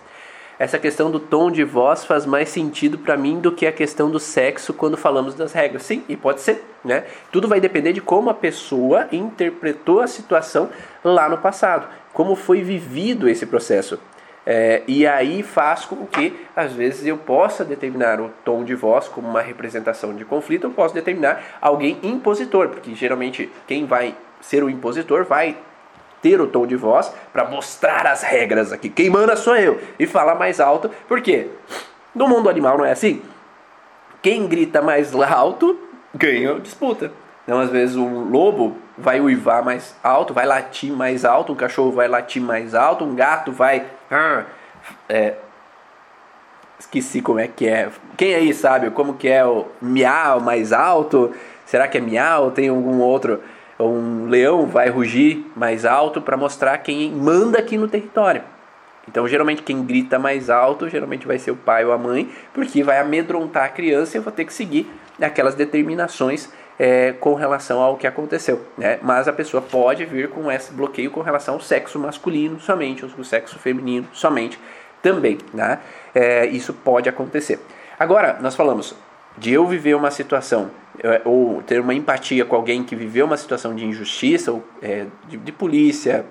Essa 0.59 0.79
questão 0.79 1.11
do 1.11 1.21
tom 1.21 1.51
de 1.51 1.65
voz 1.65 2.05
faz 2.05 2.25
mais 2.25 2.49
sentido 2.49 2.97
para 2.97 3.17
mim 3.17 3.41
do 3.41 3.53
que 3.53 3.67
a 3.67 3.73
questão 3.73 4.11
do 4.11 4.19
sexo 4.19 4.73
quando 4.73 4.97
falamos 4.97 5.35
das 5.35 5.53
regras. 5.53 5.83
Sim, 5.83 6.03
e 6.09 6.17
pode 6.17 6.41
ser, 6.41 6.65
né? 6.85 7.05
Tudo 7.31 7.49
vai 7.49 7.61
depender 7.61 7.93
de 7.93 8.01
como 8.01 8.31
a 8.31 8.35
pessoa 8.35 9.07
interpretou 9.12 10.01
a 10.01 10.07
situação 10.07 10.71
lá 11.05 11.29
no 11.29 11.39
passado, 11.39 11.89
como 12.12 12.35
foi 12.35 12.62
vivido 12.62 13.29
esse 13.29 13.45
processo. 13.45 13.99
É, 14.47 14.82
e 14.86 15.05
aí 15.07 15.42
faz 15.42 15.84
com 15.84 16.07
que, 16.07 16.47
às 16.55 16.72
vezes, 16.72 17.05
eu 17.05 17.18
possa 17.18 17.64
determinar 17.64 18.20
o 18.20 18.30
tom 18.44 18.62
de 18.62 18.74
voz 18.76 19.09
como 19.09 19.28
uma 19.28 19.42
representação 19.42 20.14
de 20.14 20.24
conflito, 20.24 20.68
eu 20.68 20.70
posso 20.70 20.94
determinar 20.94 21.59
alguém 21.61 21.99
impositor, 22.03 22.68
porque 22.68 22.94
geralmente 22.94 23.51
quem 23.66 23.84
vai 23.86 24.14
ser 24.40 24.62
o 24.62 24.70
impositor 24.70 25.24
vai 25.24 25.57
ter 26.22 26.40
o 26.40 26.47
tom 26.47 26.66
de 26.66 26.76
voz 26.76 27.12
para 27.32 27.44
mostrar 27.44 28.07
as 28.07 28.22
regras 28.22 28.72
aqui. 28.72 28.88
Quem 28.88 29.11
manda 29.11 29.36
sou 29.36 29.57
eu. 29.57 29.80
E 29.99 30.07
falar 30.07 30.36
mais 30.36 30.61
alto, 30.61 30.90
por 31.09 31.20
quê? 31.20 31.49
No 32.14 32.28
mundo 32.28 32.49
animal 32.49 32.78
não 32.78 32.84
é 32.84 32.92
assim. 32.92 33.22
Quem 34.22 34.47
grita 34.47 34.80
mais 34.80 35.14
alto 35.14 35.78
ganha 36.14 36.55
a 36.55 36.59
disputa. 36.59 37.12
Então, 37.44 37.61
às 37.61 37.70
vezes, 37.70 37.94
um 37.94 38.28
lobo 38.28 38.76
vai 38.99 39.20
uivar 39.20 39.64
mais 39.64 39.94
alto, 40.03 40.34
vai 40.34 40.44
latir 40.44 40.92
mais 40.92 41.24
alto, 41.24 41.53
um 41.53 41.57
cachorro 41.57 41.92
vai 41.92 42.09
latir 42.09 42.42
mais 42.42 42.74
alto, 42.74 43.05
um 43.05 43.14
gato 43.14 43.53
vai. 43.53 43.86
É, 45.09 45.34
esqueci 46.78 47.20
como 47.20 47.38
é 47.38 47.48
que 47.48 47.66
é. 47.66 47.90
Quem 48.16 48.34
aí 48.34 48.54
sabe 48.54 48.90
como 48.90 49.14
que 49.14 49.28
é 49.28 49.44
o 49.44 49.66
miau 49.80 50.40
mais 50.40 50.72
alto? 50.72 51.32
Será 51.64 51.88
que 51.88 51.98
é 51.98 52.00
miau? 52.00 52.50
Tem 52.50 52.68
algum 52.68 53.00
outro? 53.00 53.42
Um 53.78 54.28
leão 54.28 54.66
vai 54.66 54.88
rugir 54.88 55.44
mais 55.54 55.84
alto 55.84 56.22
para 56.22 56.36
mostrar 56.36 56.78
quem 56.78 57.11
manda 57.11 57.59
aqui 57.59 57.76
no 57.76 57.88
território. 57.88 58.42
Então, 59.09 59.28
geralmente, 59.28 59.62
quem 59.62 59.84
grita 59.84 60.18
mais 60.18 60.50
alto, 60.50 60.88
geralmente 60.88 61.26
vai 61.26 61.38
ser 61.38 61.50
o 61.52 61.57
pai 61.57 61.84
ou 61.84 61.92
a 61.92 61.98
mãe, 61.98 62.28
porque 62.52 62.82
vai 62.82 62.98
amedrontar 62.98 63.64
a 63.64 63.68
criança 63.68 64.16
e 64.16 64.18
eu 64.18 64.22
vou 64.22 64.32
ter 64.32 64.44
que 64.44 64.52
seguir 64.52 64.90
aquelas 65.20 65.54
determinações 65.54 66.50
é, 66.79 67.12
com 67.12 67.35
relação 67.35 67.81
ao 67.81 67.97
que 67.97 68.07
aconteceu. 68.07 68.64
Né? 68.77 68.99
Mas 69.03 69.29
a 69.29 69.33
pessoa 69.33 69.62
pode 69.62 70.05
vir 70.05 70.29
com 70.29 70.51
esse 70.51 70.72
bloqueio 70.72 71.11
com 71.11 71.20
relação 71.20 71.55
ao 71.55 71.61
sexo 71.61 71.99
masculino 71.99 72.61
somente, 72.61 73.05
ou 73.05 73.11
ao 73.16 73.24
sexo 73.24 73.59
feminino 73.59 74.07
somente 74.12 74.59
também. 75.03 75.39
Né? 75.53 75.79
É, 76.14 76.47
isso 76.47 76.72
pode 76.72 77.09
acontecer. 77.09 77.61
Agora, 77.99 78.39
nós 78.41 78.55
falamos 78.55 78.95
de 79.39 79.53
eu 79.53 79.66
viver 79.66 79.95
uma 79.95 80.11
situação 80.11 80.70
é, 81.03 81.20
ou 81.24 81.62
ter 81.62 81.81
uma 81.81 81.95
empatia 81.95 82.45
com 82.45 82.57
alguém 82.57 82.83
que 82.83 82.97
viveu 82.97 83.27
uma 83.27 83.37
situação 83.37 83.74
de 83.74 83.85
injustiça, 83.85 84.53
ou, 84.53 84.64
é, 84.81 85.07
de, 85.29 85.37
de 85.37 85.53
polícia, 85.53 86.24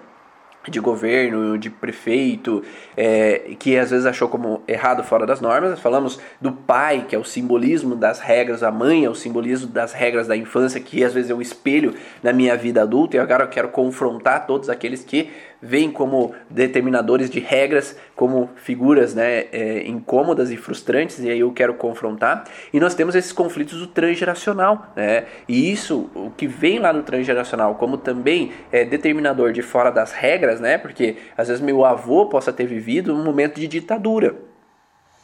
de 0.70 0.80
governo, 0.80 1.58
de 1.58 1.70
prefeito, 1.70 2.64
é, 2.98 3.52
que 3.60 3.78
às 3.78 3.92
vezes 3.92 4.06
achou 4.06 4.28
como 4.28 4.62
errado 4.68 5.04
fora 5.04 5.26
das 5.26 5.42
normas. 5.42 5.80
Falamos 5.80 6.20
do 6.40 6.52
pai, 6.52 7.06
que 7.08 7.16
é 7.16 7.20
o 7.20 7.24
simbolismo 7.24 7.96
das 7.96 8.20
regras, 8.20 8.64
a 8.64 8.72
mãe 8.72 9.06
é 9.06 9.10
o 9.10 9.16
simbolismo 9.16 9.68
das 9.68 9.94
regras 9.94 10.28
da 10.28 10.36
infância, 10.36 10.80
que 10.80 11.04
às 11.04 11.14
vezes 11.14 11.30
é 11.30 11.34
um 11.34 11.42
espelho 11.42 11.94
na 12.22 12.34
minha 12.34 12.56
vida 12.56 12.82
adulta, 12.82 13.18
e 13.18 13.20
agora 13.20 13.44
eu 13.44 13.50
quero 13.50 13.70
confrontar 13.70 14.46
todos 14.46 14.70
aqueles 14.70 15.04
que 15.04 15.30
veem 15.66 15.92
como 15.92 16.34
determinadores 16.50 17.30
de 17.30 17.40
regras, 17.40 17.98
como 18.16 18.50
figuras 18.56 19.16
né, 19.16 19.46
é, 19.52 19.88
incômodas 19.88 20.52
e 20.52 20.58
frustrantes, 20.58 21.20
e 21.20 21.30
aí 21.30 21.40
eu 21.40 21.52
quero 21.52 21.74
confrontar. 21.74 22.46
E 22.72 22.80
nós 22.80 22.94
temos 22.94 23.16
esses 23.16 23.32
conflitos 23.32 23.80
do 23.80 23.88
transgeracional, 23.88 24.94
né? 24.96 25.26
E 25.48 25.72
isso, 25.72 26.10
o 26.14 26.32
que 26.32 26.48
vem 26.48 26.80
lá 26.80 26.94
no 26.94 27.04
transgeracional, 27.04 27.76
como 27.76 27.98
também 27.98 28.52
é 28.72 28.86
determinador 28.86 29.52
de 29.52 29.62
fora 29.62 29.92
das 29.92 30.12
regras, 30.12 30.60
né? 30.60 30.78
Porque 30.78 31.18
às 31.36 31.48
vezes 31.48 31.62
meu 31.62 31.84
avô 31.84 32.28
possa 32.28 32.54
ter 32.54 32.66
vivido 32.66 33.14
um 33.14 33.24
momento 33.24 33.60
de 33.60 33.68
ditadura. 33.68 34.36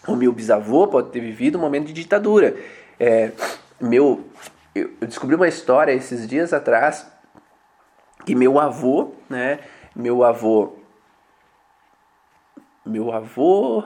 O 0.08 0.16
meu 0.16 0.32
bisavô 0.32 0.88
pode 0.88 1.12
ter 1.12 1.20
vivido 1.20 1.58
um 1.58 1.62
momento 1.62 1.88
de 1.88 1.94
ditadura. 1.94 2.56
É, 3.00 3.32
meu, 3.80 4.26
eu 4.74 4.90
descobri 5.02 5.36
uma 5.36 5.48
história 5.48 5.92
esses 5.92 6.28
dias 6.28 6.54
atrás 6.54 7.06
que 8.26 8.36
meu 8.36 8.60
avô, 8.60 9.14
né? 9.30 9.60
Meu 9.96 10.24
avô, 10.24 10.74
meu 12.86 13.12
avô 13.12 13.84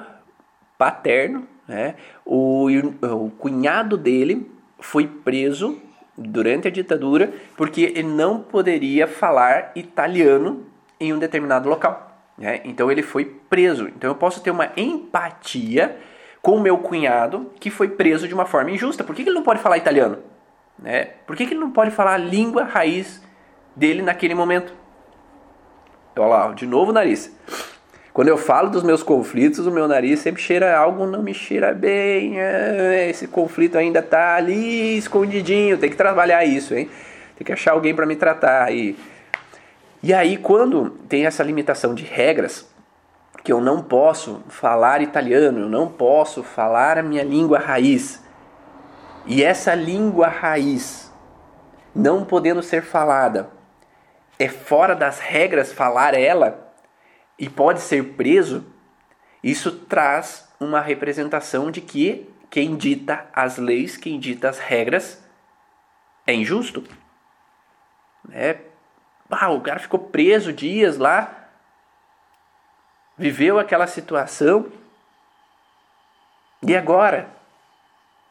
paterno, 0.77 1.47
né, 1.67 1.95
o, 2.25 2.67
o 3.01 3.31
cunhado 3.31 3.97
dele 3.97 4.51
foi 4.79 5.07
preso 5.07 5.81
durante 6.17 6.67
a 6.67 6.71
ditadura 6.71 7.33
porque 7.57 7.93
ele 7.95 8.07
não 8.07 8.39
poderia 8.39 9.07
falar 9.07 9.71
italiano 9.75 10.65
em 10.99 11.13
um 11.13 11.19
determinado 11.19 11.67
local. 11.67 12.15
Né? 12.37 12.61
Então 12.63 12.91
ele 12.91 13.01
foi 13.01 13.25
preso. 13.25 13.87
Então 13.87 14.09
eu 14.09 14.15
posso 14.15 14.41
ter 14.41 14.51
uma 14.51 14.71
empatia 14.77 15.97
com 16.41 16.57
o 16.57 16.61
meu 16.61 16.77
cunhado 16.77 17.51
que 17.59 17.69
foi 17.69 17.89
preso 17.89 18.27
de 18.27 18.33
uma 18.33 18.45
forma 18.45 18.71
injusta. 18.71 19.03
Por 19.03 19.15
que, 19.15 19.23
que 19.23 19.29
ele 19.29 19.35
não 19.35 19.43
pode 19.43 19.59
falar 19.59 19.77
italiano? 19.77 20.19
Né? 20.77 21.05
Por 21.25 21.35
que, 21.35 21.45
que 21.45 21.53
ele 21.53 21.59
não 21.59 21.71
pode 21.71 21.91
falar 21.91 22.13
a 22.13 22.17
língua 22.17 22.63
raiz 22.63 23.23
dele 23.75 24.01
naquele 24.01 24.35
momento? 24.35 24.73
Olha 26.17 26.27
lá, 26.27 26.51
de 26.53 26.65
novo 26.65 26.91
o 26.91 26.93
nariz. 26.93 27.31
Quando 28.13 28.29
eu 28.29 28.37
falo 28.37 28.69
dos 28.69 28.81
meus 28.81 29.03
conflitos, 29.03 29.67
o 29.67 29.71
meu 29.71 29.87
nariz 29.87 30.19
sempre 30.19 30.41
cheira 30.41 30.77
algo, 30.77 31.05
não 31.05 31.21
me 31.21 31.33
cheira 31.33 31.73
bem. 31.73 32.39
É, 32.39 33.09
esse 33.09 33.27
conflito 33.27 33.77
ainda 33.77 34.01
tá 34.01 34.35
ali 34.35 34.97
escondidinho. 34.97 35.77
Tem 35.77 35.89
que 35.89 35.97
trabalhar 35.97 36.45
isso, 36.45 36.73
hein? 36.73 36.89
Tem 37.37 37.45
que 37.45 37.51
achar 37.51 37.73
alguém 37.73 37.93
para 37.93 38.05
me 38.05 38.15
tratar. 38.15 38.73
E, 38.73 38.97
e 40.01 40.13
aí, 40.13 40.37
quando 40.37 40.91
tem 41.09 41.25
essa 41.25 41.43
limitação 41.43 41.93
de 41.93 42.05
regras, 42.05 42.65
que 43.43 43.51
eu 43.51 43.59
não 43.59 43.83
posso 43.83 44.41
falar 44.47 45.01
italiano, 45.01 45.59
eu 45.59 45.69
não 45.69 45.87
posso 45.87 46.41
falar 46.41 46.97
a 46.97 47.03
minha 47.03 47.23
língua 47.23 47.59
raiz. 47.59 48.23
E 49.25 49.43
essa 49.43 49.75
língua 49.75 50.27
raiz 50.27 51.13
não 51.93 52.23
podendo 52.23 52.63
ser 52.63 52.81
falada, 52.81 53.49
é 54.37 54.47
fora 54.49 54.95
das 54.95 55.19
regras 55.19 55.71
falar 55.71 56.13
ela 56.13 56.73
e 57.37 57.49
pode 57.49 57.81
ser 57.81 58.13
preso, 58.13 58.65
isso 59.43 59.71
traz 59.71 60.49
uma 60.59 60.81
representação 60.81 61.69
de 61.69 61.81
que 61.81 62.29
quem 62.49 62.75
dita 62.75 63.27
as 63.33 63.57
leis, 63.57 63.97
quem 63.97 64.19
dita 64.19 64.49
as 64.49 64.59
regras 64.59 65.23
é 66.25 66.33
injusto. 66.33 66.83
É, 68.31 68.57
ah, 69.29 69.49
o 69.49 69.61
cara 69.61 69.79
ficou 69.79 69.99
preso 69.99 70.53
dias 70.53 70.97
lá, 70.97 71.49
viveu 73.17 73.59
aquela 73.59 73.87
situação 73.87 74.71
e 76.63 76.75
agora, 76.75 77.29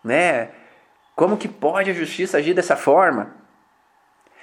né? 0.02 0.50
Como 1.14 1.36
que 1.36 1.46
pode 1.46 1.90
a 1.90 1.94
justiça 1.94 2.38
agir 2.38 2.54
dessa 2.54 2.76
forma? 2.76 3.43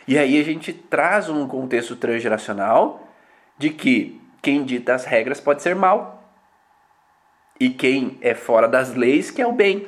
E 0.08 0.18
aí 0.18 0.40
a 0.40 0.44
gente 0.44 0.74
traz 0.74 1.30
um 1.30 1.48
contexto 1.48 1.96
transgeracional 1.96 3.08
de 3.58 3.70
que 3.70 4.20
quem 4.42 4.64
dita 4.64 4.96
as 4.96 5.06
regras 5.06 5.40
pode 5.40 5.62
ser 5.62 5.76
mal. 5.76 6.24
E 7.60 7.70
quem 7.70 8.18
é 8.22 8.34
fora 8.34 8.68
das 8.68 8.96
leis 8.96 9.30
que 9.30 9.42
é 9.42 9.48
o 9.48 9.52
bem. 9.52 9.88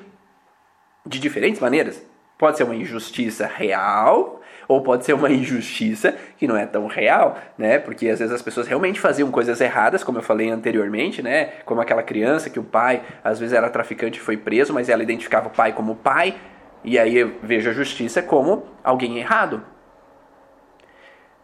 De 1.05 1.19
diferentes 1.19 1.59
maneiras. 1.59 2.05
Pode 2.37 2.57
ser 2.57 2.63
uma 2.63 2.75
injustiça 2.75 3.47
real 3.47 4.41
ou 4.67 4.81
pode 4.81 5.03
ser 5.03 5.13
uma 5.13 5.29
injustiça 5.29 6.15
que 6.37 6.47
não 6.47 6.55
é 6.55 6.65
tão 6.65 6.87
real, 6.87 7.37
né? 7.57 7.79
Porque 7.79 8.07
às 8.07 8.19
vezes 8.19 8.33
as 8.33 8.41
pessoas 8.41 8.67
realmente 8.67 8.99
faziam 8.99 9.29
coisas 9.29 9.59
erradas, 9.59 10.03
como 10.03 10.19
eu 10.19 10.23
falei 10.23 10.49
anteriormente, 10.49 11.21
né? 11.21 11.45
Como 11.65 11.81
aquela 11.81 12.03
criança 12.03 12.49
que 12.49 12.59
o 12.59 12.63
pai 12.63 13.01
às 13.23 13.39
vezes 13.39 13.53
era 13.53 13.69
traficante 13.69 14.19
e 14.19 14.21
foi 14.21 14.37
preso, 14.37 14.73
mas 14.73 14.87
ela 14.87 15.03
identificava 15.03 15.47
o 15.47 15.51
pai 15.51 15.73
como 15.73 15.95
pai, 15.95 16.35
e 16.83 16.97
aí 16.97 17.17
eu 17.17 17.35
vejo 17.41 17.69
a 17.69 17.73
justiça 17.73 18.21
como 18.21 18.65
alguém 18.83 19.17
errado 19.17 19.63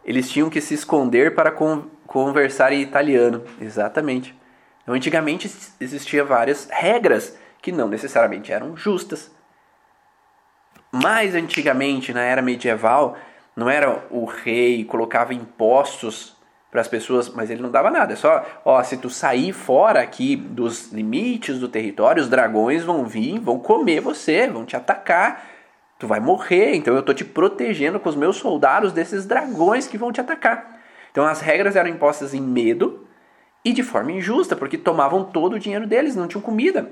eles 0.04 0.30
tinham 0.30 0.50
que 0.50 0.62
se 0.62 0.74
esconder 0.74 1.36
para 1.36 1.52
con 1.52 1.84
conversar 2.08 2.74
em 2.74 2.82
italiano. 2.82 3.44
Exatamente. 3.62 4.36
Então, 4.82 4.96
antigamente 4.96 5.52
existiam 5.80 6.26
várias 6.26 6.68
regras 6.72 7.38
que 7.62 7.72
não 7.72 7.88
necessariamente 7.88 8.52
eram 8.52 8.76
justas. 8.76 9.32
Mais 10.92 11.36
antigamente, 11.36 12.12
na 12.12 12.22
era 12.22 12.42
medieval, 12.42 13.16
não 13.56 13.70
era 13.70 14.04
o 14.10 14.26
rei 14.26 14.84
colocava 14.86 15.34
impostos 15.34 16.36
para 16.72 16.82
as 16.82 16.88
pessoas, 16.88 17.30
mas 17.30 17.50
ele 17.50 17.62
não 17.62 17.70
dava 17.70 17.90
nada. 17.90 18.14
É 18.14 18.16
só, 18.16 18.46
ó, 18.64 18.82
se 18.84 18.98
tu 18.98 19.10
sair 19.10 19.54
fora 19.54 20.02
aqui 20.02 20.36
dos 20.36 20.92
limites 20.92 21.60
do 21.60 21.68
território, 21.68 22.22
os 22.22 22.30
dragões 22.30 22.84
vão 22.84 23.06
vir, 23.06 23.40
vão 23.40 23.60
comer 23.60 24.02
você, 24.02 24.48
vão 24.48 24.66
te 24.66 24.76
atacar 24.76 25.49
Tu 26.00 26.08
vai 26.08 26.22
morrer, 26.22 26.76
então 26.76 26.94
eu 26.94 27.02
estou 27.02 27.14
te 27.14 27.26
protegendo 27.26 28.00
com 28.00 28.08
os 28.08 28.16
meus 28.16 28.38
soldados 28.38 28.94
desses 28.94 29.26
dragões 29.26 29.86
que 29.86 29.98
vão 29.98 30.14
te 30.14 30.22
atacar. 30.22 30.80
Então 31.12 31.26
as 31.26 31.42
regras 31.42 31.76
eram 31.76 31.90
impostas 31.90 32.34
em 32.34 32.40
medo 32.40 33.06
e 33.66 33.74
de 33.74 33.84
forma 33.84 34.14
injusta, 34.14 34.56
porque 34.56 34.78
tomavam 34.78 35.26
todo 35.26 35.54
o 35.54 35.60
dinheiro 35.60 35.86
deles, 35.86 36.16
não 36.16 36.26
tinham 36.26 36.42
comida. 36.42 36.90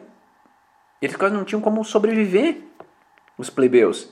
Eles 1.01 1.15
quase 1.15 1.33
não 1.33 1.45
tinham 1.45 1.61
como 1.61 1.85
sobreviver, 1.85 2.57
os 3.37 3.49
plebeus. 3.49 4.11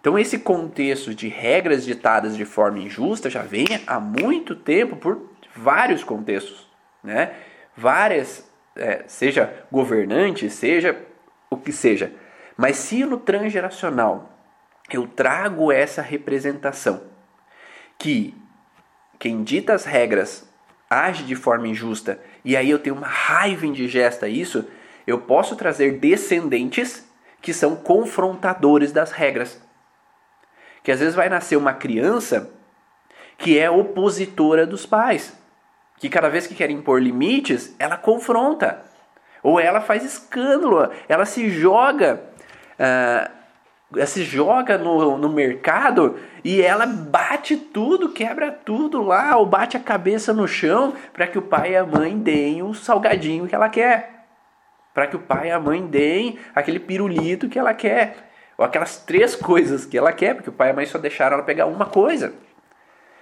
Então 0.00 0.18
esse 0.18 0.38
contexto 0.38 1.14
de 1.14 1.28
regras 1.28 1.84
ditadas 1.84 2.34
de 2.34 2.46
forma 2.46 2.78
injusta 2.78 3.28
já 3.28 3.42
vem 3.42 3.66
há 3.86 4.00
muito 4.00 4.54
tempo 4.54 4.96
por 4.96 5.20
vários 5.54 6.02
contextos, 6.02 6.66
né? 7.04 7.34
Várias, 7.76 8.50
é, 8.74 9.04
seja 9.06 9.52
governante, 9.70 10.48
seja 10.48 10.98
o 11.50 11.58
que 11.58 11.72
seja. 11.72 12.10
Mas 12.56 12.76
se 12.76 13.04
no 13.04 13.18
transgeracional 13.18 14.30
eu 14.90 15.06
trago 15.06 15.72
essa 15.72 16.02
representação 16.02 17.02
que 17.98 18.34
quem 19.18 19.42
dita 19.42 19.72
as 19.72 19.84
regras 19.84 20.48
age 20.90 21.24
de 21.24 21.34
forma 21.34 21.68
injusta 21.68 22.20
e 22.44 22.56
aí 22.56 22.68
eu 22.68 22.78
tenho 22.78 22.96
uma 22.96 23.06
raiva 23.06 23.66
indigesta 23.66 24.28
isso, 24.28 24.68
eu 25.06 25.18
posso 25.18 25.56
trazer 25.56 25.98
descendentes 25.98 27.08
que 27.40 27.52
são 27.52 27.76
confrontadores 27.76 28.92
das 28.92 29.10
regras. 29.10 29.60
Que 30.82 30.92
às 30.92 31.00
vezes 31.00 31.14
vai 31.14 31.28
nascer 31.28 31.56
uma 31.56 31.72
criança 31.72 32.50
que 33.38 33.58
é 33.58 33.70
opositora 33.70 34.66
dos 34.66 34.86
pais, 34.86 35.36
que 35.98 36.08
cada 36.08 36.28
vez 36.28 36.46
que 36.46 36.54
quer 36.54 36.70
impor 36.70 37.00
limites, 37.02 37.74
ela 37.78 37.96
confronta, 37.96 38.84
ou 39.42 39.58
ela 39.58 39.80
faz 39.80 40.04
escândalo, 40.04 40.90
ela 41.08 41.24
se 41.24 41.50
joga. 41.50 42.22
Uh, 42.78 43.42
se 44.06 44.24
joga 44.24 44.78
no, 44.78 45.18
no 45.18 45.28
mercado 45.28 46.18
e 46.42 46.62
ela 46.62 46.86
bate 46.86 47.56
tudo, 47.56 48.08
quebra 48.08 48.50
tudo 48.50 49.02
lá, 49.02 49.36
ou 49.36 49.44
bate 49.44 49.76
a 49.76 49.80
cabeça 49.80 50.32
no 50.32 50.48
chão 50.48 50.94
para 51.12 51.26
que 51.26 51.38
o 51.38 51.42
pai 51.42 51.72
e 51.72 51.76
a 51.76 51.84
mãe 51.84 52.18
deem 52.18 52.62
o 52.62 52.72
salgadinho 52.72 53.46
que 53.46 53.54
ela 53.54 53.68
quer. 53.68 54.26
Para 54.94 55.06
que 55.06 55.16
o 55.16 55.20
pai 55.20 55.48
e 55.48 55.50
a 55.50 55.60
mãe 55.60 55.86
deem 55.86 56.38
aquele 56.54 56.78
pirulito 56.78 57.48
que 57.48 57.58
ela 57.58 57.74
quer. 57.74 58.30
Ou 58.56 58.64
aquelas 58.64 58.98
três 58.98 59.34
coisas 59.34 59.84
que 59.84 59.96
ela 59.96 60.12
quer, 60.12 60.34
porque 60.34 60.50
o 60.50 60.52
pai 60.52 60.68
e 60.68 60.70
a 60.70 60.74
mãe 60.74 60.86
só 60.86 60.98
deixaram 60.98 61.34
ela 61.34 61.44
pegar 61.44 61.66
uma 61.66 61.86
coisa. 61.86 62.32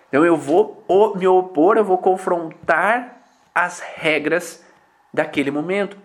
Então 0.08 0.24
eu 0.24 0.36
vou 0.36 0.84
me 1.16 1.26
opor, 1.26 1.76
eu 1.76 1.84
vou 1.84 1.98
confrontar 1.98 3.22
as 3.54 3.80
regras 3.80 4.64
daquele 5.14 5.50
momento. 5.50 5.96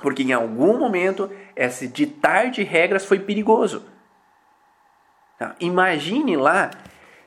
Porque 0.00 0.22
em 0.22 0.32
algum 0.32 0.78
momento 0.78 1.30
esse 1.54 1.86
ditar 1.86 2.50
de 2.50 2.62
regras 2.62 3.04
foi 3.04 3.18
perigoso. 3.18 3.84
Tá? 5.38 5.54
Imagine 5.60 6.36
lá, 6.36 6.70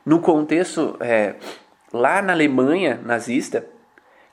no 0.06 0.20
contexto, 0.20 0.98
é, 1.00 1.36
lá 1.92 2.22
na 2.22 2.34
Alemanha 2.34 3.00
nazista, 3.04 3.68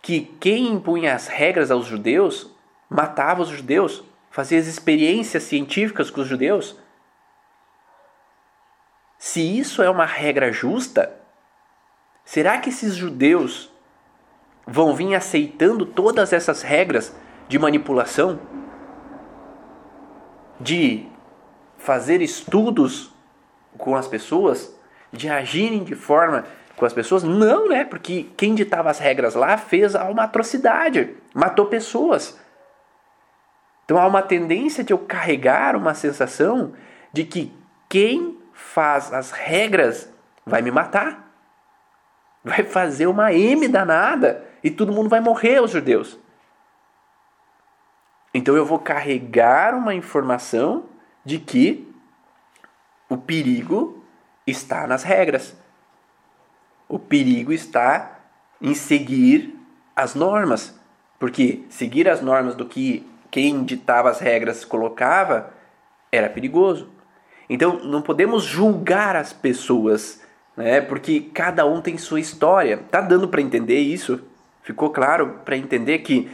que 0.02 0.20
quem 0.40 0.68
impunha 0.68 1.14
as 1.14 1.28
regras 1.28 1.70
aos 1.70 1.86
judeus 1.86 2.50
matava 2.88 3.42
os 3.42 3.48
judeus, 3.48 4.02
fazia 4.30 4.58
as 4.58 4.66
experiências 4.66 5.42
científicas 5.44 6.10
com 6.10 6.22
os 6.22 6.26
judeus. 6.26 6.76
Se 9.18 9.40
isso 9.58 9.82
é 9.82 9.90
uma 9.90 10.06
regra 10.06 10.50
justa, 10.50 11.14
será 12.24 12.58
que 12.58 12.70
esses 12.70 12.94
judeus 12.96 13.70
vão 14.66 14.94
vir 14.94 15.14
aceitando 15.14 15.84
todas 15.84 16.32
essas 16.32 16.62
regras 16.62 17.14
de 17.50 17.58
manipulação, 17.58 18.38
de 20.60 21.04
fazer 21.76 22.22
estudos 22.22 23.12
com 23.76 23.96
as 23.96 24.06
pessoas, 24.06 24.72
de 25.12 25.28
agirem 25.28 25.82
de 25.82 25.96
forma 25.96 26.44
com 26.76 26.86
as 26.86 26.92
pessoas? 26.92 27.24
Não, 27.24 27.68
né? 27.68 27.84
Porque 27.84 28.28
quem 28.36 28.54
ditava 28.54 28.88
as 28.88 29.00
regras 29.00 29.34
lá 29.34 29.56
fez 29.56 29.96
uma 29.96 30.22
atrocidade, 30.22 31.16
matou 31.34 31.66
pessoas. 31.66 32.38
Então 33.84 33.98
há 33.98 34.06
uma 34.06 34.22
tendência 34.22 34.84
de 34.84 34.92
eu 34.92 34.98
carregar 34.98 35.74
uma 35.74 35.92
sensação 35.92 36.72
de 37.12 37.24
que 37.24 37.52
quem 37.88 38.38
faz 38.52 39.12
as 39.12 39.32
regras 39.32 40.08
vai 40.46 40.62
me 40.62 40.70
matar. 40.70 41.34
Vai 42.44 42.62
fazer 42.62 43.08
uma 43.08 43.32
M 43.32 43.66
danada 43.66 44.44
e 44.62 44.70
todo 44.70 44.92
mundo 44.92 45.08
vai 45.08 45.18
morrer, 45.18 45.60
os 45.60 45.72
judeus. 45.72 46.16
Então 48.32 48.56
eu 48.56 48.64
vou 48.64 48.78
carregar 48.78 49.74
uma 49.74 49.94
informação 49.94 50.84
de 51.24 51.38
que 51.38 51.88
o 53.08 53.16
perigo 53.16 54.04
está 54.46 54.86
nas 54.86 55.02
regras. 55.02 55.56
O 56.88 56.98
perigo 56.98 57.52
está 57.52 58.20
em 58.60 58.74
seguir 58.74 59.56
as 59.94 60.14
normas. 60.14 60.78
Porque 61.18 61.64
seguir 61.68 62.08
as 62.08 62.22
normas 62.22 62.54
do 62.54 62.64
que 62.64 63.06
quem 63.30 63.64
ditava 63.64 64.10
as 64.10 64.20
regras 64.20 64.64
colocava 64.64 65.52
era 66.10 66.28
perigoso. 66.28 66.88
Então 67.48 67.80
não 67.84 68.00
podemos 68.00 68.44
julgar 68.44 69.16
as 69.16 69.32
pessoas, 69.32 70.22
né? 70.56 70.80
Porque 70.80 71.20
cada 71.20 71.66
um 71.66 71.80
tem 71.80 71.98
sua 71.98 72.20
história. 72.20 72.78
Tá 72.90 73.00
dando 73.00 73.28
para 73.28 73.40
entender 73.40 73.80
isso? 73.80 74.20
Ficou 74.62 74.90
claro 74.90 75.40
para 75.44 75.56
entender 75.56 75.98
que 75.98 76.30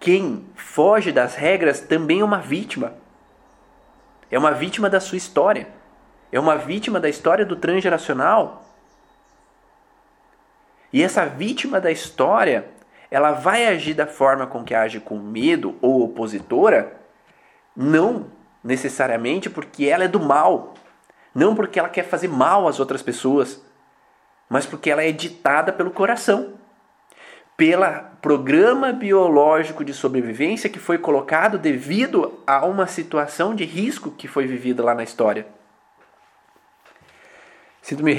quem 0.00 0.46
foge 0.54 1.10
das 1.10 1.34
regras 1.34 1.80
também 1.80 2.20
é 2.20 2.24
uma 2.24 2.38
vítima. 2.38 2.94
É 4.30 4.38
uma 4.38 4.52
vítima 4.52 4.88
da 4.88 5.00
sua 5.00 5.18
história. 5.18 5.68
É 6.30 6.38
uma 6.38 6.56
vítima 6.56 7.00
da 7.00 7.08
história 7.08 7.44
do 7.44 7.56
transgeracional. 7.56 8.64
E 10.92 11.02
essa 11.02 11.26
vítima 11.26 11.80
da 11.80 11.90
história, 11.90 12.68
ela 13.10 13.32
vai 13.32 13.66
agir 13.66 13.94
da 13.94 14.06
forma 14.06 14.46
com 14.46 14.64
que 14.64 14.74
age 14.74 15.00
com 15.00 15.18
medo 15.18 15.76
ou 15.80 16.02
opositora, 16.02 17.00
não 17.76 18.26
necessariamente 18.62 19.50
porque 19.50 19.86
ela 19.86 20.04
é 20.04 20.08
do 20.08 20.20
mal, 20.20 20.74
não 21.34 21.54
porque 21.54 21.78
ela 21.78 21.88
quer 21.88 22.04
fazer 22.04 22.28
mal 22.28 22.66
às 22.66 22.80
outras 22.80 23.02
pessoas, 23.02 23.62
mas 24.48 24.64
porque 24.64 24.90
ela 24.90 25.02
é 25.02 25.12
ditada 25.12 25.72
pelo 25.72 25.90
coração 25.90 26.58
pelo 27.58 27.84
programa 28.20 28.92
biológico 28.92 29.84
de 29.84 29.92
sobrevivência 29.92 30.68
que 30.68 30.78
foi 30.78 30.98
colocado 30.98 31.58
devido 31.58 32.40
a 32.46 32.64
uma 32.66 32.86
situação 32.86 33.54
de 33.54 33.64
risco 33.64 34.10
que 34.10 34.26
foi 34.26 34.46
vivida 34.46 34.82
lá 34.82 34.94
na 34.94 35.04
história. 35.04 35.46
Sinto-me 37.80 38.14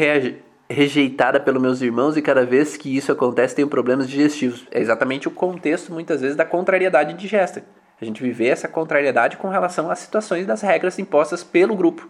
rejeitada 0.69 1.39
pelos 1.39 1.61
meus 1.61 1.81
irmãos 1.81 2.15
e 2.15 2.21
cada 2.21 2.45
vez 2.45 2.77
que 2.77 2.95
isso 2.95 3.11
acontece 3.11 3.55
tenho 3.55 3.67
problemas 3.67 4.09
digestivos. 4.09 4.65
É 4.71 4.79
exatamente 4.79 5.27
o 5.27 5.31
contexto, 5.31 5.91
muitas 5.91 6.21
vezes, 6.21 6.35
da 6.35 6.45
contrariedade 6.45 7.13
digesta. 7.13 7.63
A 8.01 8.05
gente 8.05 8.23
viver 8.23 8.47
essa 8.47 8.67
contrariedade 8.67 9.37
com 9.37 9.49
relação 9.49 9.91
às 9.91 9.99
situações 9.99 10.45
das 10.45 10.61
regras 10.61 10.97
impostas 10.97 11.43
pelo 11.43 11.75
grupo. 11.75 12.07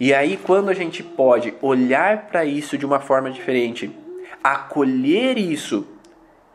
E 0.00 0.12
aí, 0.12 0.36
quando 0.36 0.70
a 0.70 0.74
gente 0.74 1.02
pode 1.02 1.54
olhar 1.60 2.26
para 2.26 2.44
isso 2.44 2.78
de 2.78 2.86
uma 2.86 3.00
forma 3.00 3.30
diferente, 3.30 3.94
acolher 4.42 5.38
isso 5.38 5.86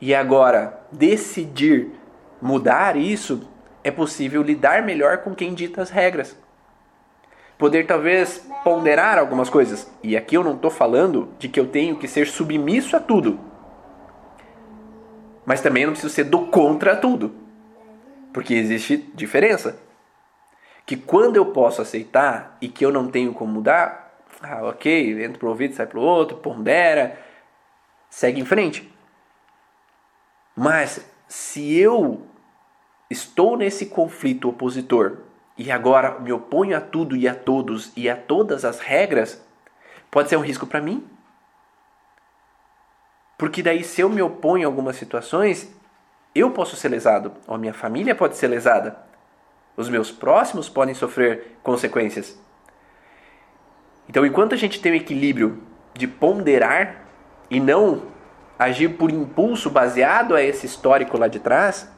e 0.01 0.15
agora 0.15 0.81
decidir 0.91 1.91
mudar 2.41 2.97
isso, 2.97 3.47
é 3.83 3.91
possível 3.91 4.41
lidar 4.41 4.81
melhor 4.81 5.19
com 5.19 5.35
quem 5.35 5.53
dita 5.53 5.81
as 5.81 5.91
regras. 5.91 6.35
Poder 7.57 7.85
talvez 7.85 8.49
ponderar 8.63 9.19
algumas 9.19 9.47
coisas. 9.47 9.87
E 10.01 10.17
aqui 10.17 10.35
eu 10.35 10.43
não 10.43 10.55
estou 10.55 10.71
falando 10.71 11.29
de 11.37 11.47
que 11.47 11.59
eu 11.59 11.67
tenho 11.67 11.95
que 11.95 12.07
ser 12.07 12.25
submisso 12.25 12.95
a 12.95 12.99
tudo. 12.99 13.39
Mas 15.45 15.61
também 15.61 15.85
não 15.85 15.93
preciso 15.93 16.11
ser 16.11 16.23
do 16.23 16.47
contra 16.47 16.95
tudo. 16.95 17.35
Porque 18.33 18.55
existe 18.55 18.97
diferença. 19.13 19.77
Que 20.87 20.97
quando 20.97 21.35
eu 21.35 21.45
posso 21.45 21.83
aceitar 21.83 22.57
e 22.59 22.67
que 22.67 22.83
eu 22.83 22.91
não 22.91 23.07
tenho 23.07 23.31
como 23.33 23.53
mudar, 23.53 24.17
ah, 24.41 24.63
ok, 24.63 25.23
entra 25.23 25.37
pro 25.37 25.49
ouvido, 25.49 25.75
sai 25.75 25.85
pro 25.85 26.01
outro, 26.01 26.37
pondera, 26.37 27.19
segue 28.09 28.41
em 28.41 28.45
frente. 28.45 28.91
Mas 30.55 31.05
se 31.27 31.77
eu 31.77 32.25
estou 33.09 33.57
nesse 33.57 33.87
conflito 33.87 34.49
opositor 34.49 35.19
e 35.57 35.71
agora 35.71 36.19
me 36.19 36.31
oponho 36.31 36.75
a 36.77 36.81
tudo 36.81 37.15
e 37.15 37.27
a 37.27 37.35
todos 37.35 37.91
e 37.95 38.09
a 38.09 38.15
todas 38.15 38.65
as 38.65 38.79
regras, 38.79 39.43
pode 40.09 40.29
ser 40.29 40.37
um 40.37 40.41
risco 40.41 40.65
para 40.65 40.81
mim. 40.81 41.07
Porque 43.37 43.63
daí 43.63 43.83
se 43.83 44.01
eu 44.01 44.09
me 44.09 44.21
oponho 44.21 44.67
a 44.67 44.71
algumas 44.71 44.95
situações, 44.95 45.73
eu 46.33 46.51
posso 46.51 46.75
ser 46.75 46.89
lesado, 46.89 47.33
ou 47.47 47.55
a 47.55 47.57
minha 47.57 47.73
família 47.73 48.15
pode 48.15 48.37
ser 48.37 48.47
lesada. 48.47 48.97
Os 49.75 49.89
meus 49.89 50.11
próximos 50.11 50.69
podem 50.69 50.93
sofrer 50.93 51.57
consequências. 51.63 52.39
Então, 54.07 54.25
enquanto 54.25 54.53
a 54.53 54.57
gente 54.57 54.81
tem 54.81 54.91
o 54.91 54.95
equilíbrio 54.95 55.63
de 55.93 56.07
ponderar 56.07 57.05
e 57.49 57.59
não 57.59 58.03
agir 58.61 58.89
por 58.89 59.09
impulso 59.09 59.71
baseado 59.71 60.35
a 60.35 60.43
esse 60.43 60.67
histórico 60.67 61.17
lá 61.17 61.27
de 61.27 61.39
trás, 61.39 61.91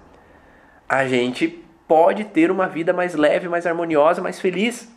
a 0.87 1.05
gente 1.05 1.61
pode 1.85 2.23
ter 2.23 2.49
uma 2.49 2.67
vida 2.69 2.93
mais 2.93 3.15
leve, 3.15 3.49
mais 3.49 3.67
harmoniosa, 3.67 4.21
mais 4.21 4.39
feliz, 4.39 4.89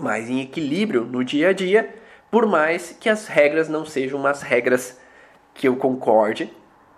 mais 0.00 0.30
em 0.30 0.40
equilíbrio 0.40 1.04
no 1.04 1.22
dia 1.22 1.50
a 1.50 1.52
dia, 1.52 1.94
por 2.30 2.46
mais 2.46 2.96
que 2.98 3.10
as 3.10 3.26
regras 3.26 3.68
não 3.68 3.84
sejam 3.84 4.18
umas 4.18 4.40
regras 4.40 4.98
que 5.52 5.68
eu 5.68 5.76
concorde, 5.76 6.50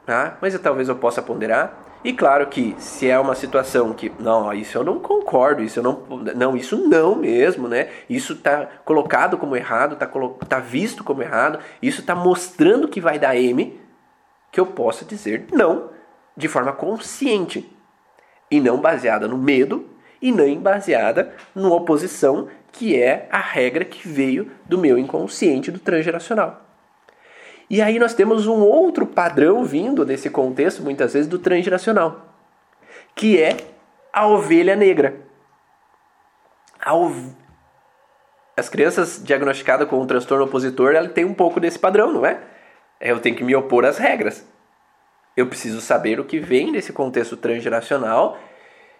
tá? 0.07 0.39
mas 0.41 0.55
eu, 0.55 0.61
talvez 0.63 0.89
eu 0.89 0.95
possa 0.95 1.21
ponderar. 1.21 1.84
E 2.05 2.13
claro 2.13 2.47
que 2.49 2.77
se 2.79 3.09
é 3.09 3.19
uma 3.19 3.35
situação 3.35 3.95
que 3.95 4.13
não, 4.21 4.53
isso 4.53 4.77
eu 4.77 4.85
não 4.85 5.01
concordo, 5.01 5.63
isso 5.63 5.79
eu 5.79 5.83
não, 5.83 6.03
não, 6.37 6.55
isso 6.55 6.77
não 6.87 7.17
mesmo, 7.17 7.67
né? 7.67 7.89
Isso 8.11 8.35
está 8.35 8.67
colocado 8.85 9.39
como 9.39 9.57
errado, 9.57 9.95
está 9.95 10.07
tá 10.47 10.59
visto 10.59 11.03
como 11.03 11.23
errado, 11.23 11.59
isso 11.81 12.03
está 12.03 12.15
mostrando 12.15 12.89
que 12.89 13.01
vai 13.01 13.19
dar 13.19 13.35
M, 13.35 13.81
que 14.53 14.61
eu 14.61 14.67
possa 14.67 15.03
dizer 15.03 15.47
não 15.51 15.91
de 16.37 16.47
forma 16.47 16.75
consciente 16.75 17.75
e 18.51 18.61
não 18.61 18.79
baseada 18.79 19.27
no 19.27 19.39
medo 19.39 19.89
e 20.21 20.31
nem 20.31 20.61
baseada 20.61 21.35
na 21.55 21.69
oposição, 21.69 22.49
que 22.71 23.01
é 23.01 23.29
a 23.31 23.39
regra 23.39 23.85
que 23.85 24.07
veio 24.07 24.51
do 24.67 24.77
meu 24.77 24.99
inconsciente 24.99 25.71
do 25.71 25.79
transgeracional. 25.79 26.64
E 27.69 27.81
aí 27.81 27.99
nós 27.99 28.15
temos 28.15 28.47
um 28.47 28.61
outro 28.61 29.07
padrão 29.07 29.65
vindo 29.65 30.05
desse 30.05 30.29
contexto, 30.29 30.83
muitas 30.83 31.13
vezes, 31.15 31.29
do 31.29 31.39
transgeracional, 31.39 32.27
que 33.15 33.41
é 33.41 33.57
a 34.13 34.27
ovelha 34.27 34.77
negra. 34.77 35.17
Ov... 36.87 37.35
As 38.57 38.69
crianças 38.69 39.21
diagnosticadas 39.25 39.89
com 39.89 40.01
um 40.01 40.07
transtorno 40.07 40.45
opositor, 40.45 40.95
ela 40.95 41.09
tem 41.09 41.25
um 41.25 41.35
pouco 41.35 41.59
desse 41.59 41.79
padrão, 41.79 42.13
não 42.13 42.25
é? 42.25 42.41
Eu 43.01 43.19
tenho 43.19 43.35
que 43.35 43.43
me 43.43 43.57
opor 43.57 43.85
às 43.85 43.99
regras. 43.99 44.47
Eu 45.37 45.47
preciso 45.49 45.81
saber 45.81 46.21
o 46.21 46.25
que 46.25 46.39
vem 46.39 46.71
desse 46.71 46.93
contexto 46.93 47.37
transgeracional 47.37 48.39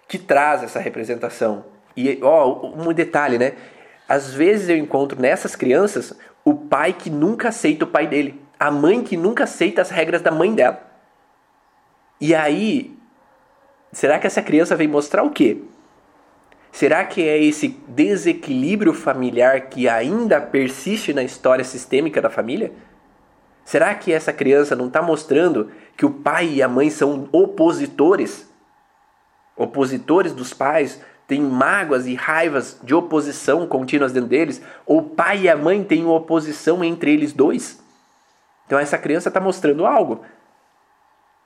que 0.09 0.19
traz 0.19 0.63
essa 0.65 0.81
representação. 0.81 1.65
E, 1.97 2.19
ó, 2.23 2.67
um 2.67 2.93
detalhe, 2.93 3.39
né? 3.39 3.53
Às 4.09 4.35
vezes 4.35 4.69
eu 4.69 4.77
encontro 4.77 5.21
nessas 5.21 5.55
crianças 5.55 6.13
o 6.45 6.55
pai 6.55 6.93
que 6.93 7.09
nunca 7.09 7.49
aceita 7.49 7.85
o 7.85 7.89
pai 7.89 8.07
dele, 8.07 8.44
a 8.67 8.71
mãe 8.71 9.03
que 9.03 9.17
nunca 9.17 9.45
aceita 9.45 9.83
as 9.83 9.91
regras 9.91 10.23
da 10.23 10.31
mãe 10.31 10.55
dela. 10.55 10.81
E 12.21 12.35
aí, 12.35 12.97
será 13.93 14.19
que 14.19 14.27
essa 14.27 14.41
criança 14.41 14.75
vem 14.75 14.89
mostrar 14.89 15.23
o 15.23 15.31
quê? 15.31 15.59
Será 16.73 17.05
que 17.05 17.23
é 17.23 17.41
esse 17.43 17.69
desequilíbrio 17.87 18.93
familiar 18.93 19.69
que 19.69 19.89
ainda 19.89 20.41
persiste 20.41 21.13
na 21.13 21.23
história 21.23 21.65
sistêmica 21.65 22.23
da 22.23 22.31
família? 22.31 22.73
Será 23.65 23.95
que 23.95 24.13
essa 24.13 24.33
criança 24.33 24.75
não 24.75 24.89
está 24.89 25.01
mostrando 25.01 25.71
que 25.97 26.07
o 26.07 26.11
pai 26.11 26.49
e 26.55 26.63
a 26.63 26.69
mãe 26.69 26.91
são 26.91 27.29
opositores? 27.31 28.51
Opositores 29.57 30.33
dos 30.33 30.53
pais, 30.53 31.01
têm 31.29 31.41
mágoas 31.41 32.07
e 32.07 32.15
raivas 32.15 32.79
de 32.83 32.95
oposição 32.95 33.67
contínuas 33.67 34.13
dentro 34.13 34.31
deles? 34.31 34.63
Ou 34.87 34.99
o 34.99 35.11
pai 35.11 35.43
e 35.43 35.49
a 35.49 35.57
mãe 35.57 35.85
têm 35.85 36.07
oposição 36.07 36.83
entre 36.83 37.13
eles 37.13 37.33
dois? 37.33 37.84
Então 38.67 38.79
essa 38.79 38.99
criança 38.99 39.29
está 39.29 39.41
mostrando 39.41 39.87
algo. 39.87 40.25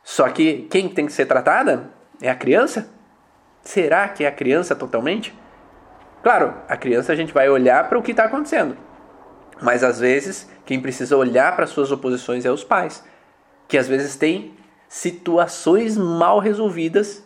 Só 0.02 0.28
que 0.28 0.66
quem 0.70 0.88
tem 0.88 1.06
que 1.06 1.12
ser 1.12 1.26
tratada 1.26 1.90
é 2.20 2.30
a 2.30 2.34
criança? 2.34 2.88
Será 3.62 4.08
que 4.08 4.24
é 4.24 4.28
a 4.28 4.32
criança 4.32 4.74
totalmente? 4.74 5.36
Claro, 6.22 6.54
a 6.68 6.76
criança 6.76 7.12
a 7.12 7.16
gente 7.16 7.32
vai 7.32 7.48
olhar 7.48 7.88
para 7.88 7.98
o 7.98 8.02
que 8.02 8.12
está 8.12 8.24
acontecendo. 8.24 8.76
Mas 9.60 9.82
às 9.82 10.00
vezes, 10.00 10.48
quem 10.64 10.80
precisa 10.80 11.16
olhar 11.16 11.54
para 11.54 11.66
suas 11.66 11.90
oposições 11.90 12.44
é 12.44 12.50
os 12.50 12.64
pais, 12.64 13.04
que 13.66 13.76
às 13.76 13.88
vezes 13.88 14.16
têm 14.16 14.56
situações 14.88 15.96
mal 15.96 16.38
resolvidas, 16.38 17.22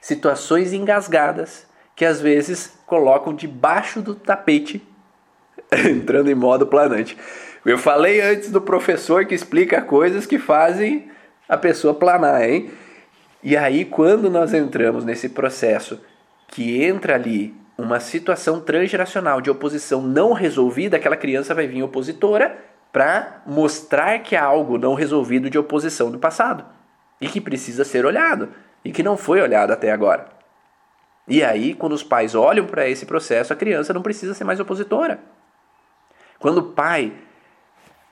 situações 0.00 0.72
engasgadas, 0.72 1.66
que 1.94 2.04
às 2.04 2.20
vezes 2.20 2.78
colocam 2.86 3.34
debaixo 3.34 4.00
do 4.00 4.14
tapete, 4.14 4.86
entrando 5.70 6.30
em 6.30 6.34
modo 6.34 6.66
planante. 6.66 7.16
Eu 7.64 7.76
falei 7.76 8.20
antes 8.20 8.50
do 8.50 8.60
professor 8.60 9.26
que 9.26 9.34
explica 9.34 9.82
coisas 9.82 10.26
que 10.26 10.38
fazem 10.38 11.10
a 11.48 11.56
pessoa 11.56 11.92
planar, 11.92 12.48
hein? 12.48 12.70
E 13.42 13.56
aí, 13.56 13.84
quando 13.84 14.30
nós 14.30 14.54
entramos 14.54 15.04
nesse 15.04 15.28
processo 15.28 16.00
que 16.48 16.82
entra 16.82 17.14
ali 17.14 17.54
uma 17.76 18.00
situação 18.00 18.60
transgeracional 18.60 19.40
de 19.40 19.50
oposição 19.50 20.02
não 20.02 20.32
resolvida, 20.32 20.96
aquela 20.96 21.16
criança 21.16 21.54
vai 21.54 21.66
vir 21.66 21.82
opositora 21.82 22.56
para 22.92 23.42
mostrar 23.46 24.18
que 24.20 24.36
há 24.36 24.44
algo 24.44 24.76
não 24.76 24.94
resolvido 24.94 25.48
de 25.48 25.58
oposição 25.58 26.10
do 26.10 26.18
passado 26.18 26.64
e 27.20 27.28
que 27.28 27.40
precisa 27.40 27.84
ser 27.84 28.04
olhado 28.04 28.48
e 28.84 28.90
que 28.90 29.02
não 29.02 29.16
foi 29.16 29.40
olhado 29.40 29.72
até 29.72 29.92
agora. 29.92 30.26
E 31.28 31.44
aí, 31.44 31.74
quando 31.74 31.92
os 31.92 32.02
pais 32.02 32.34
olham 32.34 32.66
para 32.66 32.88
esse 32.88 33.06
processo, 33.06 33.52
a 33.52 33.56
criança 33.56 33.92
não 33.94 34.02
precisa 34.02 34.34
ser 34.34 34.44
mais 34.44 34.58
opositora. 34.58 35.20
Quando 36.38 36.58
o 36.58 36.72
pai 36.72 37.12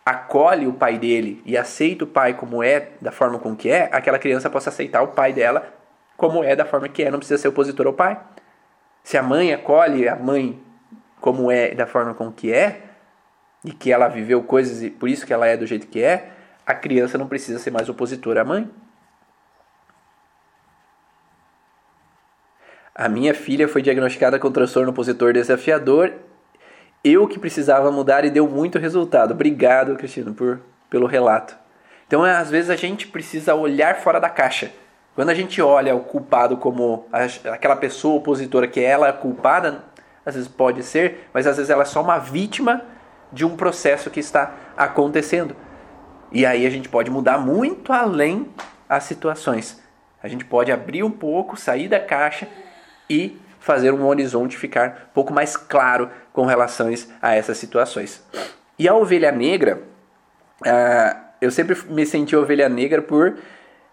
acolhe 0.08 0.66
o 0.66 0.72
pai 0.72 0.98
dele 0.98 1.42
e 1.44 1.54
aceita 1.54 2.04
o 2.04 2.06
pai 2.06 2.32
como 2.32 2.62
é, 2.62 2.92
da 2.98 3.12
forma 3.12 3.38
com 3.38 3.54
que 3.54 3.68
é, 3.68 3.90
aquela 3.92 4.18
criança 4.18 4.48
possa 4.48 4.70
aceitar 4.70 5.02
o 5.02 5.08
pai 5.08 5.34
dela 5.34 5.74
como 6.16 6.42
é, 6.42 6.56
da 6.56 6.64
forma 6.64 6.88
que 6.88 7.02
é, 7.02 7.10
não 7.10 7.18
precisa 7.18 7.40
ser 7.40 7.48
opositor 7.48 7.86
ao 7.86 7.92
pai. 7.92 8.18
Se 9.04 9.18
a 9.18 9.22
mãe 9.22 9.52
acolhe 9.52 10.08
a 10.08 10.16
mãe 10.16 10.60
como 11.20 11.50
é, 11.50 11.74
da 11.74 11.86
forma 11.86 12.14
com 12.14 12.32
que 12.32 12.50
é, 12.50 12.84
e 13.62 13.70
que 13.70 13.92
ela 13.92 14.08
viveu 14.08 14.42
coisas 14.42 14.82
e 14.82 14.88
por 14.88 15.10
isso 15.10 15.26
que 15.26 15.32
ela 15.32 15.46
é 15.46 15.58
do 15.58 15.66
jeito 15.66 15.86
que 15.86 16.02
é, 16.02 16.30
a 16.64 16.74
criança 16.74 17.18
não 17.18 17.28
precisa 17.28 17.58
ser 17.58 17.70
mais 17.70 17.88
opositora 17.90 18.40
à 18.40 18.44
mãe. 18.44 18.70
A 22.94 23.10
minha 23.10 23.34
filha 23.34 23.68
foi 23.68 23.82
diagnosticada 23.82 24.38
com 24.38 24.50
transtorno 24.50 24.90
opositor 24.90 25.34
desafiador. 25.34 26.12
Eu 27.04 27.28
que 27.28 27.38
precisava 27.38 27.90
mudar 27.90 28.24
e 28.24 28.30
deu 28.30 28.48
muito 28.48 28.78
resultado. 28.78 29.32
Obrigado, 29.32 29.96
Cristina, 29.96 30.32
por, 30.32 30.60
pelo 30.90 31.06
relato. 31.06 31.56
Então, 32.06 32.24
às 32.24 32.50
vezes 32.50 32.70
a 32.70 32.76
gente 32.76 33.06
precisa 33.06 33.54
olhar 33.54 33.96
fora 33.96 34.18
da 34.18 34.28
caixa. 34.28 34.72
Quando 35.14 35.30
a 35.30 35.34
gente 35.34 35.60
olha 35.60 35.94
o 35.94 36.00
culpado 36.00 36.56
como 36.56 37.06
aquela 37.50 37.76
pessoa 37.76 38.16
opositora 38.16 38.66
que 38.66 38.80
ela 38.80 39.08
é 39.08 39.12
culpada, 39.12 39.84
às 40.24 40.34
vezes 40.34 40.48
pode 40.48 40.82
ser, 40.82 41.28
mas 41.32 41.46
às 41.46 41.56
vezes 41.56 41.70
ela 41.70 41.82
é 41.82 41.86
só 41.86 42.00
uma 42.00 42.18
vítima 42.18 42.82
de 43.32 43.44
um 43.44 43.56
processo 43.56 44.10
que 44.10 44.20
está 44.20 44.54
acontecendo. 44.76 45.56
E 46.30 46.44
aí 46.46 46.66
a 46.66 46.70
gente 46.70 46.88
pode 46.88 47.10
mudar 47.10 47.38
muito 47.38 47.92
além 47.92 48.48
as 48.88 49.04
situações. 49.04 49.82
A 50.22 50.28
gente 50.28 50.44
pode 50.44 50.72
abrir 50.72 51.02
um 51.02 51.10
pouco, 51.10 51.56
sair 51.56 51.88
da 51.88 52.00
caixa 52.00 52.48
e 53.08 53.38
fazer 53.60 53.92
um 53.92 54.06
horizonte 54.06 54.56
ficar 54.56 55.08
um 55.10 55.14
pouco 55.14 55.32
mais 55.32 55.56
claro 55.56 56.10
com 56.32 56.44
relação 56.44 56.88
a 57.20 57.34
essas 57.34 57.58
situações. 57.58 58.22
E 58.78 58.88
a 58.88 58.94
ovelha 58.94 59.32
negra, 59.32 59.82
uh, 60.62 61.18
eu 61.40 61.50
sempre 61.50 61.76
me 61.88 62.06
senti 62.06 62.36
ovelha 62.36 62.68
negra 62.68 63.02
por 63.02 63.36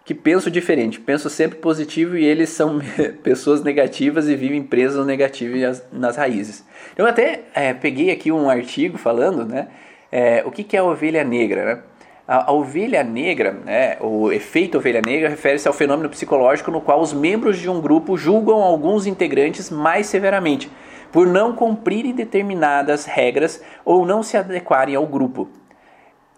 que 0.05 0.13
penso 0.13 0.51
diferente, 0.51 0.99
penso 0.99 1.31
sempre 1.31 1.57
positivo 1.57 2.15
e 2.15 2.23
eles 2.23 2.49
são 2.49 2.79
pessoas 3.23 3.63
negativas 3.63 4.29
e 4.29 4.35
vivem 4.35 4.61
presos 4.61 4.97
no 4.99 5.05
negativo 5.05 5.55
nas, 5.91 6.15
raízes. 6.15 6.63
Eu 6.95 7.07
até 7.07 7.45
é, 7.55 7.73
peguei 7.73 8.11
aqui 8.11 8.31
um 8.31 8.47
artigo 8.47 8.99
falando, 8.99 9.43
né, 9.43 9.67
é, 10.11 10.43
o 10.45 10.51
que, 10.51 10.63
que 10.63 10.77
é 10.77 10.79
a 10.79 10.83
ovelha 10.83 11.23
negra, 11.23 11.65
né? 11.65 11.81
A, 12.27 12.49
a 12.49 12.53
ovelha 12.53 13.03
negra, 13.03 13.51
né, 13.51 13.97
o 13.99 14.31
efeito 14.31 14.77
ovelha 14.77 15.01
negra, 15.05 15.29
refere-se 15.29 15.67
ao 15.67 15.73
fenômeno 15.73 16.09
psicológico 16.09 16.71
no 16.71 16.81
qual 16.81 16.99
os 17.01 17.13
membros 17.13 17.57
de 17.57 17.69
um 17.69 17.79
grupo 17.79 18.17
julgam 18.17 18.61
alguns 18.61 19.05
integrantes 19.05 19.69
mais 19.69 20.07
severamente 20.07 20.69
por 21.11 21.27
não 21.27 21.53
cumprirem 21.53 22.13
determinadas 22.13 23.05
regras 23.05 23.63
ou 23.85 24.05
não 24.05 24.21
se 24.21 24.35
adequarem 24.35 24.95
ao 24.95 25.05
grupo. 25.05 25.47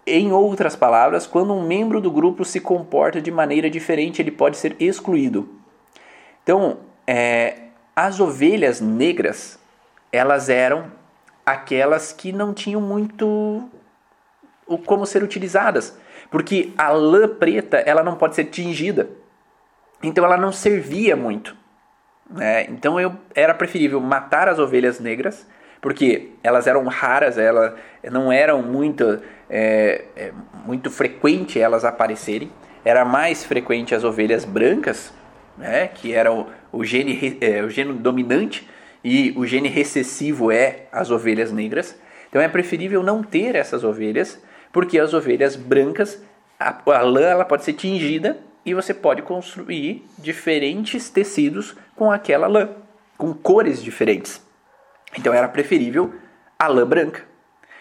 Em 0.06 0.32
outras 0.32 0.76
palavras, 0.76 1.26
quando 1.26 1.52
um 1.52 1.66
membro 1.66 2.00
do 2.00 2.10
grupo 2.10 2.44
se 2.44 2.60
comporta 2.60 3.20
de 3.20 3.30
maneira 3.30 3.68
diferente, 3.68 4.22
ele 4.22 4.30
pode 4.30 4.56
ser 4.56 4.76
excluído. 4.78 5.48
Então, 6.42 6.78
é, 7.06 7.56
as 7.94 8.20
ovelhas 8.20 8.80
negras, 8.80 9.58
elas 10.12 10.48
eram 10.48 10.92
aquelas 11.44 12.12
que 12.12 12.32
não 12.32 12.54
tinham 12.54 12.80
muito 12.80 13.68
como 14.84 15.06
ser 15.06 15.22
utilizadas, 15.22 15.98
porque 16.30 16.72
a 16.76 16.90
lã 16.90 17.28
preta 17.28 17.78
ela 17.78 18.02
não 18.02 18.16
pode 18.16 18.34
ser 18.34 18.44
tingida, 18.44 19.08
então 20.02 20.24
ela 20.24 20.36
não 20.36 20.52
servia 20.52 21.16
muito. 21.16 21.56
Né? 22.30 22.64
Então 22.68 23.00
eu 23.00 23.14
era 23.34 23.54
preferível 23.54 24.00
matar 24.00 24.48
as 24.48 24.58
ovelhas 24.58 25.00
negras, 25.00 25.46
porque 25.80 26.32
elas 26.42 26.66
eram 26.66 26.84
raras, 26.86 27.38
elas 27.38 27.74
não 28.10 28.30
eram 28.30 28.62
muito 28.62 29.20
é, 29.48 30.04
é 30.16 30.32
muito 30.66 30.90
frequente 30.90 31.58
elas 31.58 31.84
aparecerem. 31.84 32.50
Era 32.84 33.04
mais 33.04 33.44
frequente 33.44 33.94
as 33.94 34.04
ovelhas 34.04 34.44
brancas, 34.44 35.12
né, 35.56 35.88
que 35.88 36.12
era 36.14 36.32
o, 36.32 36.46
o, 36.70 36.84
gene, 36.84 37.38
é, 37.40 37.62
o 37.62 37.70
gene 37.70 37.92
dominante, 37.94 38.68
e 39.02 39.32
o 39.36 39.46
gene 39.46 39.68
recessivo 39.68 40.50
é 40.50 40.86
as 40.92 41.10
ovelhas 41.10 41.52
negras. 41.52 41.98
Então 42.28 42.40
é 42.40 42.48
preferível 42.48 43.02
não 43.02 43.22
ter 43.22 43.54
essas 43.54 43.84
ovelhas, 43.84 44.42
porque 44.72 44.98
as 44.98 45.14
ovelhas 45.14 45.56
brancas, 45.56 46.22
a, 46.58 46.76
a 46.86 47.02
lã 47.02 47.22
ela 47.22 47.44
pode 47.44 47.64
ser 47.64 47.72
tingida 47.72 48.38
e 48.64 48.74
você 48.74 48.92
pode 48.92 49.22
construir 49.22 50.04
diferentes 50.18 51.08
tecidos 51.08 51.76
com 51.96 52.10
aquela 52.10 52.46
lã, 52.46 52.68
com 53.16 53.32
cores 53.32 53.82
diferentes. 53.82 54.44
Então 55.16 55.32
era 55.32 55.48
preferível 55.48 56.14
a 56.58 56.66
lã 56.66 56.86
branca. 56.86 57.24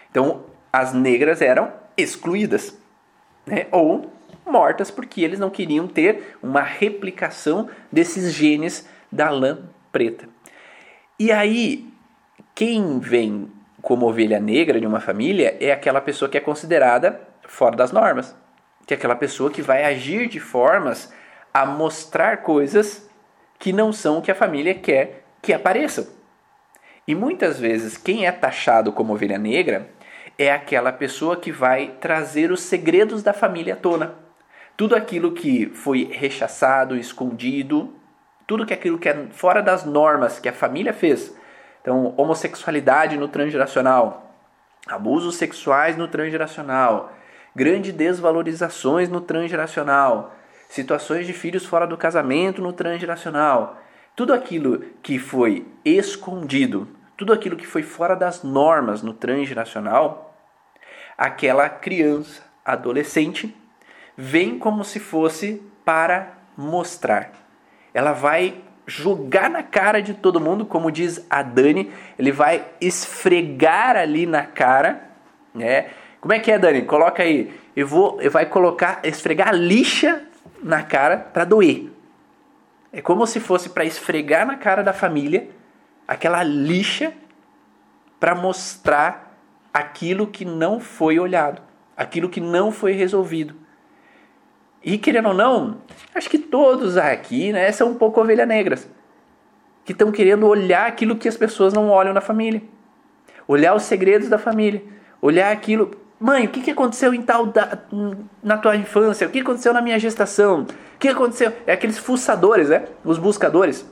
Então 0.10 0.46
as 0.72 0.94
negras 0.94 1.42
eram 1.42 1.72
excluídas, 1.98 2.78
né? 3.46 3.68
ou 3.72 4.12
mortas 4.46 4.90
porque 4.90 5.22
eles 5.22 5.40
não 5.40 5.50
queriam 5.50 5.88
ter 5.88 6.38
uma 6.42 6.62
replicação 6.62 7.70
desses 7.92 8.34
genes 8.34 8.88
da 9.12 9.30
lã 9.30 9.70
preta. 9.92 10.28
E 11.20 11.32
aí, 11.32 11.92
quem 12.54 13.00
vem 13.00 13.52
como 13.88 14.06
ovelha 14.06 14.38
negra 14.38 14.82
de 14.82 14.86
uma 14.86 15.00
família 15.00 15.56
é 15.62 15.72
aquela 15.72 16.02
pessoa 16.02 16.28
que 16.28 16.38
é 16.38 16.42
considerada 16.42 17.22
fora 17.48 17.74
das 17.74 17.90
normas, 17.90 18.36
que 18.86 18.94
é 18.94 18.98
aquela 18.98 19.16
pessoa 19.16 19.50
que 19.50 19.62
vai 19.62 19.86
agir 19.86 20.28
de 20.28 20.42
formas 20.42 21.14
a 21.54 21.66
mostrar 21.66 22.44
coisas 22.44 23.10
que 23.58 23.72
não 23.72 23.94
são 23.94 24.18
o 24.18 24.22
que 24.22 24.30
a 24.30 24.36
família 24.36 24.76
quer 24.76 25.24
que 25.42 25.54
apareçam. 25.54 26.06
E 27.08 27.16
muitas 27.16 27.62
vezes 27.62 27.96
quem 27.96 28.28
é 28.28 28.32
taxado 28.34 28.92
como 28.92 29.14
ovelha 29.14 29.38
negra 29.38 29.90
é 30.38 30.52
aquela 30.52 30.92
pessoa 30.92 31.38
que 31.38 31.54
vai 31.54 31.96
trazer 32.02 32.52
os 32.52 32.60
segredos 32.60 33.24
da 33.24 33.32
família 33.32 33.76
à 33.76 33.78
tona. 33.78 34.16
Tudo 34.76 34.98
aquilo 34.98 35.32
que 35.32 35.68
foi 35.68 36.10
rechaçado, 36.12 36.98
escondido, 36.98 37.96
tudo 38.46 38.66
que 38.66 38.74
aquilo 38.74 39.00
que 39.00 39.08
é 39.08 39.28
fora 39.32 39.62
das 39.62 39.86
normas 39.86 40.40
que 40.40 40.50
a 40.50 40.54
família 40.54 40.92
fez. 40.92 41.37
Então, 41.88 42.14
homossexualidade 42.18 43.16
no 43.16 43.30
transgeracional, 43.30 44.36
abusos 44.90 45.36
sexuais 45.36 45.96
no 45.96 46.06
transgeracional, 46.06 47.14
grandes 47.56 47.94
desvalorizações 47.94 49.08
no 49.08 49.22
transgeracional, 49.22 50.36
situações 50.68 51.26
de 51.26 51.32
filhos 51.32 51.66
fora 51.66 51.88
do 51.88 51.96
casamento 51.96 52.62
no 52.62 52.74
transgeracional. 52.74 53.78
Tudo 54.18 54.34
aquilo 54.34 54.80
que 55.02 55.18
foi 55.18 55.66
escondido, 55.86 56.90
tudo 57.16 57.32
aquilo 57.32 57.56
que 57.56 57.66
foi 57.66 57.84
fora 57.84 58.18
das 58.18 58.44
normas 58.44 59.02
no 59.02 59.14
transgeracional, 59.14 60.36
aquela 61.18 61.70
criança, 61.70 62.44
adolescente, 62.66 63.56
vem 64.18 64.60
como 64.60 64.84
se 64.84 65.00
fosse 65.00 65.64
para 65.86 66.34
mostrar. 66.58 67.32
Ela 67.94 68.12
vai 68.12 68.62
jogar 68.88 69.50
na 69.50 69.62
cara 69.62 70.02
de 70.02 70.14
todo 70.14 70.40
mundo, 70.40 70.66
como 70.66 70.90
diz 70.90 71.24
a 71.30 71.44
Dani, 71.44 71.92
ele 72.18 72.32
vai 72.32 72.66
esfregar 72.80 73.98
ali 73.98 74.26
na 74.26 74.44
cara, 74.46 75.10
né? 75.54 75.90
Como 76.22 76.34
é 76.34 76.40
que 76.40 76.50
é, 76.50 76.58
Dani? 76.58 76.84
Coloca 76.84 77.22
aí. 77.22 77.54
Eu 77.76 77.86
vou, 77.86 78.20
eu 78.22 78.32
vai 78.32 78.46
colocar, 78.46 79.02
esfregar 79.04 79.50
a 79.50 79.52
lixa 79.52 80.24
na 80.64 80.82
cara 80.82 81.18
para 81.18 81.44
doer. 81.44 81.92
É 82.92 83.02
como 83.02 83.28
se 83.28 83.40
fosse 83.40 83.70
para 83.70 83.86
esfregar 83.86 84.48
na 84.48 84.56
cara 84.56 84.82
da 84.82 84.94
família 84.94 85.50
aquela 86.08 86.42
lixa 86.42 87.14
para 88.20 88.34
mostrar 88.34 89.38
aquilo 89.74 90.26
que 90.26 90.46
não 90.46 90.80
foi 90.80 91.20
olhado, 91.20 91.62
aquilo 91.96 92.30
que 92.30 92.42
não 92.42 92.72
foi 92.72 92.94
resolvido. 92.94 93.54
E 94.88 94.98
querendo 94.98 95.28
ou 95.28 95.34
não, 95.34 95.82
acho 96.16 96.30
que 96.30 96.38
todos 96.38 96.96
aqui 96.96 97.52
né, 97.52 97.70
são 97.74 97.90
um 97.90 97.96
pouco 97.96 98.22
ovelhas 98.22 98.48
negras, 98.48 98.90
que 99.84 99.92
estão 99.92 100.14
querendo 100.14 100.48
olhar 100.48 100.88
aquilo 100.88 101.18
que 101.18 101.28
as 101.28 101.36
pessoas 101.36 101.74
não 101.74 101.90
olham 101.90 102.14
na 102.14 102.22
família, 102.22 102.62
olhar 103.46 103.76
os 103.76 103.84
segredos 103.84 104.30
da 104.30 104.38
família, 104.38 104.82
olhar 105.22 105.52
aquilo. 105.52 105.92
Mãe, 106.18 106.46
o 106.46 106.50
que, 106.50 106.62
que 106.62 106.72
aconteceu 106.72 107.14
em 107.14 107.22
tal 107.22 107.48
da, 107.48 107.80
na 108.42 108.58
tua 108.58 108.78
infância? 108.78 109.28
O 109.28 109.30
que 109.30 109.42
aconteceu 109.42 109.74
na 109.74 109.82
minha 109.82 110.00
gestação? 110.00 110.62
O 110.62 110.98
que 110.98 111.10
aconteceu? 111.10 111.52
É 111.66 111.74
aqueles 111.74 111.98
fuçadores, 111.98 112.70
né? 112.70 112.86
Os 113.04 113.18
buscadores. 113.18 113.86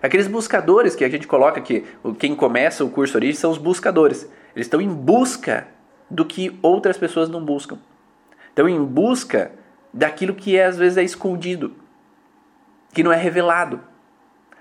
Aqueles 0.00 0.28
buscadores 0.28 0.94
que 0.94 1.04
a 1.04 1.08
gente 1.08 1.26
coloca 1.26 1.58
aqui, 1.58 1.84
quem 2.20 2.36
começa 2.36 2.84
o 2.84 2.88
curso 2.88 3.18
Origem 3.18 3.34
são 3.34 3.50
os 3.50 3.58
buscadores. 3.58 4.30
Eles 4.54 4.66
estão 4.66 4.80
em 4.80 4.88
busca 4.88 5.66
do 6.08 6.24
que 6.24 6.56
outras 6.62 6.96
pessoas 6.96 7.28
não 7.28 7.44
buscam. 7.44 7.80
Estão 8.50 8.68
em 8.68 8.84
busca 8.84 9.52
daquilo 9.92 10.34
que 10.34 10.56
é, 10.56 10.66
às 10.66 10.76
vezes 10.76 10.98
é 10.98 11.02
escondido, 11.02 11.74
que 12.92 13.02
não 13.02 13.12
é 13.12 13.16
revelado. 13.16 13.80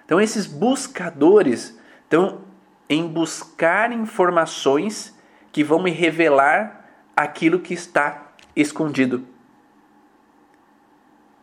Então 0.06 0.20
esses 0.20 0.48
buscadores 0.48 1.78
estão 2.04 2.42
em 2.90 3.08
buscar 3.08 3.92
informações 3.92 5.16
que 5.52 5.64
vão 5.64 5.82
me 5.82 5.92
revelar 5.92 6.86
aquilo 7.16 7.60
que 7.60 7.74
está 7.74 8.32
escondido. 8.56 9.24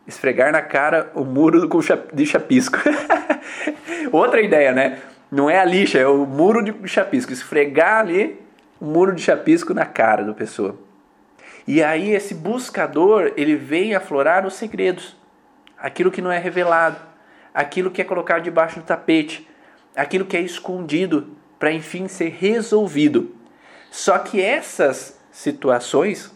Esfregar 0.05 0.51
na 0.51 0.61
cara 0.61 1.11
o 1.15 1.23
muro 1.23 1.69
de 2.13 2.25
chapisco. 2.25 2.77
Outra 4.11 4.41
ideia, 4.41 4.71
né? 4.71 5.01
Não 5.29 5.49
é 5.49 5.59
a 5.59 5.65
lixa, 5.65 5.99
é 5.99 6.07
o 6.07 6.25
muro 6.25 6.63
de 6.63 6.87
chapisco. 6.87 7.31
Esfregar 7.31 7.99
ali 7.99 8.41
o 8.79 8.85
muro 8.85 9.13
de 9.13 9.21
chapisco 9.21 9.73
na 9.73 9.85
cara 9.85 10.23
da 10.23 10.33
pessoa. 10.33 10.86
E 11.67 11.83
aí 11.83 12.11
esse 12.11 12.33
buscador, 12.33 13.33
ele 13.35 13.55
vem 13.55 13.93
aflorar 13.93 14.45
os 14.45 14.53
segredos. 14.53 15.17
Aquilo 15.77 16.09
que 16.09 16.21
não 16.21 16.31
é 16.31 16.37
revelado. 16.37 16.97
Aquilo 17.53 17.91
que 17.91 18.01
é 18.01 18.05
colocado 18.05 18.41
debaixo 18.41 18.79
do 18.79 18.85
tapete. 18.85 19.45
Aquilo 19.93 20.25
que 20.25 20.37
é 20.37 20.41
escondido 20.41 21.35
para 21.59 21.73
enfim 21.73 22.07
ser 22.07 22.29
resolvido. 22.29 23.35
Só 23.91 24.17
que 24.17 24.41
essas 24.41 25.19
situações, 25.29 26.31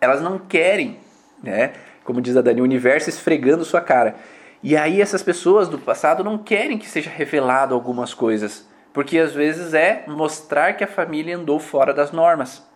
elas 0.00 0.22
não 0.22 0.38
querem, 0.38 1.00
né? 1.42 1.72
Como 2.02 2.20
diz 2.20 2.36
a 2.36 2.42
Dani, 2.42 2.60
o 2.60 2.64
universo 2.64 3.08
esfregando 3.08 3.64
sua 3.64 3.80
cara. 3.80 4.16
E 4.62 4.76
aí 4.76 5.02
essas 5.02 5.22
pessoas 5.22 5.68
do 5.68 5.78
passado 5.78 6.24
não 6.24 6.38
querem 6.38 6.78
que 6.78 6.88
seja 6.88 7.10
revelado 7.10 7.74
algumas 7.74 8.14
coisas, 8.14 8.66
porque 8.92 9.18
às 9.18 9.32
vezes 9.32 9.74
é 9.74 10.04
mostrar 10.06 10.72
que 10.74 10.82
a 10.82 10.88
família 10.88 11.36
andou 11.36 11.58
fora 11.58 11.92
das 11.92 12.12
normas. 12.12 12.66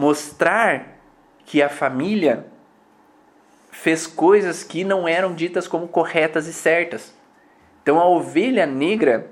Mostrar 0.00 0.96
que 1.44 1.60
a 1.60 1.68
família 1.68 2.46
fez 3.70 4.06
coisas 4.06 4.64
que 4.64 4.82
não 4.82 5.06
eram 5.06 5.34
ditas 5.34 5.68
como 5.68 5.86
corretas 5.86 6.46
e 6.46 6.54
certas. 6.54 7.14
Então 7.82 8.00
a 8.00 8.08
ovelha 8.08 8.64
negra 8.64 9.30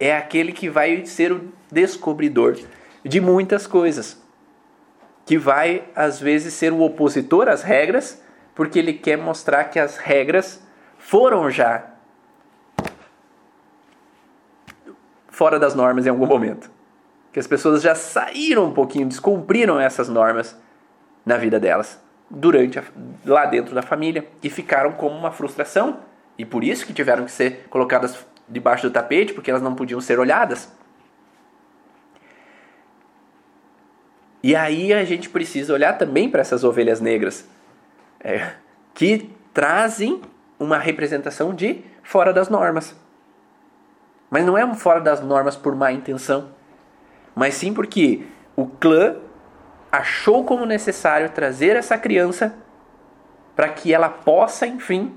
é 0.00 0.16
aquele 0.16 0.54
que 0.54 0.70
vai 0.70 1.04
ser 1.04 1.32
o 1.32 1.52
descobridor 1.70 2.58
de 3.04 3.20
muitas 3.20 3.66
coisas. 3.66 4.18
Que 5.26 5.36
vai, 5.36 5.84
às 5.94 6.18
vezes, 6.18 6.54
ser 6.54 6.72
o 6.72 6.80
opositor 6.80 7.46
às 7.46 7.62
regras, 7.62 8.22
porque 8.54 8.78
ele 8.78 8.94
quer 8.94 9.18
mostrar 9.18 9.64
que 9.64 9.78
as 9.78 9.98
regras 9.98 10.66
foram 10.96 11.50
já 11.50 11.90
fora 15.28 15.58
das 15.58 15.74
normas 15.74 16.06
em 16.06 16.08
algum 16.08 16.24
momento. 16.24 16.73
Que 17.34 17.40
as 17.40 17.48
pessoas 17.48 17.82
já 17.82 17.96
saíram 17.96 18.66
um 18.66 18.72
pouquinho, 18.72 19.08
descumpriram 19.08 19.80
essas 19.80 20.08
normas 20.08 20.56
na 21.26 21.36
vida 21.36 21.58
delas, 21.58 22.00
durante 22.30 22.78
a, 22.78 22.84
lá 23.26 23.44
dentro 23.44 23.74
da 23.74 23.82
família, 23.82 24.24
e 24.40 24.48
ficaram 24.48 24.92
como 24.92 25.16
uma 25.16 25.32
frustração. 25.32 25.98
E 26.38 26.44
por 26.44 26.62
isso 26.62 26.86
que 26.86 26.92
tiveram 26.92 27.24
que 27.24 27.32
ser 27.32 27.66
colocadas 27.68 28.24
debaixo 28.48 28.88
do 28.88 28.92
tapete, 28.92 29.34
porque 29.34 29.50
elas 29.50 29.62
não 29.62 29.74
podiam 29.74 30.00
ser 30.00 30.20
olhadas. 30.20 30.72
E 34.40 34.54
aí 34.54 34.92
a 34.92 35.04
gente 35.04 35.28
precisa 35.28 35.74
olhar 35.74 35.98
também 35.98 36.30
para 36.30 36.40
essas 36.40 36.62
ovelhas 36.62 37.00
negras, 37.00 37.48
é, 38.20 38.52
que 38.94 39.28
trazem 39.52 40.22
uma 40.56 40.78
representação 40.78 41.52
de 41.52 41.82
fora 42.04 42.32
das 42.32 42.48
normas. 42.48 42.94
Mas 44.30 44.46
não 44.46 44.56
é 44.56 44.64
um 44.64 44.76
fora 44.76 45.00
das 45.00 45.20
normas 45.20 45.56
por 45.56 45.74
má 45.74 45.90
intenção, 45.90 46.53
mas 47.34 47.54
sim 47.54 47.72
porque 47.72 48.22
o 48.56 48.66
clã 48.66 49.16
achou 49.90 50.44
como 50.44 50.66
necessário 50.66 51.30
trazer 51.30 51.76
essa 51.76 51.96
criança 51.96 52.54
para 53.54 53.68
que 53.68 53.92
ela 53.92 54.08
possa, 54.08 54.66
enfim, 54.66 55.14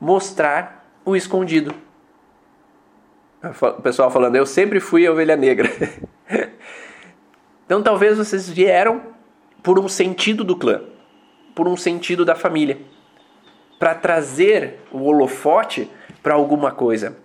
mostrar 0.00 0.86
o 1.04 1.16
escondido. 1.16 1.74
O 3.42 3.82
pessoal 3.82 4.10
falando, 4.10 4.36
eu 4.36 4.44
sempre 4.44 4.80
fui 4.80 5.06
a 5.06 5.12
ovelha 5.12 5.36
negra. 5.36 5.70
então 7.64 7.82
talvez 7.82 8.18
vocês 8.18 8.48
vieram 8.48 9.00
por 9.62 9.78
um 9.78 9.88
sentido 9.88 10.44
do 10.44 10.56
clã, 10.56 10.82
por 11.54 11.66
um 11.66 11.76
sentido 11.76 12.24
da 12.24 12.34
família, 12.34 12.78
para 13.78 13.94
trazer 13.94 14.80
o 14.90 15.04
holofote 15.04 15.90
para 16.22 16.34
alguma 16.34 16.70
coisa. 16.72 17.16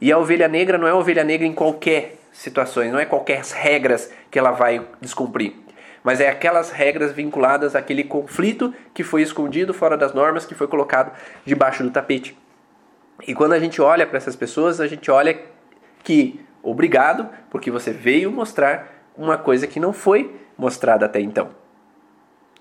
E 0.00 0.12
a 0.12 0.18
ovelha 0.18 0.46
negra 0.46 0.76
não 0.76 0.86
é 0.86 0.92
ovelha 0.92 1.24
negra 1.24 1.46
em 1.46 1.54
qualquer 1.54 2.21
situação, 2.32 2.84
não 2.90 2.98
é 2.98 3.04
qualquer 3.04 3.42
regras 3.42 4.10
que 4.30 4.38
ela 4.38 4.50
vai 4.50 4.86
descumprir, 5.00 5.54
mas 6.02 6.20
é 6.20 6.28
aquelas 6.28 6.70
regras 6.70 7.12
vinculadas 7.12 7.76
àquele 7.76 8.02
conflito 8.02 8.74
que 8.92 9.04
foi 9.04 9.22
escondido 9.22 9.72
fora 9.72 9.96
das 9.96 10.12
normas, 10.12 10.44
que 10.44 10.54
foi 10.54 10.66
colocado 10.66 11.12
debaixo 11.44 11.82
do 11.82 11.90
tapete. 11.90 12.36
E 13.26 13.34
quando 13.34 13.52
a 13.52 13.60
gente 13.60 13.80
olha 13.80 14.06
para 14.06 14.16
essas 14.16 14.34
pessoas, 14.34 14.80
a 14.80 14.86
gente 14.86 15.10
olha 15.10 15.38
que 16.02 16.40
obrigado, 16.62 17.28
porque 17.50 17.70
você 17.70 17.92
veio 17.92 18.32
mostrar 18.32 19.04
uma 19.16 19.36
coisa 19.36 19.66
que 19.66 19.78
não 19.78 19.92
foi 19.92 20.34
mostrada 20.56 21.06
até 21.06 21.20
então. 21.20 21.50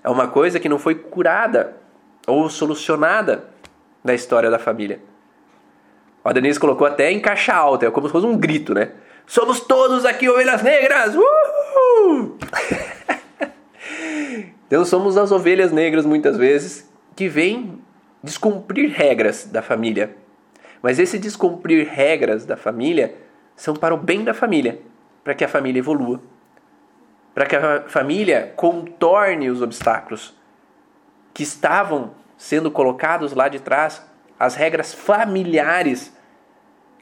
É 0.03 0.09
uma 0.09 0.27
coisa 0.27 0.59
que 0.59 0.69
não 0.69 0.77
foi 0.77 0.95
curada 0.95 1.77
ou 2.27 2.49
solucionada 2.49 3.45
na 4.03 4.13
história 4.13 4.49
da 4.49 4.59
família. 4.59 4.99
O 6.23 6.33
Denise 6.33 6.59
colocou 6.59 6.85
até 6.85 7.11
em 7.11 7.19
caixa 7.19 7.53
alta, 7.53 7.87
é 7.87 7.91
como 7.91 8.07
se 8.07 8.11
fosse 8.11 8.27
um 8.27 8.37
grito, 8.37 8.73
né? 8.73 8.91
Somos 9.25 9.59
todos 9.61 10.05
aqui 10.05 10.29
ovelhas 10.29 10.61
negras! 10.61 11.15
Uhul! 11.15 12.37
então 14.67 14.83
somos 14.85 15.17
as 15.17 15.31
ovelhas 15.31 15.71
negras 15.71 16.05
muitas 16.05 16.37
vezes 16.37 16.89
que 17.15 17.27
vêm 17.27 17.81
descumprir 18.23 18.91
regras 18.91 19.45
da 19.45 19.61
família. 19.61 20.15
Mas 20.81 20.99
esse 20.99 21.17
descumprir 21.19 21.87
regras 21.87 22.45
da 22.45 22.57
família 22.57 23.15
são 23.55 23.75
para 23.75 23.93
o 23.93 23.97
bem 23.97 24.23
da 24.23 24.33
família, 24.33 24.81
para 25.23 25.33
que 25.33 25.43
a 25.43 25.47
família 25.47 25.79
evolua, 25.79 26.19
para 27.33 27.45
que 27.45 27.55
a 27.55 27.81
família 27.87 28.51
contorne 28.55 29.49
os 29.49 29.61
obstáculos 29.61 30.35
que 31.33 31.43
estavam 31.43 32.11
sendo 32.37 32.71
colocados 32.71 33.33
lá 33.33 33.47
de 33.47 33.59
trás, 33.59 34.03
as 34.39 34.55
regras 34.55 34.93
familiares 34.93 36.11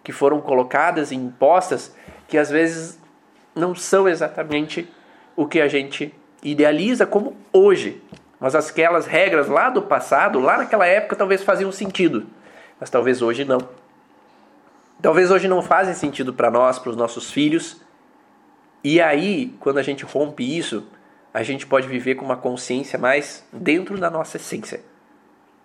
que 0.04 0.12
foram 0.12 0.42
colocadas 0.42 1.12
e 1.12 1.16
impostas, 1.16 1.96
que 2.30 2.38
às 2.38 2.50
vezes 2.50 3.00
não 3.56 3.76
são 3.76 4.08
exatamente 4.08 4.88
o 5.36 5.48
que 5.48 5.60
a 5.60 5.68
gente 5.68 6.14
idealiza 6.44 7.06
como 7.06 7.36
hoje. 7.52 8.02
Mas 8.40 8.56
aquelas 8.56 9.06
regras 9.06 9.48
lá 9.48 9.70
do 9.70 9.82
passado, 9.82 10.40
lá 10.40 10.60
naquela 10.60 10.86
época, 10.86 11.16
talvez 11.16 11.44
faziam 11.44 11.72
sentido. 11.72 12.28
Mas 12.80 12.90
talvez 12.90 13.22
hoje 13.22 13.44
não. 13.44 13.60
Talvez 15.02 15.32
hoje 15.32 15.48
não 15.48 15.62
fazem 15.62 15.94
sentido 15.94 16.34
para 16.34 16.52
nós, 16.52 16.78
para 16.80 16.92
os 16.92 16.96
nossos 16.96 17.32
filhos. 17.32 17.82
E 18.84 19.02
aí, 19.02 19.54
quando 19.60 19.80
a 19.80 19.84
gente 19.84 20.06
rompe 20.06 20.58
isso, 20.58 20.86
a 21.34 21.44
gente 21.44 21.66
pode 21.66 21.88
viver 21.88 22.16
com 22.16 22.24
uma 22.24 22.38
consciência 22.38 22.98
mais 22.98 23.44
dentro 23.52 23.98
da 23.98 24.10
nossa 24.10 24.38
essência. 24.38 24.82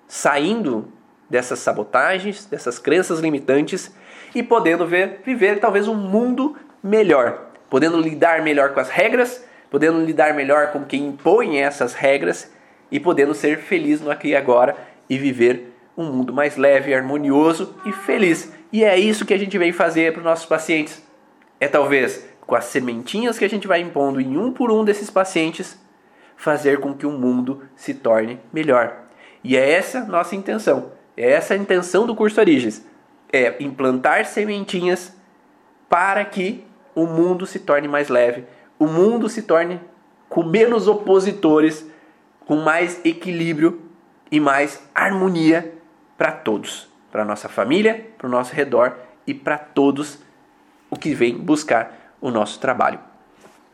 Saindo 0.08 0.88
dessas 1.28 1.58
sabotagens, 1.58 2.46
dessas 2.46 2.78
crenças 2.78 3.20
limitantes 3.20 3.94
e 4.34 4.42
podendo 4.42 4.86
ver, 4.86 5.20
viver 5.24 5.60
talvez 5.60 5.86
um 5.86 5.94
mundo 5.94 6.56
melhor, 6.82 7.50
podendo 7.70 8.00
lidar 8.00 8.42
melhor 8.42 8.74
com 8.74 8.80
as 8.80 8.90
regras, 8.90 9.44
podendo 9.70 10.04
lidar 10.04 10.34
melhor 10.34 10.72
com 10.72 10.84
quem 10.84 11.06
impõe 11.06 11.58
essas 11.58 11.94
regras 11.94 12.52
e 12.90 13.00
podendo 13.00 13.34
ser 13.34 13.58
feliz 13.58 14.00
no 14.00 14.10
aqui 14.10 14.28
e 14.28 14.36
agora 14.36 14.76
e 15.08 15.18
viver 15.18 15.72
um 15.96 16.04
mundo 16.04 16.32
mais 16.32 16.56
leve, 16.56 16.94
harmonioso 16.94 17.74
e 17.86 17.92
feliz. 17.92 18.52
E 18.72 18.84
é 18.84 18.98
isso 18.98 19.24
que 19.24 19.34
a 19.34 19.38
gente 19.38 19.56
vem 19.56 19.72
fazer 19.72 20.12
para 20.12 20.18
os 20.18 20.24
nossos 20.24 20.46
pacientes. 20.46 21.02
É 21.60 21.68
talvez 21.68 22.26
com 22.40 22.54
as 22.54 22.66
sementinhas 22.66 23.38
que 23.38 23.44
a 23.44 23.48
gente 23.48 23.66
vai 23.66 23.80
impondo 23.80 24.20
em 24.20 24.36
um 24.36 24.52
por 24.52 24.70
um 24.70 24.84
desses 24.84 25.10
pacientes, 25.10 25.78
fazer 26.36 26.80
com 26.80 26.92
que 26.92 27.06
o 27.06 27.12
mundo 27.12 27.62
se 27.76 27.94
torne 27.94 28.38
melhor. 28.52 29.04
E 29.42 29.56
é 29.56 29.72
essa 29.72 30.04
nossa 30.04 30.34
intenção. 30.34 30.92
É 31.16 31.30
essa 31.30 31.54
a 31.54 31.56
intenção 31.56 32.06
do 32.06 32.14
curso 32.14 32.40
Origens. 32.40 32.84
É 33.36 33.56
implantar 33.58 34.24
sementinhas 34.26 35.12
para 35.88 36.24
que 36.24 36.64
o 36.94 37.04
mundo 37.04 37.46
se 37.46 37.58
torne 37.58 37.88
mais 37.88 38.08
leve, 38.08 38.44
o 38.78 38.86
mundo 38.86 39.28
se 39.28 39.42
torne 39.42 39.80
com 40.28 40.44
menos 40.44 40.86
opositores, 40.86 41.84
com 42.46 42.56
mais 42.56 43.04
equilíbrio 43.04 43.82
e 44.30 44.38
mais 44.38 44.80
harmonia 44.94 45.74
para 46.16 46.30
todos, 46.30 46.88
para 47.10 47.24
nossa 47.24 47.48
família, 47.48 48.06
para 48.16 48.28
o 48.28 48.30
nosso 48.30 48.54
redor 48.54 48.96
e 49.26 49.34
para 49.34 49.58
todos 49.58 50.18
o 50.88 50.96
que 50.96 51.12
vem 51.12 51.36
buscar 51.36 52.14
o 52.20 52.30
nosso 52.30 52.60
trabalho. 52.60 53.00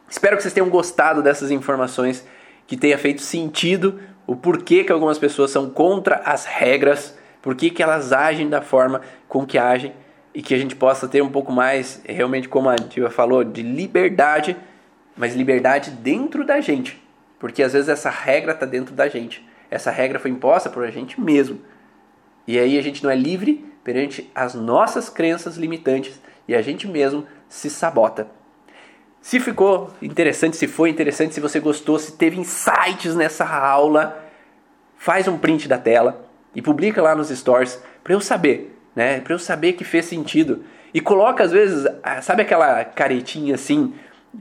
Espero 0.08 0.36
que 0.36 0.42
vocês 0.42 0.54
tenham 0.54 0.70
gostado 0.70 1.22
dessas 1.22 1.50
informações, 1.50 2.26
que 2.66 2.78
tenha 2.78 2.96
feito 2.96 3.20
sentido 3.20 4.00
o 4.26 4.34
porquê 4.34 4.84
que 4.84 4.92
algumas 4.92 5.18
pessoas 5.18 5.50
são 5.50 5.68
contra 5.68 6.16
as 6.24 6.46
regras, 6.46 7.18
porquê 7.42 7.70
que 7.70 7.82
elas 7.82 8.12
agem 8.12 8.48
da 8.48 8.60
forma 8.60 9.00
com 9.28 9.46
que 9.46 9.58
agem 9.58 9.92
e 10.34 10.42
que 10.42 10.54
a 10.54 10.58
gente 10.58 10.76
possa 10.76 11.08
ter 11.08 11.22
um 11.22 11.30
pouco 11.30 11.52
mais, 11.52 12.00
realmente 12.06 12.48
como 12.48 12.68
a 12.68 12.76
Tia 12.76 13.10
falou, 13.10 13.42
de 13.42 13.62
liberdade, 13.62 14.56
mas 15.16 15.34
liberdade 15.34 15.90
dentro 15.90 16.44
da 16.44 16.60
gente, 16.60 17.02
porque 17.38 17.62
às 17.62 17.72
vezes 17.72 17.88
essa 17.88 18.10
regra 18.10 18.52
está 18.52 18.64
dentro 18.64 18.94
da 18.94 19.08
gente. 19.08 19.46
Essa 19.70 19.90
regra 19.90 20.18
foi 20.18 20.30
imposta 20.30 20.68
por 20.68 20.84
a 20.84 20.90
gente 20.90 21.20
mesmo. 21.20 21.60
E 22.46 22.58
aí 22.58 22.78
a 22.78 22.82
gente 22.82 23.02
não 23.02 23.10
é 23.10 23.16
livre 23.16 23.64
perante 23.84 24.30
as 24.34 24.54
nossas 24.54 25.08
crenças 25.08 25.56
limitantes 25.56 26.20
e 26.46 26.54
a 26.54 26.62
gente 26.62 26.88
mesmo 26.88 27.26
se 27.48 27.70
sabota. 27.70 28.28
Se 29.20 29.38
ficou 29.38 29.90
interessante, 30.00 30.56
se 30.56 30.66
foi 30.66 30.90
interessante, 30.90 31.34
se 31.34 31.40
você 31.40 31.60
gostou, 31.60 31.98
se 31.98 32.12
teve 32.12 32.40
insights 32.40 33.14
nessa 33.14 33.44
aula, 33.44 34.24
faz 34.96 35.28
um 35.28 35.38
print 35.38 35.68
da 35.68 35.78
tela 35.78 36.29
e 36.54 36.60
publica 36.62 37.00
lá 37.00 37.14
nos 37.14 37.28
stories 37.28 37.80
para 38.02 38.12
eu 38.12 38.20
saber, 38.20 38.76
né? 38.94 39.20
Para 39.20 39.34
eu 39.34 39.38
saber 39.38 39.74
que 39.74 39.84
fez 39.84 40.04
sentido. 40.04 40.64
E 40.92 41.00
coloca 41.00 41.44
às 41.44 41.52
vezes, 41.52 41.86
sabe 42.22 42.42
aquela 42.42 42.84
caretinha 42.84 43.54
assim 43.54 43.92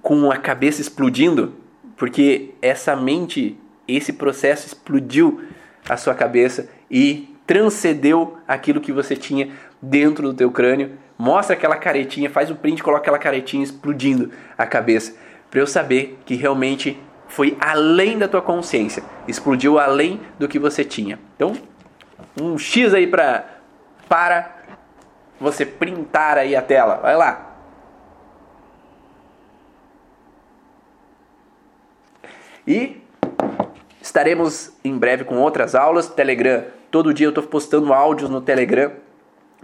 com 0.02 0.32
a 0.32 0.38
cabeça 0.38 0.82
explodindo, 0.82 1.54
porque 1.96 2.52
essa 2.62 2.96
mente, 2.96 3.58
esse 3.88 4.14
processo 4.14 4.68
explodiu 4.68 5.42
a 5.88 5.98
sua 5.98 6.14
cabeça 6.14 6.70
e 6.90 7.36
transcendeu 7.46 8.38
aquilo 8.48 8.82
que 8.82 8.92
você 8.92 9.16
tinha 9.16 9.50
dentro 9.82 10.28
do 10.30 10.34
teu 10.34 10.52
crânio. 10.52 10.92
Mostra 11.18 11.56
aquela 11.56 11.76
caretinha, 11.76 12.30
faz 12.30 12.50
o 12.50 12.56
print, 12.56 12.82
coloca 12.82 13.02
aquela 13.02 13.20
caretinha 13.20 13.64
explodindo 13.64 14.32
a 14.58 14.66
cabeça, 14.66 15.16
para 15.52 15.60
eu 15.60 15.68
saber 15.68 16.18
que 16.26 16.36
realmente 16.36 16.98
foi 17.28 17.58
além 17.60 18.18
da 18.18 18.28
tua 18.28 18.42
consciência, 18.42 19.04
explodiu 19.28 19.78
além 19.78 20.22
do 20.40 20.48
que 20.48 20.58
você 20.58 20.86
tinha. 20.86 21.20
Então, 21.36 21.54
um 22.40 22.58
X 22.58 22.94
aí 22.94 23.08
pra, 23.08 23.46
para 24.08 24.56
você 25.40 25.66
printar 25.66 26.38
aí 26.38 26.56
a 26.56 26.62
tela. 26.62 26.96
Vai 26.96 27.16
lá. 27.16 27.46
E 32.68 33.02
estaremos 34.02 34.72
em 34.84 34.98
breve 34.98 35.24
com 35.24 35.38
outras 35.38 35.76
aulas. 35.76 36.08
Telegram 36.08 36.64
Todo 36.92 37.14
dia 37.14 37.28
eu 37.28 37.30
estou 37.30 37.44
postando 37.44 37.94
áudios 37.94 38.30
no 38.30 38.42
Telegram. 38.42 38.92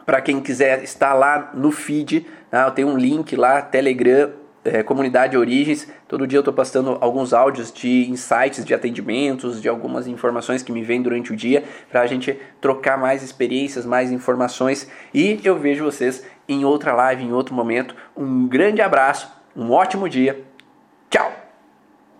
Para 0.05 0.21
quem 0.21 0.39
quiser 0.39 0.83
estar 0.83 1.13
lá 1.15 1.51
no 1.55 1.71
feed, 1.71 2.27
tá? 2.51 2.65
eu 2.65 2.71
tenho 2.71 2.89
um 2.89 2.97
link 2.97 3.35
lá, 3.35 3.61
Telegram, 3.63 4.31
é, 4.65 4.83
Comunidade 4.83 5.37
Origens. 5.37 5.87
Todo 6.07 6.27
dia 6.27 6.37
eu 6.37 6.41
estou 6.41 6.53
postando 6.53 6.97
alguns 6.99 7.33
áudios 7.33 7.71
de 7.71 8.09
insights, 8.09 8.65
de 8.65 8.73
atendimentos, 8.73 9.61
de 9.61 9.69
algumas 9.69 10.07
informações 10.07 10.63
que 10.63 10.71
me 10.71 10.81
vêm 10.81 11.01
durante 11.01 11.31
o 11.31 11.35
dia, 11.35 11.63
para 11.89 12.01
a 12.01 12.07
gente 12.07 12.37
trocar 12.59 12.97
mais 12.97 13.23
experiências, 13.23 13.85
mais 13.85 14.11
informações. 14.11 14.89
E 15.13 15.39
eu 15.43 15.57
vejo 15.57 15.85
vocês 15.85 16.25
em 16.49 16.65
outra 16.65 16.93
live, 16.93 17.23
em 17.23 17.31
outro 17.31 17.53
momento. 17.53 17.95
Um 18.17 18.47
grande 18.47 18.81
abraço, 18.81 19.31
um 19.55 19.71
ótimo 19.71 20.09
dia 20.09 20.43